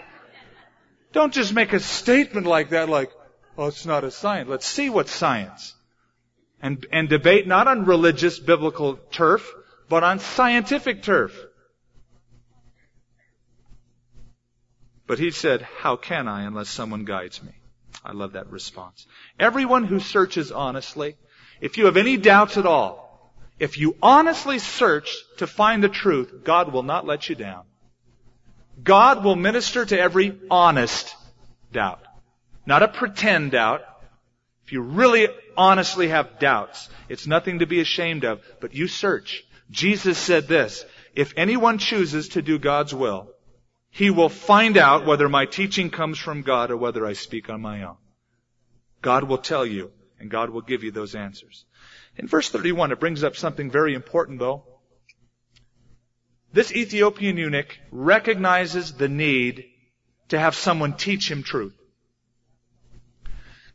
Don't 1.11 1.33
just 1.33 1.53
make 1.53 1.73
a 1.73 1.79
statement 1.79 2.45
like 2.45 2.69
that 2.69 2.89
like, 2.89 3.11
oh, 3.57 3.67
it's 3.67 3.85
not 3.85 4.03
a 4.03 4.11
science. 4.11 4.47
Let's 4.49 4.67
see 4.67 4.89
what 4.89 5.07
science. 5.07 5.73
and, 6.61 6.85
and 6.91 7.09
debate 7.09 7.47
not 7.47 7.67
on 7.67 7.85
religious 7.85 8.39
biblical 8.39 8.97
turf, 9.11 9.51
but 9.89 10.03
on 10.03 10.19
scientific 10.19 11.03
turf. 11.03 11.37
But 15.05 15.19
he 15.19 15.31
said, 15.31 15.61
how 15.61 15.95
can 15.95 16.27
I 16.27 16.43
unless 16.43 16.69
someone 16.69 17.05
guides 17.05 17.41
me? 17.41 17.51
I 18.03 18.11
love 18.11 18.33
that 18.33 18.51
response. 18.51 19.07
Everyone 19.39 19.85
who 19.85 19.99
searches 19.99 20.51
honestly, 20.51 21.15
if 21.61 21.77
you 21.77 21.85
have 21.85 21.97
any 21.97 22.17
doubts 22.17 22.57
at 22.57 22.65
all, 22.65 23.07
if 23.59 23.77
you 23.77 23.95
honestly 24.01 24.59
search 24.59 25.15
to 25.37 25.47
find 25.47 25.83
the 25.83 25.89
truth, 25.89 26.43
God 26.43 26.71
will 26.71 26.83
not 26.83 27.07
let 27.07 27.27
you 27.29 27.35
down. 27.35 27.63
God 28.83 29.23
will 29.23 29.35
minister 29.35 29.85
to 29.85 29.99
every 29.99 30.37
honest 30.51 31.15
doubt. 31.71 32.01
Not 32.65 32.83
a 32.83 32.87
pretend 32.87 33.51
doubt. 33.51 33.81
If 34.65 34.73
you 34.73 34.81
really 34.81 35.29
honestly 35.55 36.09
have 36.09 36.39
doubts, 36.39 36.89
it's 37.09 37.25
nothing 37.25 37.59
to 37.59 37.65
be 37.65 37.79
ashamed 37.79 38.25
of, 38.25 38.41
but 38.59 38.75
you 38.75 38.87
search. 38.87 39.43
Jesus 39.71 40.17
said 40.17 40.47
this, 40.47 40.85
if 41.15 41.33
anyone 41.35 41.79
chooses 41.79 42.29
to 42.29 42.41
do 42.41 42.59
God's 42.59 42.93
will, 42.93 43.31
he 43.89 44.11
will 44.11 44.29
find 44.29 44.77
out 44.77 45.05
whether 45.05 45.27
my 45.27 45.45
teaching 45.45 45.89
comes 45.89 46.19
from 46.19 46.43
God 46.43 46.69
or 46.69 46.77
whether 46.77 47.05
I 47.05 47.13
speak 47.13 47.49
on 47.49 47.61
my 47.61 47.83
own. 47.83 47.95
God 49.01 49.23
will 49.23 49.39
tell 49.39 49.65
you, 49.65 49.91
and 50.19 50.29
God 50.29 50.49
will 50.49 50.61
give 50.61 50.83
you 50.83 50.91
those 50.91 51.15
answers. 51.15 51.65
In 52.15 52.27
verse 52.27 52.49
31, 52.49 52.91
it 52.91 52.99
brings 52.99 53.23
up 53.23 53.35
something 53.35 53.69
very 53.69 53.93
important 53.93 54.39
though. 54.39 54.63
This 56.53 56.71
Ethiopian 56.71 57.37
eunuch 57.37 57.77
recognizes 57.91 58.93
the 58.93 59.09
need 59.09 59.65
to 60.29 60.39
have 60.39 60.55
someone 60.55 60.93
teach 60.93 61.29
him 61.29 61.43
truth. 61.43 61.75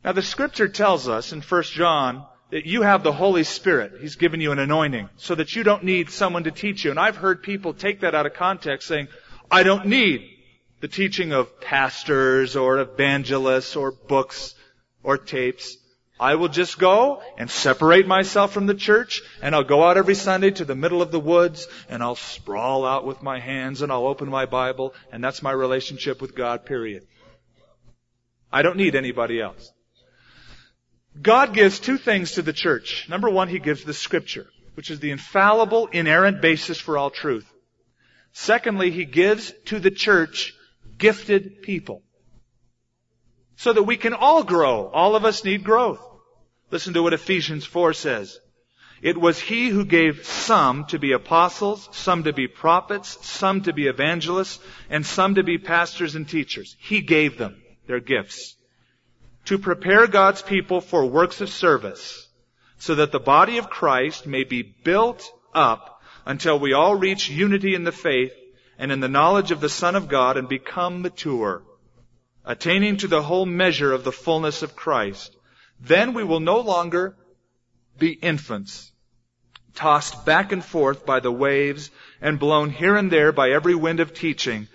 Now 0.03 0.11
the 0.11 0.21
scripture 0.21 0.67
tells 0.67 1.07
us 1.07 1.31
in 1.31 1.41
1 1.41 1.63
John 1.63 2.25
that 2.51 2.65
you 2.65 2.81
have 2.81 3.03
the 3.03 3.11
Holy 3.11 3.43
Spirit. 3.43 3.93
He's 4.01 4.15
given 4.15 4.41
you 4.41 4.51
an 4.51 4.59
anointing 4.59 5.09
so 5.15 5.33
that 5.33 5.55
you 5.55 5.63
don't 5.63 5.83
need 5.83 6.09
someone 6.09 6.43
to 6.43 6.51
teach 6.51 6.83
you. 6.83 6.91
And 6.91 6.99
I've 6.99 7.15
heard 7.15 7.41
people 7.41 7.73
take 7.73 8.01
that 8.01 8.13
out 8.13 8.25
of 8.25 8.33
context 8.33 8.87
saying, 8.87 9.07
I 9.49 9.63
don't 9.63 9.87
need 9.87 10.29
the 10.81 10.87
teaching 10.87 11.31
of 11.31 11.61
pastors 11.61 12.55
or 12.55 12.79
evangelists 12.79 13.75
or 13.75 13.91
books 13.91 14.53
or 15.01 15.17
tapes. 15.17 15.77
I 16.23 16.35
will 16.35 16.47
just 16.47 16.79
go 16.79 17.21
and 17.37 17.51
separate 17.51 18.07
myself 18.07 18.53
from 18.53 18.65
the 18.65 18.73
church 18.73 19.21
and 19.41 19.53
I'll 19.53 19.65
go 19.65 19.83
out 19.83 19.97
every 19.97 20.15
Sunday 20.15 20.51
to 20.51 20.63
the 20.63 20.73
middle 20.73 21.01
of 21.01 21.11
the 21.11 21.19
woods 21.19 21.67
and 21.89 22.01
I'll 22.01 22.15
sprawl 22.15 22.85
out 22.85 23.05
with 23.05 23.21
my 23.21 23.41
hands 23.41 23.81
and 23.81 23.91
I'll 23.91 24.07
open 24.07 24.29
my 24.29 24.45
Bible 24.45 24.93
and 25.11 25.21
that's 25.21 25.43
my 25.43 25.51
relationship 25.51 26.21
with 26.21 26.33
God, 26.33 26.65
period. 26.65 27.05
I 28.53 28.61
don't 28.61 28.77
need 28.77 28.95
anybody 28.95 29.41
else. 29.41 29.69
God 31.21 31.53
gives 31.53 31.81
two 31.81 31.97
things 31.97 32.31
to 32.31 32.41
the 32.41 32.53
church. 32.53 33.09
Number 33.09 33.29
one, 33.29 33.49
He 33.49 33.59
gives 33.59 33.83
the 33.83 33.93
scripture, 33.93 34.47
which 34.75 34.91
is 34.91 35.01
the 35.01 35.11
infallible, 35.11 35.87
inerrant 35.87 36.39
basis 36.41 36.79
for 36.79 36.97
all 36.97 37.09
truth. 37.09 37.51
Secondly, 38.31 38.91
He 38.91 39.03
gives 39.03 39.51
to 39.65 39.77
the 39.77 39.91
church 39.91 40.53
gifted 40.97 41.63
people. 41.63 42.01
So 43.57 43.73
that 43.73 43.83
we 43.83 43.97
can 43.97 44.13
all 44.13 44.45
grow. 44.45 44.87
All 44.87 45.17
of 45.17 45.25
us 45.25 45.43
need 45.43 45.65
growth. 45.65 45.99
Listen 46.73 46.95
to 46.95 47.03
what 47.03 47.13
Ephesians 47.13 47.65
4 47.65 47.93
says. 47.93 48.39
It 49.03 49.15
was 49.15 49.39
he 49.39 49.69
who 49.69 49.85
gave 49.85 50.25
some 50.25 50.85
to 50.85 50.97
be 50.97 51.11
apostles, 51.11 51.87
some 51.91 52.23
to 52.23 52.33
be 52.33 52.47
prophets, 52.47 53.15
some 53.21 53.61
to 53.61 53.73
be 53.73 53.85
evangelists, 53.85 54.59
and 54.89 55.05
some 55.05 55.35
to 55.35 55.43
be 55.43 55.59
pastors 55.59 56.15
and 56.15 56.27
teachers. 56.27 56.75
He 56.79 57.01
gave 57.01 57.37
them 57.37 57.61
their 57.85 57.99
gifts 57.99 58.55
to 59.45 59.59
prepare 59.59 60.07
God's 60.07 60.41
people 60.41 60.81
for 60.81 61.05
works 61.05 61.41
of 61.41 61.49
service 61.51 62.27
so 62.79 62.95
that 62.95 63.11
the 63.11 63.19
body 63.19 63.59
of 63.59 63.69
Christ 63.69 64.25
may 64.25 64.43
be 64.43 64.63
built 64.63 65.31
up 65.53 66.01
until 66.25 66.57
we 66.57 66.73
all 66.73 66.95
reach 66.95 67.29
unity 67.29 67.75
in 67.75 67.83
the 67.83 67.91
faith 67.91 68.33
and 68.79 68.91
in 68.91 68.99
the 68.99 69.07
knowledge 69.07 69.51
of 69.51 69.61
the 69.61 69.69
Son 69.69 69.95
of 69.95 70.07
God 70.07 70.37
and 70.37 70.49
become 70.49 71.03
mature, 71.03 71.61
attaining 72.43 72.97
to 72.97 73.07
the 73.07 73.21
whole 73.21 73.45
measure 73.45 73.93
of 73.93 74.03
the 74.03 74.11
fullness 74.11 74.63
of 74.63 74.75
Christ. 74.75 75.37
Then 75.83 76.13
we 76.13 76.23
will 76.23 76.39
no 76.39 76.61
longer 76.61 77.17
be 77.99 78.13
infants, 78.13 78.91
tossed 79.75 80.25
back 80.25 80.53
and 80.53 80.63
forth 80.63 81.05
by 81.05 81.19
the 81.19 81.31
waves 81.31 81.91
and 82.21 82.39
blown 82.39 82.69
here 82.69 82.95
and 82.95 83.11
there 83.11 83.33
by 83.33 83.49
every 83.51 83.75
wind 83.75 83.99
of 83.99 84.13
teaching 84.13 84.69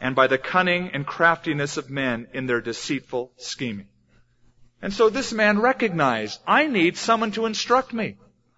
and 0.00 0.16
by 0.16 0.28
the 0.28 0.38
cunning 0.38 0.90
and 0.94 1.06
craftiness 1.06 1.76
of 1.76 1.90
men 1.90 2.26
in 2.32 2.46
their 2.46 2.62
deceitful 2.62 3.32
scheming. 3.36 3.88
And 4.80 4.94
so 4.94 5.10
this 5.10 5.30
man 5.30 5.58
recognized, 5.58 6.40
I 6.46 6.66
need 6.68 6.96
someone 6.96 7.32
to 7.32 7.44
instruct 7.44 7.92
me. 7.92 8.16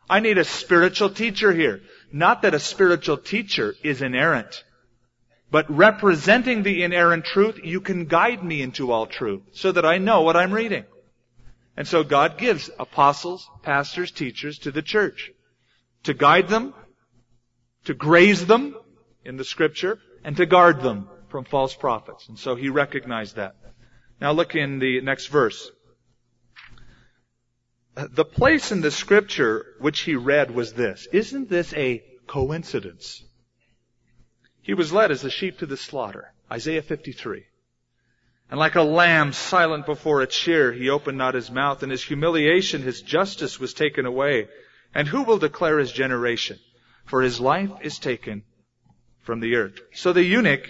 I 0.09 0.21
need 0.21 0.39
a 0.39 0.45
spiritual 0.45 1.11
teacher 1.11 1.53
here. 1.53 1.81
Not 2.13 2.43
that 2.43 2.55
a 2.55 2.61
spiritual 2.61 3.17
teacher 3.17 3.75
is 3.83 4.03
inerrant, 4.03 4.63
but 5.51 5.69
representing 5.69 6.63
the 6.63 6.85
inerrant 6.85 7.25
truth, 7.25 7.59
you 7.65 7.81
can 7.81 8.05
guide 8.05 8.45
me 8.45 8.63
into 8.63 8.93
all 8.93 9.07
truth 9.07 9.43
so 9.51 9.73
that 9.73 9.85
I 9.85 9.99
know 9.99 10.21
what 10.21 10.37
I'm 10.37 10.53
reading. 10.53 10.85
And 11.77 11.89
so 11.89 12.05
God 12.05 12.39
gives 12.39 12.71
apostles, 12.79 13.49
pastors, 13.63 14.11
teachers 14.11 14.59
to 14.61 14.71
the 14.71 14.83
church 14.83 15.31
to 16.05 16.15
guide 16.15 16.49
them, 16.49 16.75
to 17.85 17.95
graze 17.95 18.47
them 18.47 18.77
in 19.25 19.37
the 19.37 19.45
scripture, 19.45 19.99
and 20.25 20.37
to 20.37 20.47
guard 20.47 20.83
them 20.83 21.09
from 21.29 21.45
false 21.45 21.75
prophets. 21.75 22.29
And 22.29 22.39
so 22.39 22.55
he 22.55 22.69
recognized 22.69 23.37
that. 23.37 23.55
Now 24.21 24.33
look 24.33 24.55
in 24.55 24.79
the 24.79 25.01
next 25.01 25.27
verse. 25.27 25.71
The 27.95 28.25
place 28.25 28.73
in 28.73 28.81
the 28.81 28.91
scripture 28.91 29.67
which 29.81 30.01
he 30.01 30.15
read 30.15 30.51
was 30.51 30.73
this. 30.75 31.07
Isn't 31.13 31.49
this 31.49 31.73
a 31.75 32.03
coincidence? 32.27 33.23
He 34.63 34.75
was 34.75 34.93
led 34.93 35.11
as 35.11 35.25
a 35.25 35.31
sheep 35.31 35.59
to 35.59 35.67
the 35.67 35.77
slaughter. 35.77 36.33
Isaiah 36.51 36.83
53. 36.83 37.45
And 38.53 38.59
like 38.59 38.75
a 38.75 38.83
lamb 38.83 39.33
silent 39.33 39.87
before 39.87 40.21
its 40.21 40.37
shear, 40.37 40.73
he 40.73 40.91
opened 40.91 41.17
not 41.17 41.33
his 41.33 41.51
mouth. 41.51 41.83
In 41.83 41.89
his 41.89 42.05
humiliation, 42.05 42.83
his 42.83 43.01
justice 43.01 43.59
was 43.59 43.73
taken 43.73 44.05
away. 44.05 44.47
And 44.95 45.09
who 45.09 45.23
will 45.23 45.39
declare 45.39 45.79
his 45.79 45.91
generation? 45.91 46.59
For 47.07 47.23
his 47.23 47.41
life 47.41 47.71
is 47.81 47.99
taken 47.99 48.43
from 49.23 49.41
the 49.41 49.57
earth. 49.57 49.81
So 49.95 50.13
the 50.13 50.23
eunuch 50.23 50.69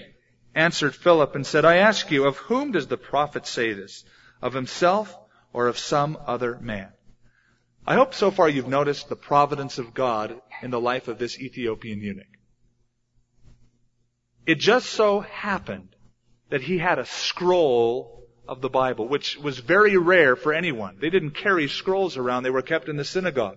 answered 0.55 0.95
Philip 0.95 1.35
and 1.35 1.45
said, 1.45 1.65
I 1.65 1.79
ask 1.79 2.09
you, 2.13 2.25
of 2.25 2.37
whom 2.37 2.71
does 2.71 2.87
the 2.87 2.97
prophet 2.97 3.49
say 3.49 3.73
this? 3.73 4.05
Of 4.41 4.55
himself 4.55 5.19
or 5.53 5.67
of 5.67 5.77
some 5.77 6.17
other 6.25 6.61
man? 6.61 6.93
I 7.85 7.97
hope 7.97 8.15
so 8.15 8.31
far 8.31 8.49
you've 8.49 8.69
noticed 8.69 9.09
the 9.09 9.17
providence 9.17 9.79
of 9.79 9.93
God 9.93 10.41
in 10.63 10.71
the 10.71 10.81
life 10.81 11.09
of 11.09 11.19
this 11.19 11.37
Ethiopian 11.37 12.01
eunuch. 12.01 12.27
It 14.47 14.61
just 14.61 14.89
so 14.91 15.19
happened 15.19 15.97
that 16.53 16.61
he 16.61 16.77
had 16.77 16.99
a 16.99 17.07
scroll 17.07 18.29
of 18.47 18.61
the 18.61 18.69
Bible, 18.69 19.09
which 19.09 19.39
was 19.39 19.59
very 19.59 19.97
rare 19.97 20.37
for 20.37 20.53
anyone. 20.53 20.99
They 21.01 21.09
didn't 21.09 21.31
carry 21.31 21.67
scrolls 21.67 22.19
around. 22.19 22.43
They 22.43 22.51
were 22.51 22.61
kept 22.61 22.91
in 22.91 22.99
the 22.99 23.07
synagogue. 23.07 23.57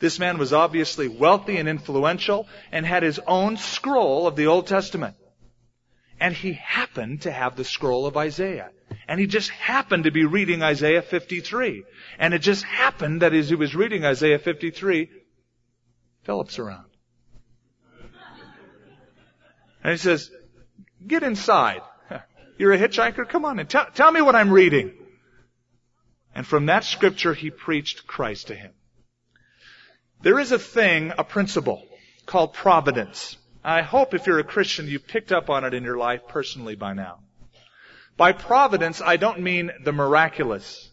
This 0.00 0.18
man 0.18 0.38
was 0.38 0.52
obviously 0.52 1.06
wealthy 1.06 1.58
and 1.58 1.68
influential 1.68 2.48
and 2.72 2.84
had 2.84 3.04
his 3.04 3.20
own 3.28 3.58
scroll 3.58 4.26
of 4.26 4.34
the 4.34 4.48
Old 4.48 4.66
Testament. 4.66 5.14
And 6.18 6.34
he 6.34 6.54
happened 6.54 7.22
to 7.22 7.30
have 7.30 7.54
the 7.54 7.62
scroll 7.62 8.06
of 8.06 8.16
Isaiah. 8.16 8.70
And 9.06 9.20
he 9.20 9.28
just 9.28 9.50
happened 9.50 10.04
to 10.04 10.10
be 10.10 10.24
reading 10.24 10.64
Isaiah 10.64 11.02
53. 11.02 11.84
And 12.18 12.34
it 12.34 12.40
just 12.40 12.64
happened 12.64 13.22
that 13.22 13.32
as 13.32 13.50
he 13.50 13.54
was 13.54 13.76
reading 13.76 14.04
Isaiah 14.04 14.40
53, 14.40 15.08
Philip's 16.24 16.58
around. 16.58 16.86
And 19.84 19.92
he 19.92 19.96
says, 19.96 20.28
get 21.06 21.22
inside. 21.22 21.82
You're 22.58 22.72
a 22.72 22.78
hitchhiker? 22.78 23.28
Come 23.28 23.44
on 23.44 23.58
and 23.58 23.68
tell, 23.68 23.86
tell 23.94 24.12
me 24.12 24.22
what 24.22 24.36
I'm 24.36 24.50
reading. 24.50 24.92
And 26.34 26.46
from 26.46 26.66
that 26.66 26.84
scripture, 26.84 27.34
he 27.34 27.50
preached 27.50 28.06
Christ 28.06 28.48
to 28.48 28.54
him. 28.54 28.72
There 30.22 30.38
is 30.38 30.52
a 30.52 30.58
thing, 30.58 31.12
a 31.18 31.24
principle, 31.24 31.84
called 32.26 32.54
providence. 32.54 33.36
I 33.64 33.82
hope 33.82 34.14
if 34.14 34.26
you're 34.26 34.38
a 34.38 34.44
Christian, 34.44 34.86
you've 34.86 35.06
picked 35.06 35.32
up 35.32 35.50
on 35.50 35.64
it 35.64 35.74
in 35.74 35.84
your 35.84 35.98
life 35.98 36.22
personally 36.28 36.74
by 36.74 36.94
now. 36.94 37.18
By 38.16 38.32
providence, 38.32 39.00
I 39.00 39.16
don't 39.16 39.40
mean 39.40 39.70
the 39.84 39.92
miraculous. 39.92 40.90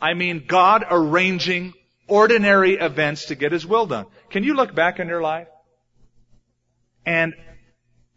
I 0.00 0.14
mean 0.14 0.44
God 0.46 0.84
arranging 0.90 1.74
ordinary 2.08 2.74
events 2.74 3.26
to 3.26 3.34
get 3.34 3.52
His 3.52 3.66
will 3.66 3.86
done. 3.86 4.06
Can 4.30 4.44
you 4.44 4.54
look 4.54 4.74
back 4.74 4.98
in 4.98 5.08
your 5.08 5.22
life? 5.22 5.48
And 7.04 7.34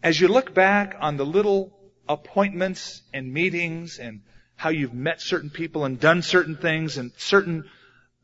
as 0.02 0.20
you 0.20 0.28
look 0.28 0.54
back 0.54 0.96
on 1.00 1.18
the 1.18 1.26
little 1.26 1.73
appointments 2.08 3.02
and 3.14 3.34
meetings 3.34 4.00
and 4.00 4.22
how 4.56 4.70
you've 4.70 4.94
met 4.94 5.22
certain 5.22 5.50
people 5.50 5.86
and 5.86 6.00
done 6.00 6.22
certain 6.22 6.56
things 6.56 6.98
and 6.98 7.12
certain 7.18 7.66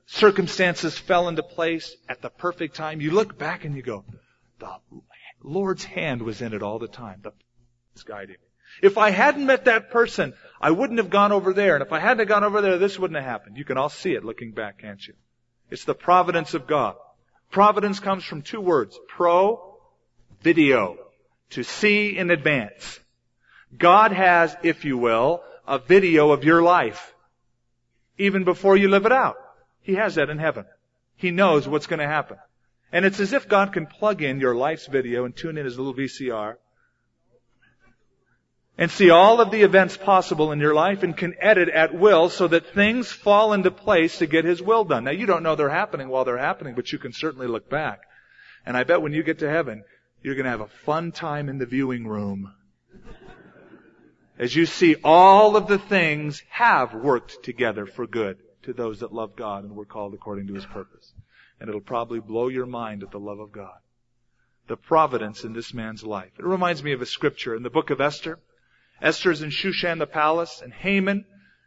circumstances 0.06 0.98
fell 0.98 1.28
into 1.28 1.44
place 1.44 1.96
at 2.08 2.22
the 2.22 2.30
perfect 2.30 2.76
time, 2.76 3.02
you 3.02 3.12
look 3.12 3.38
back 3.38 3.66
and 3.66 3.76
you 3.76 3.82
go, 3.82 4.04
the 4.60 4.70
Lord's 5.44 5.84
hand 5.84 6.22
was 6.22 6.42
in 6.42 6.54
it 6.54 6.64
all 6.64 6.80
the 6.80 6.88
time. 6.88 7.20
The 7.22 7.32
guiding 8.04 8.36
me. 8.36 8.48
If 8.82 8.98
I 8.98 9.10
hadn't 9.10 9.46
met 9.46 9.66
that 9.66 9.92
person, 9.92 10.34
I 10.62 10.72
wouldn't 10.72 11.00
have 11.00 11.10
gone 11.10 11.32
over 11.32 11.54
there. 11.54 11.76
And 11.76 11.84
if 11.84 11.92
I 11.92 12.00
hadn't 12.00 12.28
gone 12.28 12.44
over 12.44 12.62
there, 12.62 12.78
this 12.78 13.00
wouldn't 13.00 13.20
have 13.20 13.30
happened. 13.30 13.58
You 13.58 13.66
can 13.66 13.78
all 13.78 13.90
see 13.90 14.14
it 14.14 14.24
looking 14.24 14.52
back, 14.52 14.80
can't 14.80 15.06
you? 15.06 15.16
It's 15.70 15.86
the 15.86 15.96
providence 15.96 16.54
of 16.54 16.68
God. 16.68 16.96
Providence 17.52 18.00
comes 18.00 18.24
from 18.24 18.42
two 18.42 18.62
words. 18.62 18.98
Pro, 19.08 19.76
video. 20.42 20.98
To 21.52 21.64
see 21.64 22.16
in 22.18 22.30
advance. 22.30 23.00
God 23.78 24.12
has, 24.12 24.56
if 24.64 24.86
you 24.86 24.98
will, 24.98 25.44
a 25.68 25.80
video 25.80 26.32
of 26.32 26.44
your 26.44 26.62
life. 26.62 27.14
Even 28.18 28.44
before 28.44 28.76
you 28.76 28.90
live 28.90 29.06
it 29.06 29.12
out. 29.12 29.38
He 29.82 29.96
has 29.96 30.16
that 30.16 30.30
in 30.30 30.40
heaven. 30.40 30.66
He 31.16 31.32
knows 31.32 31.68
what's 31.68 31.88
going 31.88 32.00
to 32.00 32.08
happen. 32.08 32.38
And 32.92 33.06
it's 33.06 33.20
as 33.20 33.34
if 33.34 33.48
God 33.48 33.72
can 33.74 33.86
plug 33.86 34.22
in 34.22 34.40
your 34.40 34.56
life's 34.56 34.88
video 34.88 35.26
and 35.26 35.36
tune 35.36 35.58
in 35.58 35.66
his 35.66 35.78
little 35.78 35.94
VCR 35.94 36.56
and 38.80 38.90
see 38.90 39.10
all 39.10 39.42
of 39.42 39.52
the 39.52 39.64
events 39.64 39.98
possible 39.98 40.54
in 40.54 40.60
your 40.62 40.74
life 40.74 41.04
and 41.04 41.16
can 41.16 41.36
edit 41.42 41.68
at 41.68 41.94
will 41.94 42.30
so 42.30 42.48
that 42.48 42.74
things 42.74 43.12
fall 43.12 43.52
into 43.52 43.70
place 43.70 44.20
to 44.20 44.26
get 44.26 44.46
His 44.46 44.62
will 44.62 44.86
done. 44.86 45.04
Now 45.04 45.12
you 45.12 45.26
don't 45.26 45.44
know 45.44 45.56
they're 45.56 45.70
happening 45.70 46.08
while 46.08 46.24
they're 46.24 46.38
happening, 46.38 46.76
but 46.76 46.90
you 46.94 46.98
can 46.98 47.12
certainly 47.12 47.48
look 47.48 47.70
back. 47.70 48.00
And 48.66 48.78
I 48.78 48.86
bet 48.86 49.02
when 49.02 49.12
you 49.12 49.22
get 49.22 49.40
to 49.40 49.50
heaven, 49.50 49.84
you're 50.24 50.36
going 50.36 50.46
to 50.46 50.52
have 50.52 50.62
a 50.62 50.68
fun 50.86 51.12
time 51.12 51.50
in 51.50 51.58
the 51.58 51.66
viewing 51.66 52.08
room. 52.08 52.54
As 54.40 54.56
you 54.56 54.66
see 54.66 54.96
all 55.04 55.58
of 55.58 55.68
the 55.68 55.78
things 55.78 56.42
have 56.50 56.94
worked 56.94 57.44
together 57.44 57.86
for 57.86 58.08
good 58.08 58.38
to 58.64 58.72
those 58.72 59.02
that 59.02 59.14
love 59.14 59.36
God 59.36 59.66
and 59.66 59.76
were 59.76 59.86
called 59.86 60.14
according 60.14 60.48
to 60.48 60.54
His 60.54 60.66
purpose. 60.66 61.14
And 61.60 61.68
it'll 61.68 61.82
probably 61.82 62.22
blow 62.22 62.48
your 62.48 62.66
mind 62.66 63.04
at 63.04 63.12
the 63.12 63.20
love 63.20 63.40
of 63.40 63.52
God. 63.52 63.78
The 64.68 64.78
providence 64.78 65.44
in 65.44 65.52
this 65.52 65.74
man's 65.74 66.04
life. 66.04 66.32
It 66.40 66.46
reminds 66.46 66.82
me 66.82 66.94
of 66.94 67.02
a 67.02 67.06
scripture 67.06 67.54
in 67.54 67.64
the 67.64 67.70
book 67.70 67.90
of 67.90 68.00
Esther. 68.00 68.40
Esther's 69.02 69.42
in 69.42 69.50
Shushan 69.50 70.00
the 70.00 70.08
palace, 70.08 70.62
and 70.64 70.72
Haman 70.74 71.26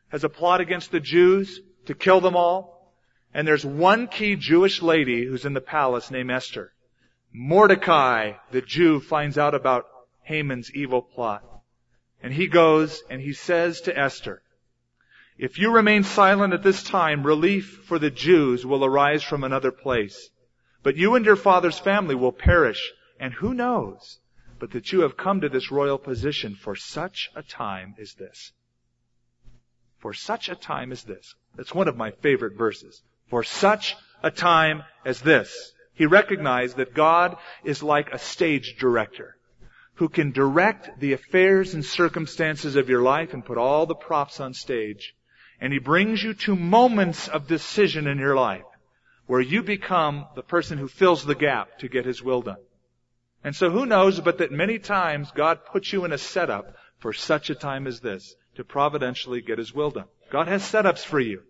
has 0.09 0.25
a 0.25 0.31
plot 0.31 0.62
against 0.62 0.93
the 0.93 1.01
Jews 1.01 1.61
to 1.87 1.95
kill 1.95 2.23
them 2.23 2.37
all. 2.37 2.95
And 3.35 3.47
there's 3.47 3.66
one 3.66 4.09
key 4.09 4.37
Jewish 4.37 4.81
lady 4.81 5.27
who's 5.27 5.45
in 5.45 5.53
the 5.53 5.61
palace 5.61 6.11
named 6.11 6.31
Esther. 6.31 6.73
Mordecai, 7.35 8.33
the 8.51 8.62
Jew, 8.62 9.01
finds 9.01 9.37
out 9.37 9.55
about 9.55 9.85
Haman's 10.23 10.70
evil 10.73 11.03
plot. 11.03 11.43
And 12.23 12.33
he 12.33 12.47
goes 12.47 13.03
and 13.11 13.20
he 13.20 13.33
says 13.33 13.81
to 13.83 13.99
Esther, 13.99 14.43
if 15.39 15.59
you 15.59 15.73
remain 15.73 16.05
silent 16.05 16.55
at 16.55 16.62
this 16.62 16.83
time, 16.83 17.25
relief 17.25 17.83
for 17.87 17.99
the 17.99 18.11
Jews 18.11 18.64
will 18.64 18.85
arise 18.85 19.23
from 19.23 19.43
another 19.43 19.73
place. 19.73 20.31
But 20.83 20.97
you 20.97 21.14
and 21.14 21.25
your 21.25 21.37
father's 21.37 21.79
family 21.79 22.14
will 22.14 22.33
perish. 22.33 22.93
And 23.18 23.33
who 23.33 23.55
knows? 23.55 24.18
but 24.62 24.70
that 24.70 24.93
you 24.93 25.01
have 25.01 25.16
come 25.16 25.41
to 25.41 25.49
this 25.49 25.73
royal 25.73 25.99
position 25.99 26.55
for 26.55 26.77
such 26.77 27.29
a 27.35 27.43
time 27.43 27.97
as 28.01 28.14
this. 28.14 28.53
For 29.99 30.14
such 30.14 30.49
a 30.49 30.55
time 30.55 30.93
as 30.93 31.03
this. 31.03 31.35
That's 31.57 31.75
one 31.75 31.89
of 31.89 31.97
my 31.97 32.12
favorite 32.12 32.57
verses. 32.57 33.03
For 33.27 33.43
such 33.43 33.97
a 34.23 34.31
time 34.31 34.85
as 35.05 35.20
this. 35.20 35.73
He 35.95 36.07
recognized 36.07 36.77
that 36.77 36.95
God 36.95 37.39
is 37.64 37.83
like 37.83 38.12
a 38.12 38.20
stage 38.20 38.77
director 38.79 39.37
who 40.03 40.09
can 40.09 40.33
direct 40.33 40.99
the 40.99 41.13
affairs 41.13 41.75
and 41.75 41.85
circumstances 41.85 42.75
of 42.75 42.89
your 42.89 43.03
life 43.03 43.35
and 43.35 43.45
put 43.45 43.57
all 43.57 43.87
the 43.87 43.95
props 43.95 44.41
on 44.41 44.53
stage. 44.53 45.15
And 45.61 45.73
he 45.73 45.79
brings 45.79 46.21
you 46.21 46.35
to 46.35 46.57
moments 46.57 47.29
of 47.29 47.47
decision 47.47 48.09
in 48.09 48.19
your 48.19 48.35
life 48.35 48.65
where 49.27 49.41
you 49.41 49.63
become 49.63 50.27
the 50.35 50.43
person 50.43 50.77
who 50.77 50.89
fills 50.89 51.25
the 51.25 51.37
gap 51.37 51.79
to 51.79 51.89
get 51.89 52.05
his 52.05 52.21
will 52.21 52.43
done. 52.43 52.57
And 53.45 53.55
so 53.55 53.71
who 53.71 53.87
knows 53.87 54.19
but 54.19 54.39
that 54.39 54.51
many 54.51 54.81
times 54.81 55.31
God 55.31 55.67
puts 55.67 55.93
you 55.93 56.05
in 56.05 56.11
a 56.11 56.19
setup 56.19 56.75
for 56.99 57.13
such 57.13 57.49
a 57.49 57.55
time 57.55 57.87
as 57.87 58.01
this 58.01 58.35
to 58.57 58.65
providentially 58.65 59.41
get 59.41 59.59
His 59.59 59.73
will 59.73 59.93
done. 59.93 60.09
God 60.33 60.49
has 60.49 60.65
setups 60.65 61.05
for 61.05 61.21
you. 61.21 61.43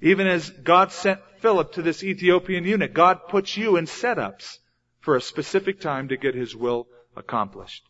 Even 0.00 0.26
as 0.26 0.48
God 0.48 0.92
sent 0.92 1.20
Philip 1.40 1.72
to 1.72 1.82
this 1.82 2.02
Ethiopian 2.02 2.64
eunuch, 2.64 2.94
God 2.94 3.28
puts 3.28 3.54
you 3.54 3.76
in 3.76 3.84
setups 3.84 4.56
for 5.00 5.14
a 5.14 5.20
specific 5.20 5.78
time 5.78 6.08
to 6.08 6.16
get 6.16 6.34
His 6.34 6.56
will 6.56 6.86
accomplished. 7.16 7.84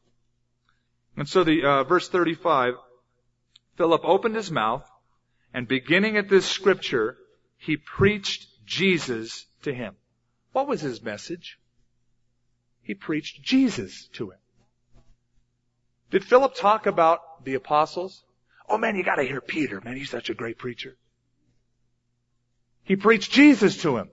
And 1.16 1.28
so 1.28 1.44
the 1.44 1.62
uh, 1.64 1.84
verse 1.84 2.08
35, 2.08 2.74
Philip 3.76 4.02
opened 4.04 4.36
his 4.36 4.50
mouth, 4.50 4.88
and 5.52 5.66
beginning 5.66 6.16
at 6.16 6.28
this 6.28 6.46
scripture, 6.46 7.16
he 7.56 7.76
preached 7.76 8.46
Jesus 8.64 9.46
to 9.62 9.72
him. 9.74 9.96
What 10.52 10.68
was 10.68 10.80
his 10.80 11.02
message? 11.02 11.58
He 12.82 12.94
preached 12.94 13.42
Jesus 13.42 14.08
to 14.14 14.30
him. 14.30 14.38
Did 16.10 16.24
Philip 16.24 16.54
talk 16.54 16.86
about 16.86 17.44
the 17.44 17.54
apostles? 17.54 18.24
Oh 18.68 18.78
man, 18.78 18.96
you 18.96 19.04
gotta 19.04 19.24
hear 19.24 19.40
Peter. 19.40 19.80
Man, 19.80 19.96
he's 19.96 20.10
such 20.10 20.30
a 20.30 20.34
great 20.34 20.58
preacher. 20.58 20.96
He 22.82 22.96
preached 22.96 23.30
Jesus 23.30 23.82
to 23.82 23.96
him. 23.96 24.10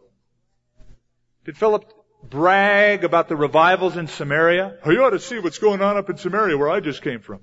Did 1.45 1.57
Philip 1.57 1.91
brag 2.23 3.03
about 3.03 3.27
the 3.29 3.35
revivals 3.35 3.97
in 3.97 4.07
Samaria? 4.07 4.77
Oh, 4.83 4.91
you 4.91 5.03
ought 5.03 5.11
to 5.11 5.19
see 5.19 5.39
what's 5.39 5.59
going 5.59 5.81
on 5.81 5.97
up 5.97 6.09
in 6.09 6.17
Samaria 6.17 6.57
where 6.57 6.69
I 6.69 6.79
just 6.79 7.01
came 7.01 7.19
from. 7.19 7.39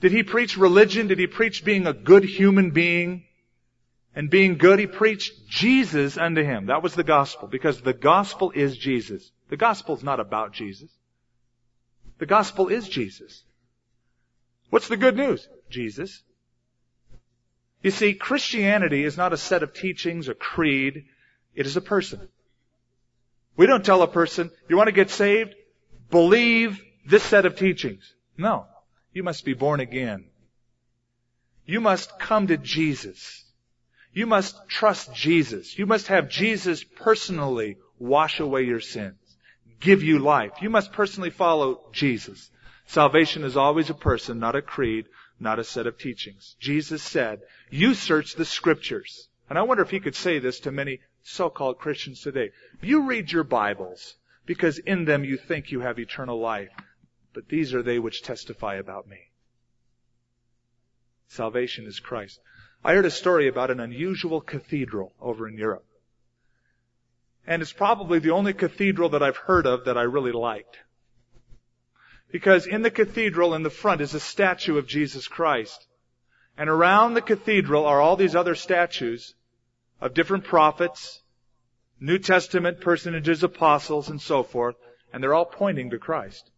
Did 0.00 0.12
he 0.12 0.22
preach 0.22 0.56
religion? 0.56 1.08
Did 1.08 1.18
he 1.18 1.26
preach 1.26 1.64
being 1.64 1.86
a 1.86 1.92
good 1.92 2.24
human 2.24 2.70
being? 2.70 3.24
And 4.14 4.28
being 4.28 4.58
good, 4.58 4.78
he 4.78 4.86
preached 4.86 5.48
Jesus 5.48 6.18
unto 6.18 6.42
him. 6.42 6.66
That 6.66 6.82
was 6.82 6.94
the 6.94 7.04
gospel, 7.04 7.46
because 7.46 7.80
the 7.80 7.92
gospel 7.92 8.50
is 8.50 8.76
Jesus. 8.76 9.30
The 9.50 9.56
gospel 9.56 9.94
is 9.94 10.02
not 10.02 10.18
about 10.18 10.52
Jesus. 10.52 10.90
The 12.18 12.26
gospel 12.26 12.68
is 12.68 12.88
Jesus. 12.88 13.44
What's 14.70 14.88
the 14.88 14.96
good 14.96 15.16
news? 15.16 15.48
Jesus. 15.68 16.22
You 17.82 17.90
see, 17.90 18.14
Christianity 18.14 19.04
is 19.04 19.16
not 19.16 19.32
a 19.32 19.36
set 19.36 19.62
of 19.62 19.74
teachings, 19.74 20.28
a 20.28 20.34
creed. 20.34 21.04
It 21.54 21.66
is 21.66 21.76
a 21.76 21.80
person. 21.80 22.28
We 23.60 23.66
don't 23.66 23.84
tell 23.84 24.00
a 24.00 24.08
person, 24.08 24.50
you 24.70 24.78
want 24.78 24.88
to 24.88 24.92
get 24.92 25.10
saved? 25.10 25.54
Believe 26.10 26.80
this 27.04 27.22
set 27.22 27.44
of 27.44 27.56
teachings. 27.56 28.14
No. 28.38 28.64
You 29.12 29.22
must 29.22 29.44
be 29.44 29.52
born 29.52 29.80
again. 29.80 30.30
You 31.66 31.82
must 31.82 32.18
come 32.18 32.46
to 32.46 32.56
Jesus. 32.56 33.44
You 34.14 34.26
must 34.26 34.56
trust 34.66 35.14
Jesus. 35.14 35.78
You 35.78 35.84
must 35.84 36.06
have 36.06 36.30
Jesus 36.30 36.82
personally 36.82 37.76
wash 37.98 38.40
away 38.40 38.62
your 38.62 38.80
sins 38.80 39.18
give 39.80 40.02
you 40.02 40.18
life. 40.18 40.52
You 40.62 40.70
must 40.70 40.92
personally 40.92 41.30
follow 41.30 41.82
Jesus. 41.92 42.50
Salvation 42.86 43.44
is 43.44 43.58
always 43.58 43.90
a 43.90 43.94
person, 43.94 44.38
not 44.38 44.56
a 44.56 44.62
creed, 44.62 45.04
not 45.38 45.58
a 45.58 45.64
set 45.64 45.86
of 45.86 45.98
teachings. 45.98 46.56
Jesus 46.60 47.02
said, 47.02 47.40
you 47.70 47.92
search 47.92 48.36
the 48.36 48.46
scriptures. 48.46 49.28
And 49.50 49.58
I 49.58 49.62
wonder 49.62 49.82
if 49.82 49.90
he 49.90 50.00
could 50.00 50.14
say 50.14 50.38
this 50.38 50.60
to 50.60 50.70
many 50.70 51.00
so-called 51.22 51.78
Christians 51.78 52.20
today. 52.20 52.50
You 52.80 53.06
read 53.06 53.30
your 53.30 53.44
Bibles 53.44 54.16
because 54.46 54.78
in 54.78 55.04
them 55.04 55.24
you 55.24 55.36
think 55.36 55.70
you 55.70 55.80
have 55.80 55.98
eternal 55.98 56.40
life, 56.40 56.70
but 57.34 57.48
these 57.48 57.74
are 57.74 57.82
they 57.82 57.98
which 57.98 58.22
testify 58.22 58.76
about 58.76 59.06
me. 59.06 59.30
Salvation 61.28 61.86
is 61.86 62.00
Christ. 62.00 62.40
I 62.82 62.94
heard 62.94 63.06
a 63.06 63.10
story 63.10 63.46
about 63.46 63.70
an 63.70 63.78
unusual 63.78 64.40
cathedral 64.40 65.12
over 65.20 65.46
in 65.46 65.56
Europe. 65.56 65.84
And 67.46 67.62
it's 67.62 67.72
probably 67.72 68.18
the 68.18 68.30
only 68.30 68.52
cathedral 68.52 69.10
that 69.10 69.22
I've 69.22 69.36
heard 69.36 69.66
of 69.66 69.84
that 69.84 69.98
I 69.98 70.02
really 70.02 70.32
liked. 70.32 70.78
Because 72.32 72.66
in 72.66 72.82
the 72.82 72.90
cathedral 72.90 73.54
in 73.54 73.62
the 73.62 73.70
front 73.70 74.00
is 74.00 74.14
a 74.14 74.20
statue 74.20 74.78
of 74.78 74.86
Jesus 74.86 75.28
Christ. 75.28 75.86
And 76.56 76.70
around 76.70 77.14
the 77.14 77.22
cathedral 77.22 77.86
are 77.86 78.00
all 78.00 78.16
these 78.16 78.36
other 78.36 78.54
statues 78.54 79.34
of 80.00 80.14
different 80.14 80.44
prophets, 80.44 81.20
New 82.00 82.18
Testament 82.18 82.80
personages, 82.80 83.42
apostles, 83.42 84.08
and 84.08 84.20
so 84.20 84.42
forth, 84.42 84.76
and 85.12 85.22
they're 85.22 85.34
all 85.34 85.44
pointing 85.44 85.90
to 85.90 85.98
Christ. 85.98 86.50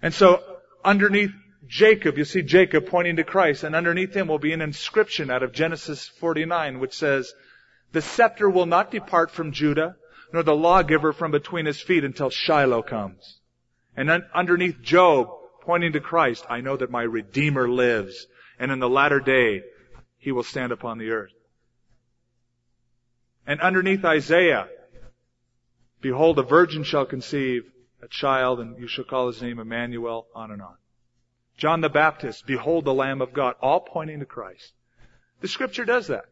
And 0.00 0.14
so 0.14 0.42
underneath 0.84 1.32
Jacob, 1.66 2.18
you 2.18 2.24
see 2.24 2.42
Jacob 2.42 2.86
pointing 2.86 3.16
to 3.16 3.24
Christ, 3.24 3.64
and 3.64 3.74
underneath 3.74 4.14
him 4.14 4.28
will 4.28 4.38
be 4.38 4.52
an 4.52 4.60
inscription 4.60 5.30
out 5.30 5.42
of 5.42 5.52
Genesis 5.52 6.06
49 6.06 6.78
which 6.78 6.94
says, 6.94 7.32
the 7.94 8.02
scepter 8.02 8.50
will 8.50 8.66
not 8.66 8.90
depart 8.90 9.30
from 9.30 9.52
Judah, 9.52 9.96
nor 10.32 10.42
the 10.42 10.54
lawgiver 10.54 11.12
from 11.12 11.30
between 11.30 11.64
his 11.64 11.80
feet 11.80 12.04
until 12.04 12.28
Shiloh 12.28 12.82
comes. 12.82 13.40
And 13.96 14.08
then 14.08 14.24
underneath 14.34 14.82
Job, 14.82 15.28
pointing 15.60 15.92
to 15.92 16.00
Christ, 16.00 16.44
I 16.50 16.60
know 16.60 16.76
that 16.76 16.90
my 16.90 17.02
Redeemer 17.02 17.68
lives, 17.68 18.26
and 18.58 18.72
in 18.72 18.80
the 18.80 18.88
latter 18.88 19.20
day, 19.20 19.62
he 20.24 20.32
will 20.32 20.42
stand 20.42 20.72
upon 20.72 20.96
the 20.96 21.10
earth. 21.10 21.34
And 23.46 23.60
underneath 23.60 24.02
Isaiah, 24.06 24.68
behold, 26.00 26.38
a 26.38 26.42
virgin 26.42 26.82
shall 26.82 27.04
conceive 27.04 27.64
a 28.02 28.08
child, 28.08 28.58
and 28.58 28.78
you 28.78 28.88
shall 28.88 29.04
call 29.04 29.26
his 29.26 29.42
name 29.42 29.58
Emmanuel, 29.58 30.26
on 30.34 30.50
and 30.50 30.62
on. 30.62 30.76
John 31.58 31.82
the 31.82 31.90
Baptist, 31.90 32.46
behold 32.46 32.86
the 32.86 32.94
Lamb 32.94 33.20
of 33.20 33.34
God, 33.34 33.56
all 33.60 33.80
pointing 33.80 34.20
to 34.20 34.24
Christ. 34.24 34.72
The 35.42 35.48
scripture 35.48 35.84
does 35.84 36.06
that. 36.06 36.24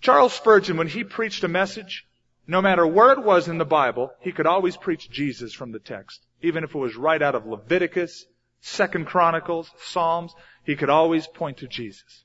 Charles 0.00 0.32
Spurgeon, 0.32 0.78
when 0.78 0.88
he 0.88 1.04
preached 1.04 1.44
a 1.44 1.48
message, 1.48 2.06
no 2.46 2.62
matter 2.62 2.86
where 2.86 3.12
it 3.12 3.22
was 3.22 3.46
in 3.46 3.58
the 3.58 3.66
Bible, 3.66 4.10
he 4.20 4.32
could 4.32 4.46
always 4.46 4.78
preach 4.78 5.10
Jesus 5.10 5.52
from 5.52 5.72
the 5.72 5.78
text. 5.78 6.24
Even 6.40 6.64
if 6.64 6.74
it 6.74 6.78
was 6.78 6.96
right 6.96 7.20
out 7.20 7.34
of 7.34 7.46
Leviticus, 7.46 8.24
Second 8.62 9.06
Chronicles, 9.06 9.70
Psalms, 9.82 10.34
he 10.64 10.76
could 10.76 10.88
always 10.88 11.26
point 11.26 11.58
to 11.58 11.68
Jesus. 11.68 12.24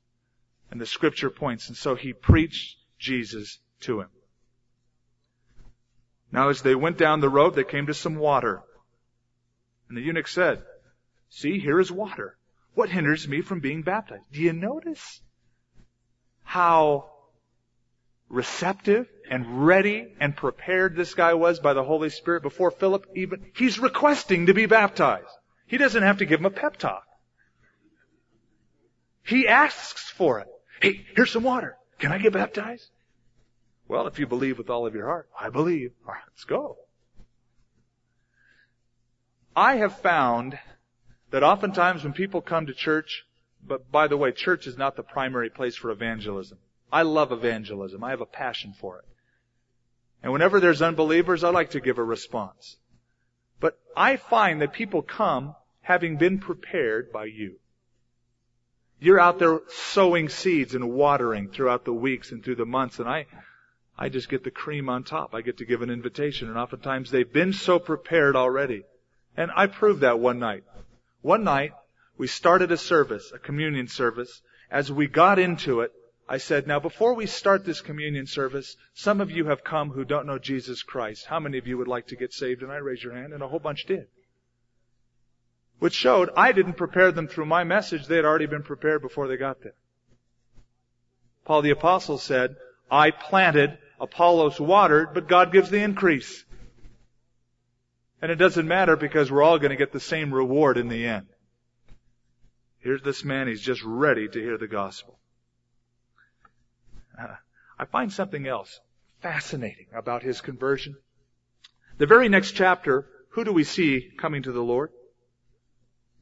And 0.76 0.82
the 0.82 0.86
scripture 0.86 1.30
points, 1.30 1.69
and 1.69 1.78
so 1.78 1.95
he 1.95 2.11
preached 2.11 2.76
Jesus 2.99 3.59
to 3.84 4.01
him. 4.01 4.09
Now 6.34 6.49
as 6.49 6.63
they 6.63 6.76
went 6.76 6.97
down 6.97 7.21
the 7.21 7.30
road, 7.30 7.55
they 7.55 7.63
came 7.63 7.88
to 7.88 7.93
some 7.93 8.15
water. 8.15 8.61
And 9.88 9.97
the 9.97 10.01
eunuch 10.01 10.28
said, 10.28 10.63
See, 11.30 11.59
here 11.59 11.80
is 11.80 11.93
water. 11.93 12.36
What 12.73 12.89
hinders 12.89 13.26
me 13.26 13.39
from 13.39 13.61
being 13.61 13.84
baptized? 13.84 14.23
Do 14.34 14.41
you 14.41 14.51
notice 14.51 15.21
how 16.43 17.09
receptive 18.28 19.07
and 19.32 19.65
ready 19.65 20.13
and 20.19 20.36
prepared 20.36 20.97
this 20.97 21.13
guy 21.13 21.36
was 21.36 21.61
by 21.61 21.73
the 21.73 21.86
Holy 21.86 22.09
Spirit 22.09 22.43
before 22.43 22.69
Philip 22.69 23.07
even, 23.15 23.45
he's 23.55 23.80
requesting 23.80 24.47
to 24.47 24.53
be 24.53 24.65
baptized. 24.65 25.32
He 25.67 25.78
doesn't 25.78 26.03
have 26.03 26.17
to 26.17 26.26
give 26.26 26.41
him 26.41 26.45
a 26.45 26.49
pep 26.49 26.76
talk. 26.76 27.05
He 29.23 29.47
asks 29.47 30.09
for 30.09 30.39
it. 30.39 30.49
Hey, 30.82 31.05
here's 31.15 31.32
some 31.32 31.43
water. 31.43 31.78
Can 31.99 32.11
I 32.11 32.17
get 32.17 32.34
baptized? 32.34 32.89
Well, 33.88 34.07
if 34.07 34.19
you 34.19 34.28
believe 34.28 34.57
with 34.57 34.69
all 34.69 34.86
of 34.86 34.95
your 34.95 35.05
heart, 35.05 35.30
I 35.39 35.49
believe. 35.49 35.91
All 36.07 36.13
right, 36.13 36.23
let's 36.28 36.43
go. 36.43 36.78
I 39.55 39.76
have 39.78 39.99
found 39.99 40.59
that 41.32 41.43
oftentimes 41.43 42.03
when 42.03 42.13
people 42.13 42.41
come 42.41 42.65
to 42.65 42.73
church, 42.73 43.26
but 43.65 43.91
by 43.91 44.07
the 44.07 44.17
way, 44.17 44.32
church 44.32 44.67
is 44.67 44.78
not 44.78 44.95
the 44.95 45.03
primary 45.03 45.49
place 45.49 45.76
for 45.76 45.91
evangelism. 45.91 46.57
I 46.91 47.03
love 47.03 47.32
evangelism. 47.32 48.03
I 48.03 48.09
have 48.09 48.21
a 48.21 48.26
passion 48.26 48.73
for 48.80 48.99
it. 48.99 49.05
And 50.23 50.34
whenever 50.34 50.59
there's 50.59 50.82
unbelievers, 50.82 51.43
I 51.43 51.49
like 51.49 51.71
to 51.71 51.80
give 51.80 51.97
a 51.97 52.03
response. 52.03 52.78
But 53.59 53.78
I 53.95 54.17
find 54.17 54.61
that 54.61 54.73
people 54.73 55.01
come 55.01 55.55
having 55.82 56.17
been 56.17 56.39
prepared 56.39 57.11
by 57.11 57.26
you. 57.26 57.59
You're 58.99 59.19
out 59.19 59.39
there 59.39 59.59
sowing 59.69 60.29
seeds 60.29 60.73
and 60.73 60.91
watering 60.91 61.49
throughout 61.49 61.85
the 61.85 61.93
weeks 61.93 62.31
and 62.31 62.43
through 62.43 62.55
the 62.55 62.65
months, 62.65 62.99
and 62.99 63.09
I, 63.09 63.25
I 63.97 64.09
just 64.09 64.29
get 64.29 64.43
the 64.43 64.51
cream 64.51 64.89
on 64.89 65.03
top. 65.03 65.35
I 65.35 65.41
get 65.41 65.57
to 65.57 65.65
give 65.65 65.81
an 65.81 65.89
invitation, 65.89 66.47
and 66.47 66.57
oftentimes 66.57 67.11
they've 67.11 67.31
been 67.31 67.53
so 67.53 67.77
prepared 67.79 68.35
already. 68.35 68.83
And 69.37 69.51
I 69.55 69.67
proved 69.67 70.01
that 70.01 70.19
one 70.19 70.39
night. 70.39 70.63
One 71.21 71.43
night, 71.43 71.73
we 72.17 72.27
started 72.27 72.71
a 72.71 72.77
service, 72.77 73.31
a 73.33 73.39
communion 73.39 73.87
service. 73.87 74.41
As 74.71 74.91
we 74.91 75.07
got 75.07 75.39
into 75.39 75.81
it, 75.81 75.91
I 76.27 76.37
said, 76.37 76.65
now 76.65 76.79
before 76.79 77.13
we 77.13 77.27
start 77.27 77.65
this 77.65 77.81
communion 77.81 78.25
service, 78.25 78.77
some 78.93 79.21
of 79.21 79.29
you 79.29 79.45
have 79.45 79.63
come 79.63 79.91
who 79.91 80.05
don't 80.05 80.25
know 80.25 80.39
Jesus 80.39 80.81
Christ. 80.81 81.25
How 81.25 81.39
many 81.39 81.57
of 81.57 81.67
you 81.67 81.77
would 81.77 81.87
like 81.87 82.07
to 82.07 82.15
get 82.15 82.33
saved? 82.33 82.63
And 82.63 82.71
I 82.71 82.77
raised 82.77 83.03
your 83.03 83.13
hand, 83.13 83.33
and 83.33 83.43
a 83.43 83.47
whole 83.47 83.59
bunch 83.59 83.85
did. 83.85 84.07
Which 85.80 85.93
showed 85.93 86.30
I 86.36 86.51
didn't 86.51 86.73
prepare 86.73 87.11
them 87.11 87.28
through 87.28 87.45
my 87.45 87.63
message. 87.63 88.07
They 88.07 88.15
had 88.15 88.26
already 88.26 88.45
been 88.45 88.63
prepared 88.63 89.01
before 89.01 89.28
they 89.28 89.38
got 89.38 89.61
there. 89.61 89.76
Paul 91.43 91.61
the 91.61 91.71
apostle 91.71 92.17
said, 92.17 92.55
I 92.89 93.11
planted, 93.11 93.78
Apollos 93.99 94.59
watered, 94.59 95.13
but 95.13 95.28
God 95.28 95.51
gives 95.51 95.69
the 95.69 95.82
increase. 95.82 96.43
And 98.21 98.32
it 98.32 98.36
doesn't 98.36 98.67
matter 98.67 98.95
because 98.95 99.32
we're 99.32 99.43
all 99.43 99.59
going 99.59 99.71
to 99.71 99.76
get 99.76 99.91
the 99.91 99.99
same 99.99 100.34
reward 100.34 100.78
in 100.78 100.88
the 100.88 101.05
end. 101.05 101.28
Here's 102.80 103.01
this 103.01 103.23
man, 103.23 103.47
he's 103.47 103.61
just 103.61 103.84
ready 103.84 104.28
to 104.28 104.39
hear 104.39 104.57
the 104.57 104.67
gospel. 104.67 105.19
Uh, 107.19 107.36
I 107.80 107.86
find 107.86 108.11
something 108.11 108.47
else 108.47 108.80
fascinating 109.21 109.88
about 109.93 110.23
his 110.23 110.39
conversion. 110.39 110.95
The 111.97 112.05
very 112.05 112.30
next 112.30 112.51
chapter, 112.51 113.07
who 113.30 113.43
do 113.43 113.51
we 113.51 113.63
see 113.63 114.11
coming 114.17 114.43
to 114.43 114.51
the 114.51 114.61
Lord? 114.61 114.91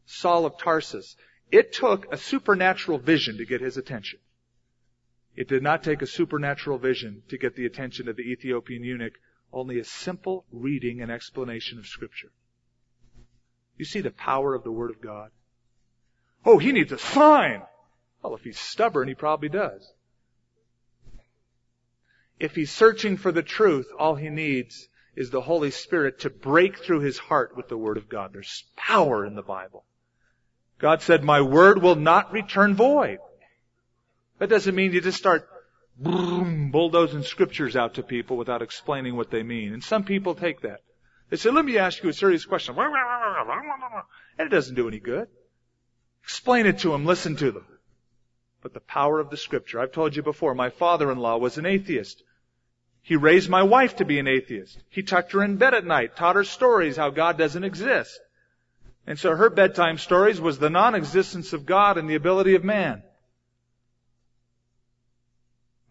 Saul 0.05 0.45
of 0.45 0.57
Tarsus. 0.57 1.15
It 1.51 1.73
took 1.73 2.11
a 2.11 2.17
supernatural 2.17 2.97
vision 2.97 3.37
to 3.37 3.45
get 3.45 3.61
his 3.61 3.77
attention. 3.77 4.19
It 5.35 5.47
did 5.47 5.63
not 5.63 5.83
take 5.83 6.01
a 6.01 6.07
supernatural 6.07 6.77
vision 6.77 7.23
to 7.29 7.37
get 7.37 7.55
the 7.55 7.65
attention 7.65 8.07
of 8.07 8.15
the 8.15 8.23
Ethiopian 8.31 8.83
eunuch, 8.83 9.19
only 9.51 9.79
a 9.79 9.83
simple 9.83 10.45
reading 10.51 11.01
and 11.01 11.11
explanation 11.11 11.79
of 11.79 11.87
Scripture. 11.87 12.31
You 13.77 13.85
see 13.85 14.01
the 14.01 14.11
power 14.11 14.53
of 14.53 14.63
the 14.63 14.71
Word 14.71 14.91
of 14.91 15.01
God? 15.01 15.31
Oh, 16.45 16.57
he 16.57 16.71
needs 16.71 16.91
a 16.91 16.99
sign! 16.99 17.63
Well, 18.21 18.35
if 18.35 18.43
he's 18.43 18.59
stubborn, 18.59 19.07
he 19.07 19.15
probably 19.15 19.49
does. 19.49 19.91
If 22.39 22.55
he's 22.55 22.71
searching 22.71 23.17
for 23.17 23.31
the 23.31 23.43
truth, 23.43 23.87
all 23.97 24.15
he 24.15 24.29
needs 24.29 24.87
is 25.15 25.29
the 25.29 25.41
Holy 25.41 25.71
Spirit 25.71 26.19
to 26.19 26.29
break 26.29 26.77
through 26.77 27.01
his 27.01 27.17
heart 27.17 27.55
with 27.55 27.69
the 27.69 27.77
Word 27.77 27.97
of 27.97 28.09
God. 28.09 28.33
There's 28.33 28.65
power 28.75 29.25
in 29.25 29.35
the 29.35 29.41
Bible. 29.41 29.85
God 30.83 31.01
said, 31.01 31.23
my 31.23 31.39
Word 31.39 31.81
will 31.81 31.95
not 31.95 32.33
return 32.33 32.75
void. 32.75 33.19
That 34.39 34.49
doesn't 34.49 34.75
mean 34.75 34.91
you 34.91 34.99
just 34.99 35.17
start 35.17 35.47
bulldozing 35.97 37.23
scriptures 37.23 37.77
out 37.77 37.93
to 37.93 38.03
people 38.03 38.35
without 38.35 38.61
explaining 38.61 39.15
what 39.15 39.31
they 39.31 39.43
mean. 39.43 39.71
And 39.71 39.81
some 39.81 40.03
people 40.03 40.35
take 40.35 40.59
that. 40.63 40.81
They 41.29 41.37
say, 41.37 41.51
let 41.51 41.63
me 41.63 41.77
ask 41.77 42.03
you 42.03 42.09
a 42.09 42.13
serious 42.13 42.43
question. 42.43 42.75
And 42.77 42.91
it 44.39 44.49
doesn't 44.49 44.75
do 44.75 44.89
any 44.89 44.99
good. 44.99 45.29
Explain 46.21 46.65
it 46.65 46.79
to 46.79 46.89
them, 46.89 47.05
listen 47.05 47.37
to 47.37 47.53
them. 47.53 47.65
But 48.61 48.73
the 48.73 48.81
power 48.81 49.21
of 49.21 49.29
the 49.29 49.37
scripture. 49.37 49.79
I've 49.79 49.93
told 49.93 50.17
you 50.17 50.21
before, 50.21 50.53
my 50.53 50.69
father-in-law 50.69 51.37
was 51.37 51.57
an 51.57 51.65
atheist. 51.65 52.21
He 53.03 53.15
raised 53.15 53.49
my 53.49 53.63
wife 53.63 53.95
to 53.97 54.05
be 54.05 54.19
an 54.19 54.27
atheist. 54.27 54.83
He 54.89 55.01
tucked 55.01 55.31
her 55.31 55.45
in 55.45 55.55
bed 55.55 55.73
at 55.73 55.85
night, 55.85 56.17
taught 56.17 56.35
her 56.35 56.43
stories 56.43 56.97
how 56.97 57.09
God 57.09 57.37
doesn't 57.37 57.63
exist. 57.63 58.19
And 59.05 59.19
so 59.19 59.35
her 59.35 59.49
bedtime 59.49 59.97
stories 59.97 60.39
was 60.39 60.59
the 60.59 60.69
non-existence 60.69 61.53
of 61.53 61.65
God 61.65 61.97
and 61.97 62.09
the 62.09 62.15
ability 62.15 62.55
of 62.55 62.63
man. 62.63 63.03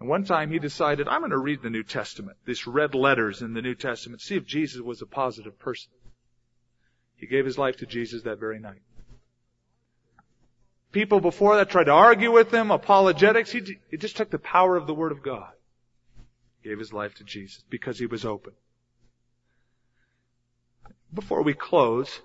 And 0.00 0.08
one 0.08 0.24
time 0.24 0.50
he 0.50 0.58
decided, 0.58 1.06
I'm 1.06 1.20
going 1.20 1.30
to 1.30 1.38
read 1.38 1.62
the 1.62 1.70
New 1.70 1.84
Testament, 1.84 2.38
these 2.44 2.66
red 2.66 2.94
letters 2.94 3.42
in 3.42 3.54
the 3.54 3.62
New 3.62 3.74
Testament, 3.74 4.20
see 4.20 4.36
if 4.36 4.46
Jesus 4.46 4.80
was 4.80 5.00
a 5.02 5.06
positive 5.06 5.58
person. 5.58 5.92
He 7.16 7.26
gave 7.26 7.44
his 7.44 7.58
life 7.58 7.76
to 7.76 7.86
Jesus 7.86 8.22
that 8.22 8.40
very 8.40 8.58
night. 8.58 8.82
People 10.90 11.20
before 11.20 11.56
that 11.56 11.70
tried 11.70 11.84
to 11.84 11.92
argue 11.92 12.32
with 12.32 12.52
him, 12.52 12.70
apologetics. 12.70 13.52
He, 13.52 13.78
he 13.90 13.96
just 13.96 14.16
took 14.16 14.30
the 14.30 14.38
power 14.38 14.76
of 14.76 14.86
the 14.86 14.94
Word 14.94 15.12
of 15.12 15.22
God. 15.22 15.52
Gave 16.64 16.78
his 16.78 16.92
life 16.92 17.14
to 17.14 17.24
Jesus 17.24 17.62
because 17.70 17.98
he 17.98 18.06
was 18.06 18.24
open. 18.24 18.52
Before 21.14 21.42
we 21.42 21.54
close, 21.54 22.20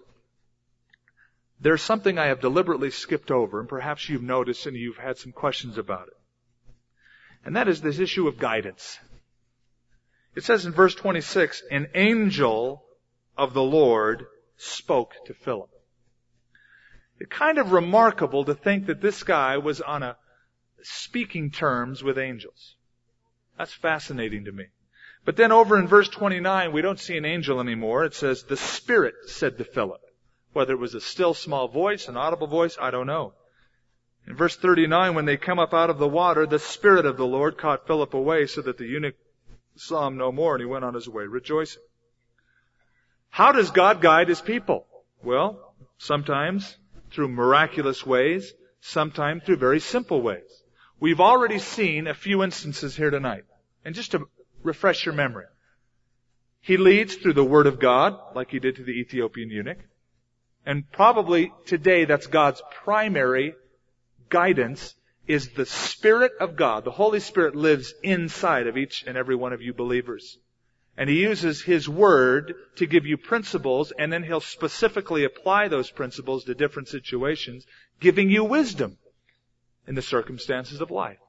there's 1.59 1.81
something 1.81 2.17
I 2.17 2.27
have 2.27 2.41
deliberately 2.41 2.91
skipped 2.91 3.31
over, 3.31 3.59
and 3.59 3.67
perhaps 3.67 4.07
you've 4.07 4.23
noticed 4.23 4.65
and 4.65 4.75
you've 4.75 4.97
had 4.97 5.17
some 5.17 5.31
questions 5.31 5.77
about 5.77 6.07
it. 6.07 6.17
And 7.45 7.55
that 7.55 7.67
is 7.67 7.81
this 7.81 7.99
issue 7.99 8.27
of 8.27 8.37
guidance. 8.37 8.99
It 10.35 10.43
says 10.43 10.65
in 10.65 10.71
verse 10.71 10.93
26, 10.93 11.63
an 11.71 11.87
angel 11.95 12.83
of 13.37 13.53
the 13.53 13.63
Lord 13.63 14.25
spoke 14.57 15.13
to 15.25 15.33
Philip. 15.33 15.69
It's 17.19 17.31
kind 17.31 17.57
of 17.57 17.71
remarkable 17.71 18.45
to 18.45 18.53
think 18.53 18.85
that 18.87 19.01
this 19.01 19.23
guy 19.23 19.57
was 19.57 19.81
on 19.81 20.03
a 20.03 20.17
speaking 20.83 21.49
terms 21.49 22.03
with 22.03 22.19
angels. 22.19 22.75
That's 23.57 23.73
fascinating 23.73 24.45
to 24.45 24.51
me. 24.51 24.65
But 25.25 25.35
then 25.35 25.51
over 25.51 25.77
in 25.79 25.87
verse 25.87 26.07
29, 26.09 26.71
we 26.71 26.81
don't 26.81 26.99
see 26.99 27.17
an 27.17 27.25
angel 27.25 27.59
anymore. 27.59 28.05
It 28.05 28.13
says, 28.13 28.43
the 28.43 28.55
Spirit 28.57 29.15
said 29.25 29.57
to 29.57 29.63
Philip. 29.63 30.01
Whether 30.57 30.73
it 30.73 30.79
was 30.79 30.95
a 30.95 31.01
still 31.01 31.35
small 31.35 31.67
voice, 31.67 32.07
an 32.07 32.17
audible 32.17 32.47
voice, 32.47 32.79
I 32.81 32.89
don't 32.89 33.05
know. 33.05 33.33
In 34.25 34.35
verse 34.35 34.55
39, 34.55 35.13
when 35.13 35.25
they 35.25 35.37
come 35.37 35.59
up 35.59 35.71
out 35.71 35.91
of 35.91 35.99
the 35.99 36.07
water, 36.07 36.47
the 36.47 36.57
Spirit 36.57 37.05
of 37.05 37.15
the 37.15 37.27
Lord 37.27 37.59
caught 37.59 37.85
Philip 37.85 38.15
away 38.15 38.47
so 38.47 38.63
that 38.63 38.79
the 38.79 38.87
eunuch 38.87 39.13
saw 39.75 40.07
him 40.07 40.17
no 40.17 40.31
more 40.31 40.55
and 40.55 40.61
he 40.61 40.65
went 40.65 40.83
on 40.83 40.95
his 40.95 41.07
way 41.07 41.25
rejoicing. 41.25 41.83
How 43.29 43.51
does 43.51 43.69
God 43.69 44.01
guide 44.01 44.29
his 44.29 44.41
people? 44.41 44.87
Well, 45.21 45.75
sometimes 45.99 46.75
through 47.11 47.27
miraculous 47.27 48.03
ways, 48.03 48.51
sometimes 48.81 49.43
through 49.43 49.57
very 49.57 49.79
simple 49.79 50.23
ways. 50.23 50.63
We've 50.99 51.21
already 51.21 51.59
seen 51.59 52.07
a 52.07 52.15
few 52.15 52.41
instances 52.41 52.95
here 52.95 53.11
tonight. 53.11 53.43
And 53.85 53.93
just 53.93 54.09
to 54.13 54.27
refresh 54.63 55.05
your 55.05 55.13
memory, 55.13 55.45
he 56.61 56.77
leads 56.77 57.13
through 57.13 57.33
the 57.33 57.45
Word 57.45 57.67
of 57.67 57.79
God, 57.79 58.17
like 58.33 58.49
he 58.49 58.57
did 58.57 58.77
to 58.77 58.83
the 58.83 58.99
Ethiopian 58.99 59.51
eunuch. 59.51 59.77
And 60.67 60.83
probably 60.91 61.53
today 61.65 62.03
that's 62.03 62.27
God's 62.27 62.61
primary 62.83 63.55
guidance 64.27 64.93
is 65.25 65.47
the 65.53 65.65
Spirit 65.65 66.33
of 66.41 66.57
God. 66.57 66.83
The 66.83 66.91
Holy 66.91 67.21
Spirit 67.21 67.55
lives 67.55 67.93
inside 68.03 68.67
of 68.67 68.75
each 68.75 69.05
and 69.07 69.15
every 69.15 69.37
one 69.37 69.53
of 69.53 69.61
you 69.61 69.73
believers. 69.73 70.37
And 70.97 71.09
He 71.09 71.21
uses 71.21 71.61
His 71.61 71.87
Word 71.87 72.53
to 72.75 72.85
give 72.85 73.05
you 73.05 73.15
principles, 73.15 73.93
and 73.97 74.11
then 74.11 74.23
He'll 74.23 74.41
specifically 74.41 75.23
apply 75.23 75.69
those 75.69 75.89
principles 75.89 76.43
to 76.43 76.53
different 76.53 76.89
situations, 76.89 77.65
giving 78.01 78.29
you 78.29 78.43
wisdom 78.43 78.97
in 79.87 79.95
the 79.95 80.01
circumstances 80.01 80.81
of 80.81 80.91
life. 80.91 81.19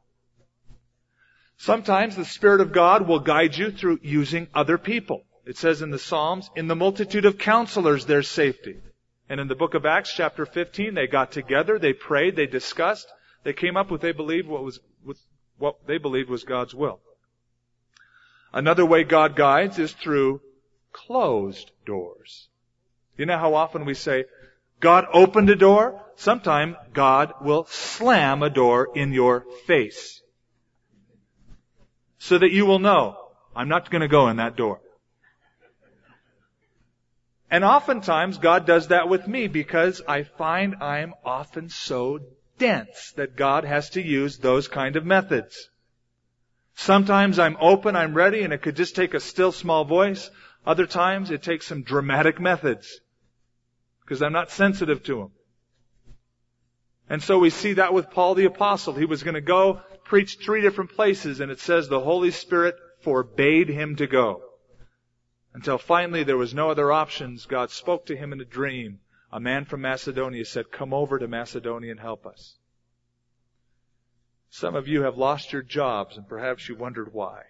Sometimes 1.58 2.16
the 2.16 2.24
Spirit 2.24 2.60
of 2.60 2.72
God 2.72 3.06
will 3.06 3.20
guide 3.20 3.56
you 3.56 3.70
through 3.70 4.00
using 4.02 4.48
other 4.52 4.78
people. 4.78 5.22
It 5.46 5.56
says 5.56 5.80
in 5.80 5.92
the 5.92 5.98
Psalms, 6.00 6.50
in 6.56 6.66
the 6.66 6.74
multitude 6.74 7.24
of 7.24 7.38
counselors 7.38 8.04
there's 8.04 8.26
safety. 8.26 8.78
And 9.28 9.40
in 9.40 9.48
the 9.48 9.54
book 9.54 9.74
of 9.74 9.84
Acts 9.84 10.12
chapter 10.12 10.46
15, 10.46 10.94
they 10.94 11.06
got 11.06 11.32
together, 11.32 11.78
they 11.78 11.92
prayed, 11.92 12.36
they 12.36 12.46
discussed, 12.46 13.06
they 13.44 13.52
came 13.52 13.76
up 13.76 13.90
with, 13.90 14.00
they 14.00 14.12
believed, 14.12 14.48
what 14.48 14.64
was 14.64 14.80
what 15.58 15.86
they 15.86 15.98
believed 15.98 16.30
was 16.30 16.44
God's 16.44 16.74
will. 16.74 17.00
Another 18.52 18.86
way 18.86 19.04
God 19.04 19.36
guides 19.36 19.78
is 19.78 19.92
through 19.92 20.40
closed 20.92 21.70
doors. 21.84 22.48
You 23.16 23.26
know 23.26 23.38
how 23.38 23.54
often 23.54 23.84
we 23.84 23.94
say, 23.94 24.24
God 24.80 25.06
opened 25.12 25.50
a 25.50 25.56
door? 25.56 26.00
Sometime 26.16 26.76
God 26.92 27.34
will 27.40 27.66
slam 27.66 28.42
a 28.42 28.50
door 28.50 28.88
in 28.94 29.12
your 29.12 29.44
face. 29.66 30.22
So 32.18 32.38
that 32.38 32.52
you 32.52 32.64
will 32.64 32.78
know, 32.78 33.16
I'm 33.54 33.68
not 33.68 33.90
going 33.90 34.02
to 34.02 34.08
go 34.08 34.28
in 34.28 34.36
that 34.36 34.56
door. 34.56 34.80
And 37.50 37.64
oftentimes 37.64 38.38
God 38.38 38.66
does 38.66 38.88
that 38.88 39.08
with 39.08 39.26
me 39.26 39.48
because 39.48 40.02
I 40.06 40.24
find 40.24 40.76
I'm 40.82 41.14
often 41.24 41.70
so 41.70 42.20
dense 42.58 43.12
that 43.16 43.36
God 43.36 43.64
has 43.64 43.90
to 43.90 44.02
use 44.02 44.38
those 44.38 44.68
kind 44.68 44.96
of 44.96 45.06
methods. 45.06 45.70
Sometimes 46.74 47.38
I'm 47.38 47.56
open, 47.60 47.96
I'm 47.96 48.14
ready, 48.14 48.42
and 48.42 48.52
it 48.52 48.62
could 48.62 48.76
just 48.76 48.94
take 48.94 49.14
a 49.14 49.20
still 49.20 49.50
small 49.50 49.84
voice. 49.84 50.30
Other 50.66 50.86
times 50.86 51.30
it 51.30 51.42
takes 51.42 51.66
some 51.66 51.82
dramatic 51.82 52.38
methods 52.38 53.00
because 54.02 54.22
I'm 54.22 54.32
not 54.32 54.50
sensitive 54.50 55.02
to 55.04 55.16
them. 55.16 55.30
And 57.10 57.22
so 57.22 57.38
we 57.38 57.50
see 57.50 57.74
that 57.74 57.94
with 57.94 58.10
Paul 58.10 58.34
the 58.34 58.44
apostle. 58.44 58.94
He 58.94 59.06
was 59.06 59.22
going 59.22 59.34
to 59.34 59.40
go 59.40 59.80
preach 60.04 60.38
three 60.38 60.60
different 60.60 60.92
places 60.92 61.40
and 61.40 61.50
it 61.50 61.60
says 61.60 61.88
the 61.88 62.00
Holy 62.00 62.30
Spirit 62.30 62.74
forbade 63.02 63.68
him 63.68 63.96
to 63.96 64.06
go. 64.06 64.42
Until 65.54 65.78
finally 65.78 66.22
there 66.24 66.36
was 66.36 66.54
no 66.54 66.70
other 66.70 66.92
options. 66.92 67.46
God 67.46 67.70
spoke 67.70 68.06
to 68.06 68.16
him 68.16 68.32
in 68.32 68.40
a 68.40 68.44
dream. 68.44 69.00
A 69.32 69.40
man 69.40 69.64
from 69.64 69.82
Macedonia 69.82 70.44
said, 70.44 70.70
come 70.70 70.94
over 70.94 71.18
to 71.18 71.28
Macedonia 71.28 71.90
and 71.90 72.00
help 72.00 72.26
us. 72.26 72.56
Some 74.50 74.74
of 74.74 74.88
you 74.88 75.02
have 75.02 75.18
lost 75.18 75.52
your 75.52 75.62
jobs 75.62 76.16
and 76.16 76.28
perhaps 76.28 76.68
you 76.68 76.76
wondered 76.76 77.12
why. 77.12 77.42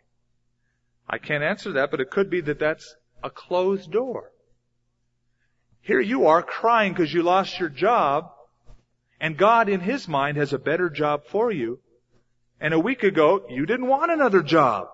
I 1.09 1.19
can't 1.19 1.45
answer 1.45 1.73
that, 1.73 1.91
but 1.91 2.01
it 2.01 2.11
could 2.11 2.31
be 2.31 2.41
that 2.43 2.59
that's 2.59 2.97
a 3.23 3.31
closed 3.31 3.91
door. 3.91 4.33
Here 5.81 6.01
you 6.01 6.27
are 6.27 6.43
crying 6.43 6.93
because 6.93 7.13
you 7.15 7.23
lost 7.23 7.59
your 7.59 7.69
job 7.69 8.31
and 9.21 9.37
God 9.37 9.69
in 9.69 9.81
His 9.81 10.07
mind 10.09 10.37
has 10.37 10.53
a 10.53 10.59
better 10.59 10.91
job 10.91 11.25
for 11.27 11.51
you. 11.51 11.81
And 12.61 12.75
a 12.75 12.81
week 12.81 13.05
ago, 13.05 13.47
you 13.49 13.67
didn't 13.67 13.87
want 13.87 14.11
another 14.11 14.43
job. 14.43 14.89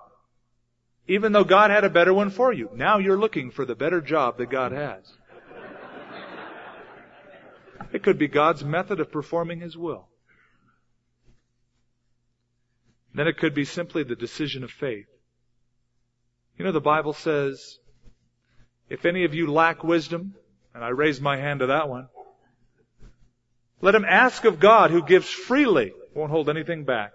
Even 1.07 1.33
though 1.33 1.45
God 1.45 1.71
had 1.71 1.85
a 1.85 1.91
better 1.91 2.15
one 2.15 2.31
for 2.31 2.53
you. 2.53 2.71
Now 2.75 2.99
you're 2.99 3.19
looking 3.19 3.51
for 3.51 3.65
the 3.65 3.75
better 3.75 4.01
job 4.01 4.39
that 4.39 4.51
God 4.51 4.73
has. 4.73 5.13
It 7.93 8.03
could 8.03 8.19
be 8.19 8.27
God's 8.27 8.65
method 8.65 8.99
of 9.01 9.13
performing 9.13 9.61
His 9.61 9.77
will. 9.77 10.09
Then 13.15 13.29
it 13.29 13.39
could 13.39 13.55
be 13.55 13.65
simply 13.65 14.03
the 14.03 14.17
decision 14.17 14.65
of 14.65 14.71
faith. 14.71 15.07
You 16.59 16.65
know, 16.65 16.73
the 16.73 16.81
Bible 16.81 17.13
says, 17.13 17.79
if 18.89 19.05
any 19.05 19.25
of 19.25 19.35
you 19.35 19.53
lack 19.53 19.85
wisdom, 19.85 20.35
and 20.75 20.85
I 20.85 20.89
raise 20.89 21.21
my 21.21 21.37
hand 21.37 21.61
to 21.61 21.67
that 21.67 21.89
one, 21.89 22.09
let 23.81 23.95
him 23.95 24.05
ask 24.05 24.45
of 24.45 24.61
God 24.61 24.91
who 24.91 25.03
gives 25.03 25.29
freely, 25.29 25.93
won't 26.15 26.31
hold 26.31 26.49
anything 26.49 26.85
back. 26.85 27.13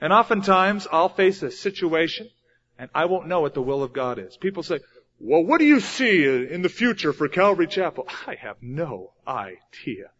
And 0.00 0.12
oftentimes 0.12 0.86
I'll 0.90 1.08
face 1.08 1.42
a 1.42 1.50
situation 1.50 2.28
and 2.78 2.90
I 2.94 3.06
won't 3.06 3.28
know 3.28 3.40
what 3.40 3.54
the 3.54 3.62
will 3.62 3.82
of 3.82 3.92
God 3.92 4.18
is. 4.18 4.36
People 4.36 4.62
say, 4.62 4.80
well, 5.18 5.42
what 5.42 5.58
do 5.58 5.64
you 5.64 5.80
see 5.80 6.24
in 6.24 6.62
the 6.62 6.68
future 6.68 7.12
for 7.12 7.28
Calvary 7.28 7.66
Chapel? 7.66 8.06
I 8.26 8.34
have 8.34 8.56
no 8.60 9.12
idea. 9.26 10.10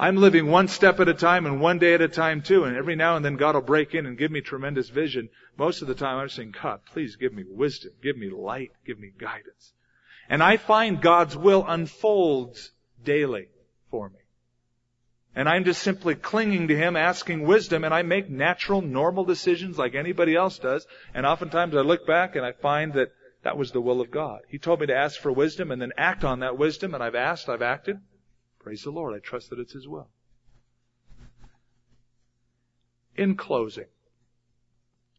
I'm 0.00 0.16
living 0.16 0.46
one 0.46 0.68
step 0.68 1.00
at 1.00 1.08
a 1.08 1.14
time 1.14 1.44
and 1.46 1.60
one 1.60 1.78
day 1.78 1.94
at 1.94 2.00
a 2.00 2.08
time 2.08 2.42
too, 2.42 2.62
and 2.62 2.76
every 2.76 2.94
now 2.94 3.16
and 3.16 3.24
then 3.24 3.36
God 3.36 3.56
will 3.56 3.62
break 3.62 3.94
in 3.94 4.06
and 4.06 4.16
give 4.16 4.30
me 4.30 4.40
tremendous 4.40 4.90
vision. 4.90 5.28
Most 5.56 5.82
of 5.82 5.88
the 5.88 5.94
time 5.94 6.18
I'm 6.18 6.28
saying, 6.28 6.54
God, 6.62 6.80
please 6.92 7.16
give 7.16 7.32
me 7.32 7.42
wisdom, 7.48 7.92
give 8.00 8.16
me 8.16 8.30
light, 8.30 8.70
give 8.86 9.00
me 9.00 9.10
guidance. 9.18 9.72
And 10.28 10.40
I 10.40 10.56
find 10.56 11.00
God's 11.00 11.36
will 11.36 11.64
unfolds 11.66 12.70
daily 13.02 13.48
for 13.90 14.08
me. 14.08 14.18
And 15.38 15.48
I'm 15.48 15.62
just 15.62 15.84
simply 15.84 16.16
clinging 16.16 16.66
to 16.66 16.76
Him, 16.76 16.96
asking 16.96 17.46
wisdom, 17.46 17.84
and 17.84 17.94
I 17.94 18.02
make 18.02 18.28
natural, 18.28 18.82
normal 18.82 19.24
decisions 19.24 19.78
like 19.78 19.94
anybody 19.94 20.34
else 20.34 20.58
does. 20.58 20.84
And 21.14 21.24
oftentimes 21.24 21.76
I 21.76 21.82
look 21.82 22.04
back 22.08 22.34
and 22.34 22.44
I 22.44 22.50
find 22.50 22.94
that 22.94 23.12
that 23.44 23.56
was 23.56 23.70
the 23.70 23.80
will 23.80 24.00
of 24.00 24.10
God. 24.10 24.40
He 24.48 24.58
told 24.58 24.80
me 24.80 24.88
to 24.88 24.96
ask 24.96 25.20
for 25.20 25.30
wisdom 25.30 25.70
and 25.70 25.80
then 25.80 25.92
act 25.96 26.24
on 26.24 26.40
that 26.40 26.58
wisdom, 26.58 26.92
and 26.92 27.04
I've 27.04 27.14
asked, 27.14 27.48
I've 27.48 27.62
acted. 27.62 28.00
Praise 28.58 28.82
the 28.82 28.90
Lord. 28.90 29.14
I 29.14 29.20
trust 29.20 29.50
that 29.50 29.60
it's 29.60 29.74
His 29.74 29.86
will. 29.86 30.08
In 33.14 33.36
closing, 33.36 33.86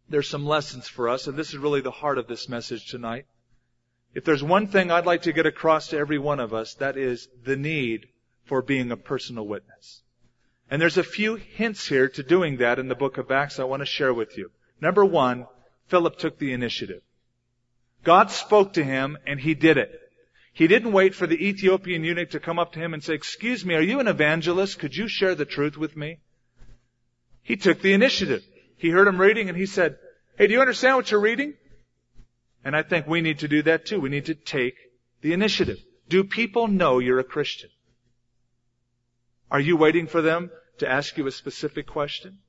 there's 0.09 0.27
some 0.27 0.45
lessons 0.45 0.85
for 0.85 1.07
us, 1.07 1.27
and 1.27 1.37
this 1.37 1.53
is 1.53 1.57
really 1.57 1.79
the 1.79 1.91
heart 1.91 2.17
of 2.17 2.27
this 2.27 2.49
message 2.49 2.87
tonight. 2.87 3.25
If 4.13 4.25
there's 4.25 4.43
one 4.43 4.67
thing 4.67 4.91
I'd 4.91 5.05
like 5.05 5.21
to 5.21 5.31
get 5.31 5.45
across 5.45 5.87
to 5.87 5.97
every 5.97 6.19
one 6.19 6.41
of 6.41 6.53
us, 6.53 6.73
that 6.73 6.97
is 6.97 7.29
the 7.45 7.55
need 7.55 8.09
for 8.43 8.61
being 8.61 8.91
a 8.91 8.97
personal 8.97 9.47
witness. 9.47 10.03
And 10.69 10.81
there's 10.81 10.97
a 10.97 11.03
few 11.03 11.35
hints 11.35 11.87
here 11.87 12.09
to 12.09 12.23
doing 12.23 12.57
that 12.57 12.79
in 12.79 12.87
the 12.87 12.95
book 12.95 13.17
of 13.17 13.31
Acts 13.31 13.59
I 13.59 13.63
want 13.63 13.81
to 13.81 13.85
share 13.85 14.13
with 14.13 14.37
you. 14.37 14.51
Number 14.79 15.03
one, 15.03 15.47
Philip 15.87 16.17
took 16.17 16.37
the 16.37 16.53
initiative. 16.53 17.01
God 18.03 18.31
spoke 18.31 18.73
to 18.73 18.83
him 18.83 19.17
and 19.25 19.39
he 19.39 19.55
did 19.55 19.77
it. 19.77 19.91
He 20.53 20.67
didn't 20.67 20.91
wait 20.91 21.15
for 21.15 21.25
the 21.25 21.47
Ethiopian 21.47 22.03
eunuch 22.03 22.31
to 22.31 22.39
come 22.39 22.59
up 22.59 22.73
to 22.73 22.79
him 22.79 22.93
and 22.93 23.03
say, 23.03 23.13
excuse 23.13 23.65
me, 23.65 23.75
are 23.75 23.81
you 23.81 23.99
an 23.99 24.07
evangelist? 24.07 24.79
Could 24.79 24.95
you 24.95 25.07
share 25.07 25.35
the 25.35 25.45
truth 25.45 25.77
with 25.77 25.95
me? 25.97 26.19
He 27.41 27.55
took 27.55 27.81
the 27.81 27.93
initiative. 27.93 28.43
He 28.77 28.89
heard 28.89 29.07
him 29.07 29.19
reading 29.19 29.49
and 29.49 29.57
he 29.57 29.65
said, 29.65 29.97
hey, 30.37 30.47
do 30.47 30.53
you 30.53 30.61
understand 30.61 30.97
what 30.97 31.09
you're 31.09 31.19
reading? 31.19 31.55
And 32.63 32.75
I 32.75 32.83
think 32.83 33.07
we 33.07 33.21
need 33.21 33.39
to 33.39 33.47
do 33.47 33.63
that 33.63 33.85
too. 33.85 33.99
We 33.99 34.09
need 34.09 34.25
to 34.25 34.35
take 34.35 34.75
the 35.21 35.33
initiative. 35.33 35.79
Do 36.07 36.23
people 36.23 36.67
know 36.67 36.99
you're 36.99 37.19
a 37.19 37.23
Christian? 37.23 37.69
Are 39.51 39.59
you 39.59 39.77
waiting 39.77 40.07
for 40.07 40.21
them 40.21 40.51
to 40.77 40.89
ask 40.89 41.17
you 41.17 41.27
a 41.27 41.31
specific 41.31 41.87
question? 41.87 42.39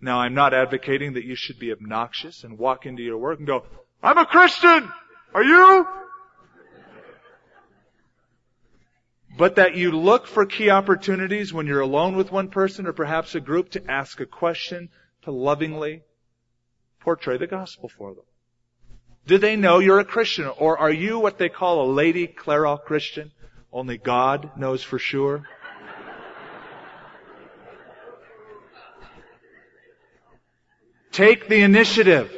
Now, 0.00 0.20
I'm 0.20 0.34
not 0.34 0.54
advocating 0.54 1.14
that 1.14 1.24
you 1.24 1.34
should 1.34 1.58
be 1.58 1.72
obnoxious 1.72 2.44
and 2.44 2.58
walk 2.58 2.86
into 2.86 3.02
your 3.02 3.18
work 3.18 3.38
and 3.38 3.46
go, 3.46 3.64
I'm 4.02 4.18
a 4.18 4.26
Christian! 4.26 4.92
Are 5.34 5.42
you? 5.42 5.86
But 9.36 9.56
that 9.56 9.76
you 9.76 9.92
look 9.92 10.26
for 10.26 10.46
key 10.46 10.70
opportunities 10.70 11.52
when 11.52 11.66
you're 11.66 11.80
alone 11.80 12.16
with 12.16 12.32
one 12.32 12.48
person 12.48 12.86
or 12.86 12.92
perhaps 12.92 13.34
a 13.34 13.40
group 13.40 13.70
to 13.70 13.90
ask 13.90 14.20
a 14.20 14.26
question, 14.26 14.88
to 15.22 15.30
lovingly 15.30 16.02
portray 17.00 17.38
the 17.38 17.46
gospel 17.46 17.88
for 17.88 18.14
them. 18.14 18.24
Do 19.26 19.38
they 19.38 19.56
know 19.56 19.78
you're 19.78 20.00
a 20.00 20.04
Christian? 20.04 20.46
Or 20.58 20.78
are 20.78 20.90
you 20.90 21.18
what 21.18 21.38
they 21.38 21.48
call 21.48 21.82
a 21.82 21.92
lady 21.92 22.26
Clairol 22.26 22.82
Christian? 22.82 23.30
Only 23.72 23.98
God 23.98 24.52
knows 24.56 24.82
for 24.82 24.98
sure. 24.98 25.44
Take 31.18 31.48
the 31.48 31.62
initiative. 31.62 32.32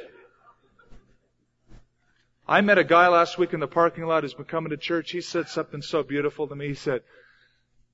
I 2.48 2.62
met 2.62 2.78
a 2.78 2.82
guy 2.82 3.08
last 3.08 3.36
week 3.36 3.52
in 3.52 3.60
the 3.60 3.66
parking 3.66 4.06
lot 4.06 4.22
who's 4.22 4.32
been 4.32 4.46
coming 4.46 4.70
to 4.70 4.78
church. 4.78 5.10
He 5.10 5.20
said 5.20 5.48
something 5.48 5.82
so 5.82 6.02
beautiful 6.02 6.48
to 6.48 6.56
me. 6.56 6.68
He 6.68 6.74
said, 6.74 7.02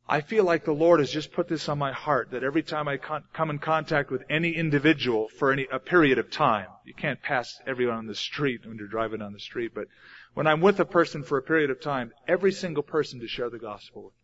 I 0.08 0.20
feel 0.20 0.44
like 0.44 0.64
the 0.64 0.70
Lord 0.70 1.00
has 1.00 1.10
just 1.10 1.32
put 1.32 1.48
this 1.48 1.68
on 1.68 1.76
my 1.76 1.90
heart 1.90 2.30
that 2.30 2.44
every 2.44 2.62
time 2.62 2.86
I 2.86 2.98
con- 2.98 3.24
come 3.32 3.50
in 3.50 3.58
contact 3.58 4.12
with 4.12 4.22
any 4.30 4.52
individual 4.52 5.26
for 5.26 5.50
any, 5.50 5.66
a 5.72 5.80
period 5.80 6.18
of 6.18 6.30
time, 6.30 6.68
you 6.84 6.94
can't 6.94 7.20
pass 7.20 7.58
everyone 7.66 7.96
on 7.96 8.06
the 8.06 8.14
street 8.14 8.64
when 8.64 8.76
you're 8.76 8.86
driving 8.86 9.22
on 9.22 9.32
the 9.32 9.40
street, 9.40 9.72
but 9.74 9.88
when 10.34 10.46
I'm 10.46 10.60
with 10.60 10.78
a 10.78 10.84
person 10.84 11.24
for 11.24 11.36
a 11.36 11.42
period 11.42 11.70
of 11.70 11.80
time, 11.80 12.12
every 12.28 12.52
single 12.52 12.84
person 12.84 13.18
to 13.18 13.26
share 13.26 13.50
the 13.50 13.58
gospel 13.58 14.04
with 14.04 14.12
them. 14.12 14.22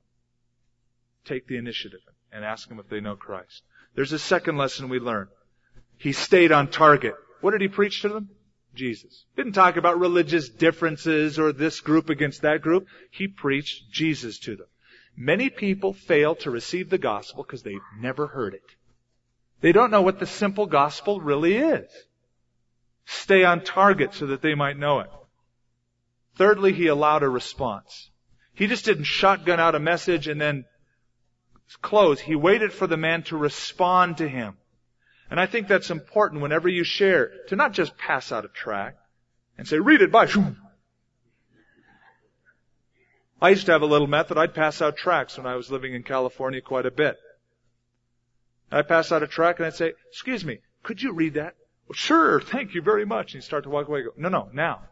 Take 1.24 1.48
the 1.48 1.56
initiative 1.56 2.02
and 2.30 2.44
ask 2.44 2.68
them 2.68 2.78
if 2.78 2.88
they 2.88 3.00
know 3.00 3.16
Christ. 3.16 3.64
There's 3.96 4.12
a 4.12 4.18
second 4.20 4.58
lesson 4.58 4.88
we 4.88 5.00
learn. 5.00 5.26
He 6.02 6.10
stayed 6.10 6.50
on 6.50 6.66
target. 6.66 7.14
What 7.42 7.52
did 7.52 7.60
he 7.60 7.68
preach 7.68 8.02
to 8.02 8.08
them? 8.08 8.30
Jesus. 8.74 9.24
Didn't 9.36 9.52
talk 9.52 9.76
about 9.76 10.00
religious 10.00 10.48
differences 10.48 11.38
or 11.38 11.52
this 11.52 11.78
group 11.78 12.10
against 12.10 12.42
that 12.42 12.60
group. 12.60 12.88
He 13.12 13.28
preached 13.28 13.88
Jesus 13.92 14.40
to 14.40 14.56
them. 14.56 14.66
Many 15.16 15.48
people 15.48 15.92
fail 15.92 16.34
to 16.36 16.50
receive 16.50 16.90
the 16.90 16.98
gospel 16.98 17.44
because 17.44 17.62
they've 17.62 17.88
never 18.00 18.26
heard 18.26 18.54
it. 18.54 18.64
They 19.60 19.70
don't 19.70 19.92
know 19.92 20.02
what 20.02 20.18
the 20.18 20.26
simple 20.26 20.66
gospel 20.66 21.20
really 21.20 21.54
is. 21.54 21.88
Stay 23.04 23.44
on 23.44 23.62
target 23.62 24.12
so 24.12 24.26
that 24.26 24.42
they 24.42 24.56
might 24.56 24.76
know 24.76 24.98
it. 25.00 25.10
Thirdly, 26.34 26.72
he 26.72 26.88
allowed 26.88 27.22
a 27.22 27.28
response. 27.28 28.10
He 28.54 28.66
just 28.66 28.84
didn't 28.84 29.04
shotgun 29.04 29.60
out 29.60 29.76
a 29.76 29.80
message 29.80 30.26
and 30.26 30.40
then 30.40 30.64
close. 31.80 32.18
He 32.18 32.34
waited 32.34 32.72
for 32.72 32.88
the 32.88 32.96
man 32.96 33.22
to 33.24 33.36
respond 33.36 34.16
to 34.16 34.28
him. 34.28 34.56
And 35.32 35.40
I 35.40 35.46
think 35.46 35.66
that's 35.66 35.90
important 35.90 36.42
whenever 36.42 36.68
you 36.68 36.84
share 36.84 37.32
to 37.48 37.56
not 37.56 37.72
just 37.72 37.96
pass 37.96 38.32
out 38.32 38.44
a 38.44 38.48
tract 38.48 38.98
and 39.56 39.66
say, 39.66 39.78
read 39.78 40.02
it 40.02 40.12
by. 40.12 40.28
I 43.40 43.48
used 43.48 43.64
to 43.64 43.72
have 43.72 43.80
a 43.80 43.86
little 43.86 44.06
method. 44.06 44.36
I'd 44.36 44.52
pass 44.52 44.82
out 44.82 44.98
tracts 44.98 45.38
when 45.38 45.46
I 45.46 45.54
was 45.54 45.70
living 45.70 45.94
in 45.94 46.02
California 46.02 46.60
quite 46.60 46.84
a 46.84 46.90
bit. 46.90 47.16
I'd 48.70 48.88
pass 48.88 49.10
out 49.10 49.22
a 49.22 49.26
tract 49.26 49.58
and 49.58 49.68
I'd 49.68 49.74
say, 49.74 49.94
excuse 50.10 50.44
me, 50.44 50.58
could 50.82 51.00
you 51.00 51.14
read 51.14 51.32
that? 51.32 51.54
Well, 51.88 51.94
sure, 51.94 52.38
thank 52.38 52.74
you 52.74 52.82
very 52.82 53.06
much. 53.06 53.32
And 53.32 53.36
you 53.36 53.40
start 53.40 53.64
to 53.64 53.70
walk 53.70 53.88
away. 53.88 54.02
Go, 54.02 54.10
no, 54.18 54.28
no, 54.28 54.50
now. 54.52 54.82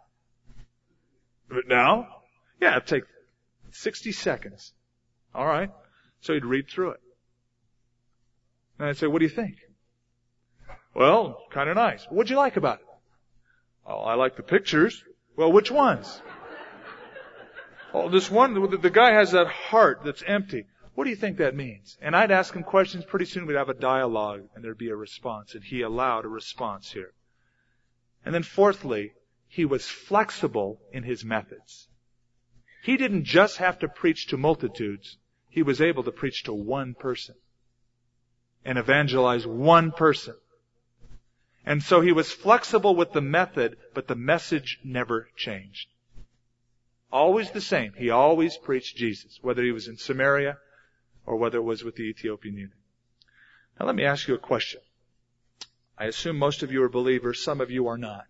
But 1.50 1.68
now? 1.68 2.22
Yeah, 2.62 2.78
it'd 2.78 2.86
take 2.86 3.04
60 3.72 4.12
seconds. 4.12 4.72
All 5.34 5.44
right. 5.44 5.70
So 6.22 6.32
he'd 6.32 6.46
read 6.46 6.66
through 6.70 6.92
it. 6.92 7.00
And 8.78 8.88
I'd 8.88 8.96
say, 8.96 9.06
what 9.06 9.18
do 9.18 9.26
you 9.26 9.30
think? 9.30 9.56
Well, 10.94 11.38
kind 11.50 11.68
of 11.68 11.76
nice. 11.76 12.04
What'd 12.10 12.30
you 12.30 12.36
like 12.36 12.56
about 12.56 12.80
it? 12.80 12.86
Oh, 13.86 14.00
I 14.00 14.14
like 14.14 14.36
the 14.36 14.42
pictures. 14.42 15.04
Well, 15.36 15.52
which 15.52 15.70
ones? 15.70 16.20
Oh, 17.92 18.08
this 18.08 18.30
one, 18.30 18.54
the 18.54 18.90
guy 18.90 19.12
has 19.12 19.32
that 19.32 19.48
heart 19.48 20.02
that's 20.04 20.22
empty. 20.26 20.66
What 20.94 21.04
do 21.04 21.10
you 21.10 21.16
think 21.16 21.38
that 21.38 21.56
means? 21.56 21.96
And 22.00 22.14
I'd 22.14 22.30
ask 22.30 22.54
him 22.54 22.62
questions. 22.62 23.04
Pretty 23.04 23.24
soon 23.24 23.46
we'd 23.46 23.56
have 23.56 23.68
a 23.68 23.74
dialogue 23.74 24.42
and 24.54 24.64
there'd 24.64 24.78
be 24.78 24.90
a 24.90 24.96
response. 24.96 25.54
And 25.54 25.64
he 25.64 25.82
allowed 25.82 26.24
a 26.24 26.28
response 26.28 26.92
here. 26.92 27.12
And 28.24 28.34
then 28.34 28.42
fourthly, 28.42 29.12
he 29.48 29.64
was 29.64 29.88
flexible 29.88 30.80
in 30.92 31.02
his 31.02 31.24
methods. 31.24 31.88
He 32.82 32.96
didn't 32.96 33.24
just 33.24 33.56
have 33.58 33.78
to 33.80 33.88
preach 33.88 34.28
to 34.28 34.36
multitudes. 34.36 35.18
He 35.48 35.62
was 35.62 35.80
able 35.80 36.02
to 36.04 36.12
preach 36.12 36.44
to 36.44 36.52
one 36.52 36.94
person 36.94 37.34
and 38.64 38.78
evangelize 38.78 39.46
one 39.46 39.90
person. 39.90 40.34
And 41.64 41.82
so 41.82 42.00
he 42.00 42.12
was 42.12 42.32
flexible 42.32 42.96
with 42.96 43.12
the 43.12 43.20
method, 43.20 43.76
but 43.94 44.08
the 44.08 44.14
message 44.14 44.80
never 44.82 45.28
changed. 45.36 45.88
Always 47.12 47.50
the 47.50 47.60
same. 47.60 47.92
He 47.94 48.10
always 48.10 48.56
preached 48.56 48.96
Jesus, 48.96 49.38
whether 49.42 49.62
he 49.62 49.72
was 49.72 49.88
in 49.88 49.96
Samaria 49.96 50.58
or 51.26 51.36
whether 51.36 51.58
it 51.58 51.62
was 51.62 51.84
with 51.84 51.96
the 51.96 52.04
Ethiopian 52.04 52.56
eunuch. 52.56 52.72
Now 53.78 53.86
let 53.86 53.94
me 53.94 54.04
ask 54.04 54.28
you 54.28 54.34
a 54.34 54.38
question. 54.38 54.80
I 55.98 56.06
assume 56.06 56.38
most 56.38 56.62
of 56.62 56.72
you 56.72 56.82
are 56.82 56.88
believers, 56.88 57.42
some 57.42 57.60
of 57.60 57.70
you 57.70 57.88
are 57.88 57.98
not. 57.98 58.24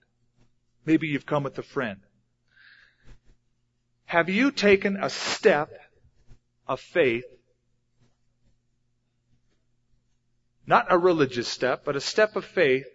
Maybe 0.84 1.08
you've 1.08 1.26
come 1.26 1.44
with 1.44 1.58
a 1.58 1.62
friend. 1.62 2.00
Have 4.06 4.28
you 4.28 4.50
taken 4.50 4.96
a 4.96 5.08
step 5.08 5.70
of 6.66 6.80
faith? 6.80 7.24
Not 10.66 10.86
a 10.90 10.98
religious 10.98 11.46
step, 11.46 11.84
but 11.84 11.96
a 11.96 12.00
step 12.00 12.34
of 12.34 12.44
faith 12.44 12.86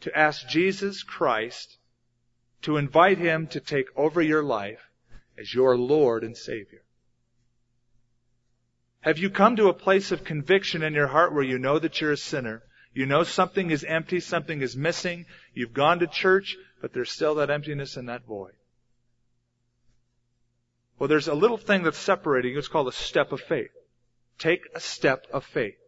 to 0.00 0.16
ask 0.16 0.46
Jesus 0.48 1.02
Christ 1.02 1.78
to 2.62 2.76
invite 2.76 3.18
Him 3.18 3.46
to 3.48 3.60
take 3.60 3.86
over 3.96 4.20
your 4.20 4.42
life 4.42 4.80
as 5.38 5.52
your 5.52 5.76
Lord 5.76 6.24
and 6.24 6.36
Savior? 6.36 6.82
Have 9.00 9.18
you 9.18 9.30
come 9.30 9.56
to 9.56 9.68
a 9.68 9.74
place 9.74 10.12
of 10.12 10.24
conviction 10.24 10.82
in 10.82 10.92
your 10.92 11.06
heart 11.06 11.32
where 11.32 11.42
you 11.42 11.58
know 11.58 11.78
that 11.78 12.00
you're 12.00 12.12
a 12.12 12.16
sinner? 12.16 12.62
You 12.92 13.06
know 13.06 13.22
something 13.22 13.70
is 13.70 13.84
empty, 13.84 14.20
something 14.20 14.60
is 14.60 14.76
missing. 14.76 15.26
You've 15.54 15.72
gone 15.72 16.00
to 16.00 16.06
church, 16.06 16.56
but 16.80 16.92
there's 16.92 17.10
still 17.10 17.36
that 17.36 17.50
emptiness 17.50 17.96
and 17.96 18.08
that 18.08 18.26
void. 18.26 18.52
Well, 20.98 21.08
there's 21.08 21.28
a 21.28 21.34
little 21.34 21.56
thing 21.56 21.82
that's 21.82 21.96
separating. 21.96 22.56
It's 22.58 22.68
called 22.68 22.88
a 22.88 22.92
step 22.92 23.32
of 23.32 23.40
faith. 23.40 23.70
Take 24.38 24.68
a 24.74 24.80
step 24.80 25.26
of 25.32 25.44
faith. 25.44 25.78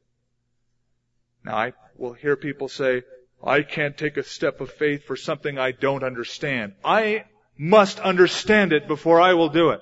Now, 1.45 1.57
I 1.57 1.73
will 1.97 2.15
hear 2.15 2.37
people 2.37 2.69
say, 2.69 3.03
I 3.45 3.63
can't 3.63 3.97
take 3.97 4.17
a 4.17 4.23
step 4.23 4.61
of 4.61 4.71
faith 4.71 5.05
for 5.05 5.17
something 5.17 5.59
I 5.59 5.73
don't 5.73 6.05
understand. 6.05 6.75
I 6.85 7.25
must 7.59 7.99
understand 7.99 8.73
it 8.73 8.87
before 8.87 9.21
I 9.21 9.35
will 9.35 9.49
do 9.49 9.71
it. 9.71 9.81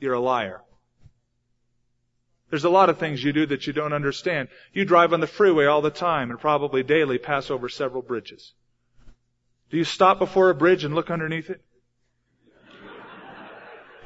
You're 0.00 0.14
a 0.14 0.20
liar. 0.20 0.60
There's 2.50 2.64
a 2.64 2.70
lot 2.70 2.90
of 2.90 2.98
things 2.98 3.22
you 3.22 3.32
do 3.32 3.46
that 3.46 3.66
you 3.66 3.72
don't 3.72 3.92
understand. 3.92 4.48
You 4.72 4.84
drive 4.84 5.12
on 5.12 5.20
the 5.20 5.26
freeway 5.26 5.66
all 5.66 5.82
the 5.82 5.90
time 5.90 6.30
and 6.30 6.38
probably 6.38 6.82
daily 6.82 7.18
pass 7.18 7.50
over 7.50 7.68
several 7.68 8.02
bridges. 8.02 8.52
Do 9.70 9.76
you 9.76 9.84
stop 9.84 10.18
before 10.18 10.50
a 10.50 10.54
bridge 10.54 10.84
and 10.84 10.94
look 10.94 11.10
underneath 11.10 11.50
it? 11.50 11.62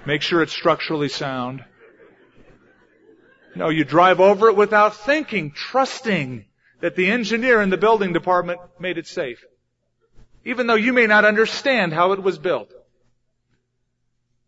Make 0.06 0.22
sure 0.22 0.42
it's 0.42 0.52
structurally 0.52 1.08
sound. 1.08 1.64
No, 3.54 3.68
you 3.68 3.84
drive 3.84 4.20
over 4.20 4.48
it 4.48 4.56
without 4.56 4.94
thinking, 4.94 5.50
trusting 5.50 6.46
that 6.80 6.96
the 6.96 7.10
engineer 7.10 7.60
in 7.60 7.70
the 7.70 7.76
building 7.76 8.12
department 8.12 8.60
made 8.78 8.98
it 8.98 9.06
safe. 9.06 9.44
Even 10.44 10.66
though 10.66 10.74
you 10.74 10.92
may 10.92 11.06
not 11.06 11.24
understand 11.24 11.92
how 11.92 12.12
it 12.12 12.22
was 12.22 12.38
built. 12.38 12.72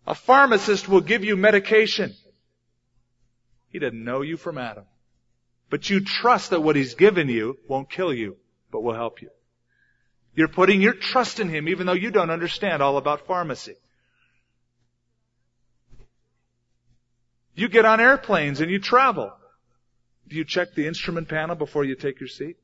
A 0.07 0.15
pharmacist 0.15 0.89
will 0.89 1.01
give 1.01 1.25
you 1.25 1.37
medication. 1.37 2.15
He 3.69 3.79
doesn't 3.79 4.05
know 4.05 4.23
you 4.23 4.37
from 4.37 4.59
Adam. 4.59 4.85
But 5.69 5.89
you 5.89 6.01
trust 6.01 6.51
that 6.51 6.61
what 6.61 6.77
he's 6.77 6.95
given 6.95 7.29
you 7.29 7.59
won't 7.69 7.91
kill 7.91 8.13
you, 8.13 8.37
but 8.73 8.83
will 8.83 8.95
help 8.95 9.23
you. 9.23 9.31
You're 10.35 10.49
putting 10.49 10.81
your 10.81 10.95
trust 10.95 11.41
in 11.41 11.49
him 11.49 11.69
even 11.69 11.87
though 11.87 11.93
you 11.93 12.11
don't 12.11 12.31
understand 12.31 12.83
all 12.83 12.97
about 12.97 13.27
pharmacy. 13.27 13.77
You 17.55 17.69
get 17.69 17.85
on 17.85 18.01
airplanes 18.01 18.61
and 18.61 18.71
you 18.71 18.79
travel. 18.79 19.33
Do 20.31 20.37
you 20.37 20.45
check 20.45 20.75
the 20.75 20.87
instrument 20.87 21.29
panel 21.29 21.57
before 21.57 21.85
you 21.85 21.97
take 21.97 22.21
your 22.21 22.29
seat? 22.29 22.57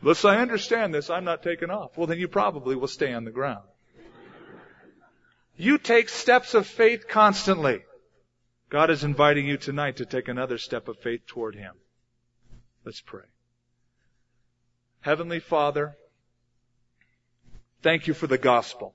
Unless 0.00 0.24
I 0.24 0.38
understand 0.38 0.94
this, 0.94 1.10
I'm 1.10 1.24
not 1.24 1.42
taking 1.42 1.70
off. 1.70 1.96
Well, 1.96 2.06
then 2.06 2.18
you 2.18 2.28
probably 2.28 2.74
will 2.74 2.88
stay 2.88 3.12
on 3.12 3.24
the 3.24 3.30
ground. 3.30 3.64
You 5.58 5.76
take 5.76 6.08
steps 6.08 6.54
of 6.54 6.66
faith 6.66 7.08
constantly. 7.08 7.82
God 8.70 8.90
is 8.90 9.04
inviting 9.04 9.46
you 9.46 9.58
tonight 9.58 9.98
to 9.98 10.06
take 10.06 10.28
another 10.28 10.56
step 10.56 10.88
of 10.88 10.98
faith 10.98 11.26
toward 11.26 11.54
Him. 11.54 11.74
Let's 12.84 13.00
pray. 13.00 13.24
Heavenly 15.00 15.40
Father, 15.40 15.96
thank 17.82 18.06
you 18.06 18.14
for 18.14 18.26
the 18.26 18.38
gospel. 18.38 18.94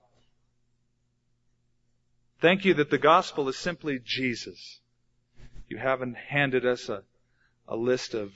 Thank 2.41 2.66
you 2.66 2.74
that 2.76 2.89
the 2.89 2.97
gospel 2.97 3.47
is 3.49 3.57
simply 3.57 3.99
Jesus. 4.03 4.80
You 5.68 5.78
haven't 5.78 6.16
handed 6.16 6.66
us 6.66 6.89
a 6.89 7.03
a 7.72 7.76
list 7.78 8.13
of 8.13 8.34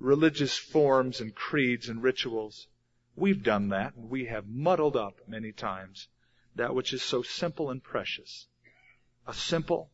religious 0.00 0.58
forms 0.58 1.20
and 1.20 1.36
creeds 1.36 1.88
and 1.88 2.02
rituals. 2.02 2.66
We've 3.14 3.44
done 3.44 3.68
that, 3.68 3.94
and 3.94 4.10
we 4.10 4.24
have 4.24 4.48
muddled 4.48 4.96
up 4.96 5.20
many 5.28 5.52
times 5.52 6.08
that 6.56 6.74
which 6.74 6.92
is 6.92 7.00
so 7.00 7.22
simple 7.22 7.70
and 7.70 7.80
precious. 7.80 8.48
A 9.28 9.32
simple, 9.32 9.92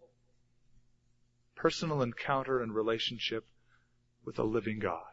personal 1.55 2.01
encounter 2.01 2.63
and 2.63 2.75
relationship 2.75 3.47
with 4.25 4.39
a 4.39 4.43
living 4.43 4.79
God. 4.79 5.13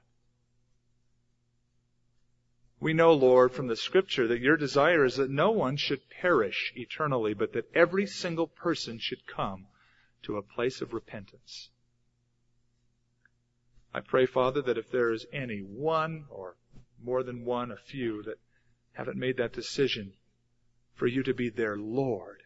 We 2.79 2.93
know, 2.93 3.13
Lord, 3.13 3.51
from 3.51 3.67
the 3.67 3.75
scripture 3.75 4.29
that 4.29 4.39
your 4.39 4.55
desire 4.55 5.03
is 5.03 5.17
that 5.17 5.29
no 5.29 5.51
one 5.51 5.75
should 5.75 6.09
perish 6.09 6.71
eternally, 6.77 7.33
but 7.33 7.51
that 7.53 7.69
every 7.75 8.07
single 8.07 8.47
person 8.47 8.99
should 8.99 9.27
come 9.27 9.67
to 10.23 10.37
a 10.37 10.41
place 10.41 10.81
of 10.81 10.93
repentance. 10.93 11.71
I 13.93 13.99
pray, 13.99 14.25
Father, 14.25 14.61
that 14.61 14.77
if 14.77 14.89
there 14.89 15.11
is 15.11 15.25
any 15.33 15.59
one 15.59 16.25
or 16.29 16.55
more 17.03 17.23
than 17.23 17.45
one, 17.45 17.71
a 17.71 17.77
few 17.77 18.23
that 18.23 18.39
haven't 18.93 19.17
made 19.17 19.37
that 19.37 19.53
decision 19.53 20.13
for 20.93 21.07
you 21.07 21.23
to 21.23 21.33
be 21.33 21.49
their 21.49 21.77
Lord, 21.77 22.43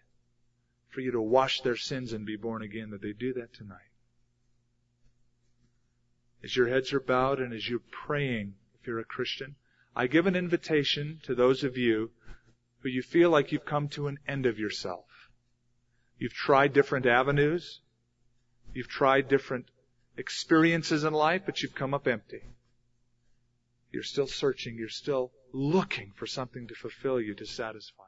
for 0.90 1.02
you 1.02 1.12
to 1.12 1.22
wash 1.22 1.62
their 1.62 1.76
sins 1.76 2.14
and 2.14 2.26
be 2.26 2.36
born 2.36 2.62
again, 2.62 2.90
that 2.92 3.02
they 3.02 3.14
do 3.14 3.34
that 3.34 3.54
tonight. 3.54 3.92
As 6.44 6.56
your 6.56 6.68
heads 6.68 6.94
are 6.94 7.00
bowed 7.00 7.40
and 7.40 7.54
as 7.54 7.68
you're 7.70 7.82
praying, 7.92 8.56
if 8.80 8.88
you're 8.88 9.00
a 9.00 9.06
Christian, 9.06 9.56
I 9.96 10.08
give 10.08 10.28
an 10.28 10.36
invitation 10.36 11.20
to 11.24 11.36
those 11.36 11.64
of 11.64 11.78
you 11.78 12.12
who 12.80 12.90
you 12.90 13.02
feel 13.02 13.30
like 13.30 13.52
you've 13.52 13.66
come 13.66 13.88
to 13.90 14.08
an 14.08 14.20
end 14.28 14.46
of 14.46 14.60
yourself. 14.60 15.06
You've 16.18 16.34
tried 16.34 16.74
different 16.74 17.06
avenues. 17.06 17.82
You've 18.74 18.88
tried 18.88 19.28
different 19.28 19.66
experiences 20.18 21.04
in 21.04 21.14
life, 21.14 21.44
but 21.46 21.62
you've 21.62 21.76
come 21.76 21.94
up 21.94 22.08
empty. 22.08 22.42
You're 23.92 24.04
still 24.04 24.28
searching. 24.28 24.78
You're 24.78 24.90
still 24.90 25.32
looking 25.54 26.12
for 26.16 26.28
something 26.28 26.68
to 26.68 26.76
fulfill 26.76 27.22
you, 27.22 27.34
to 27.36 27.46
satisfy 27.46 28.04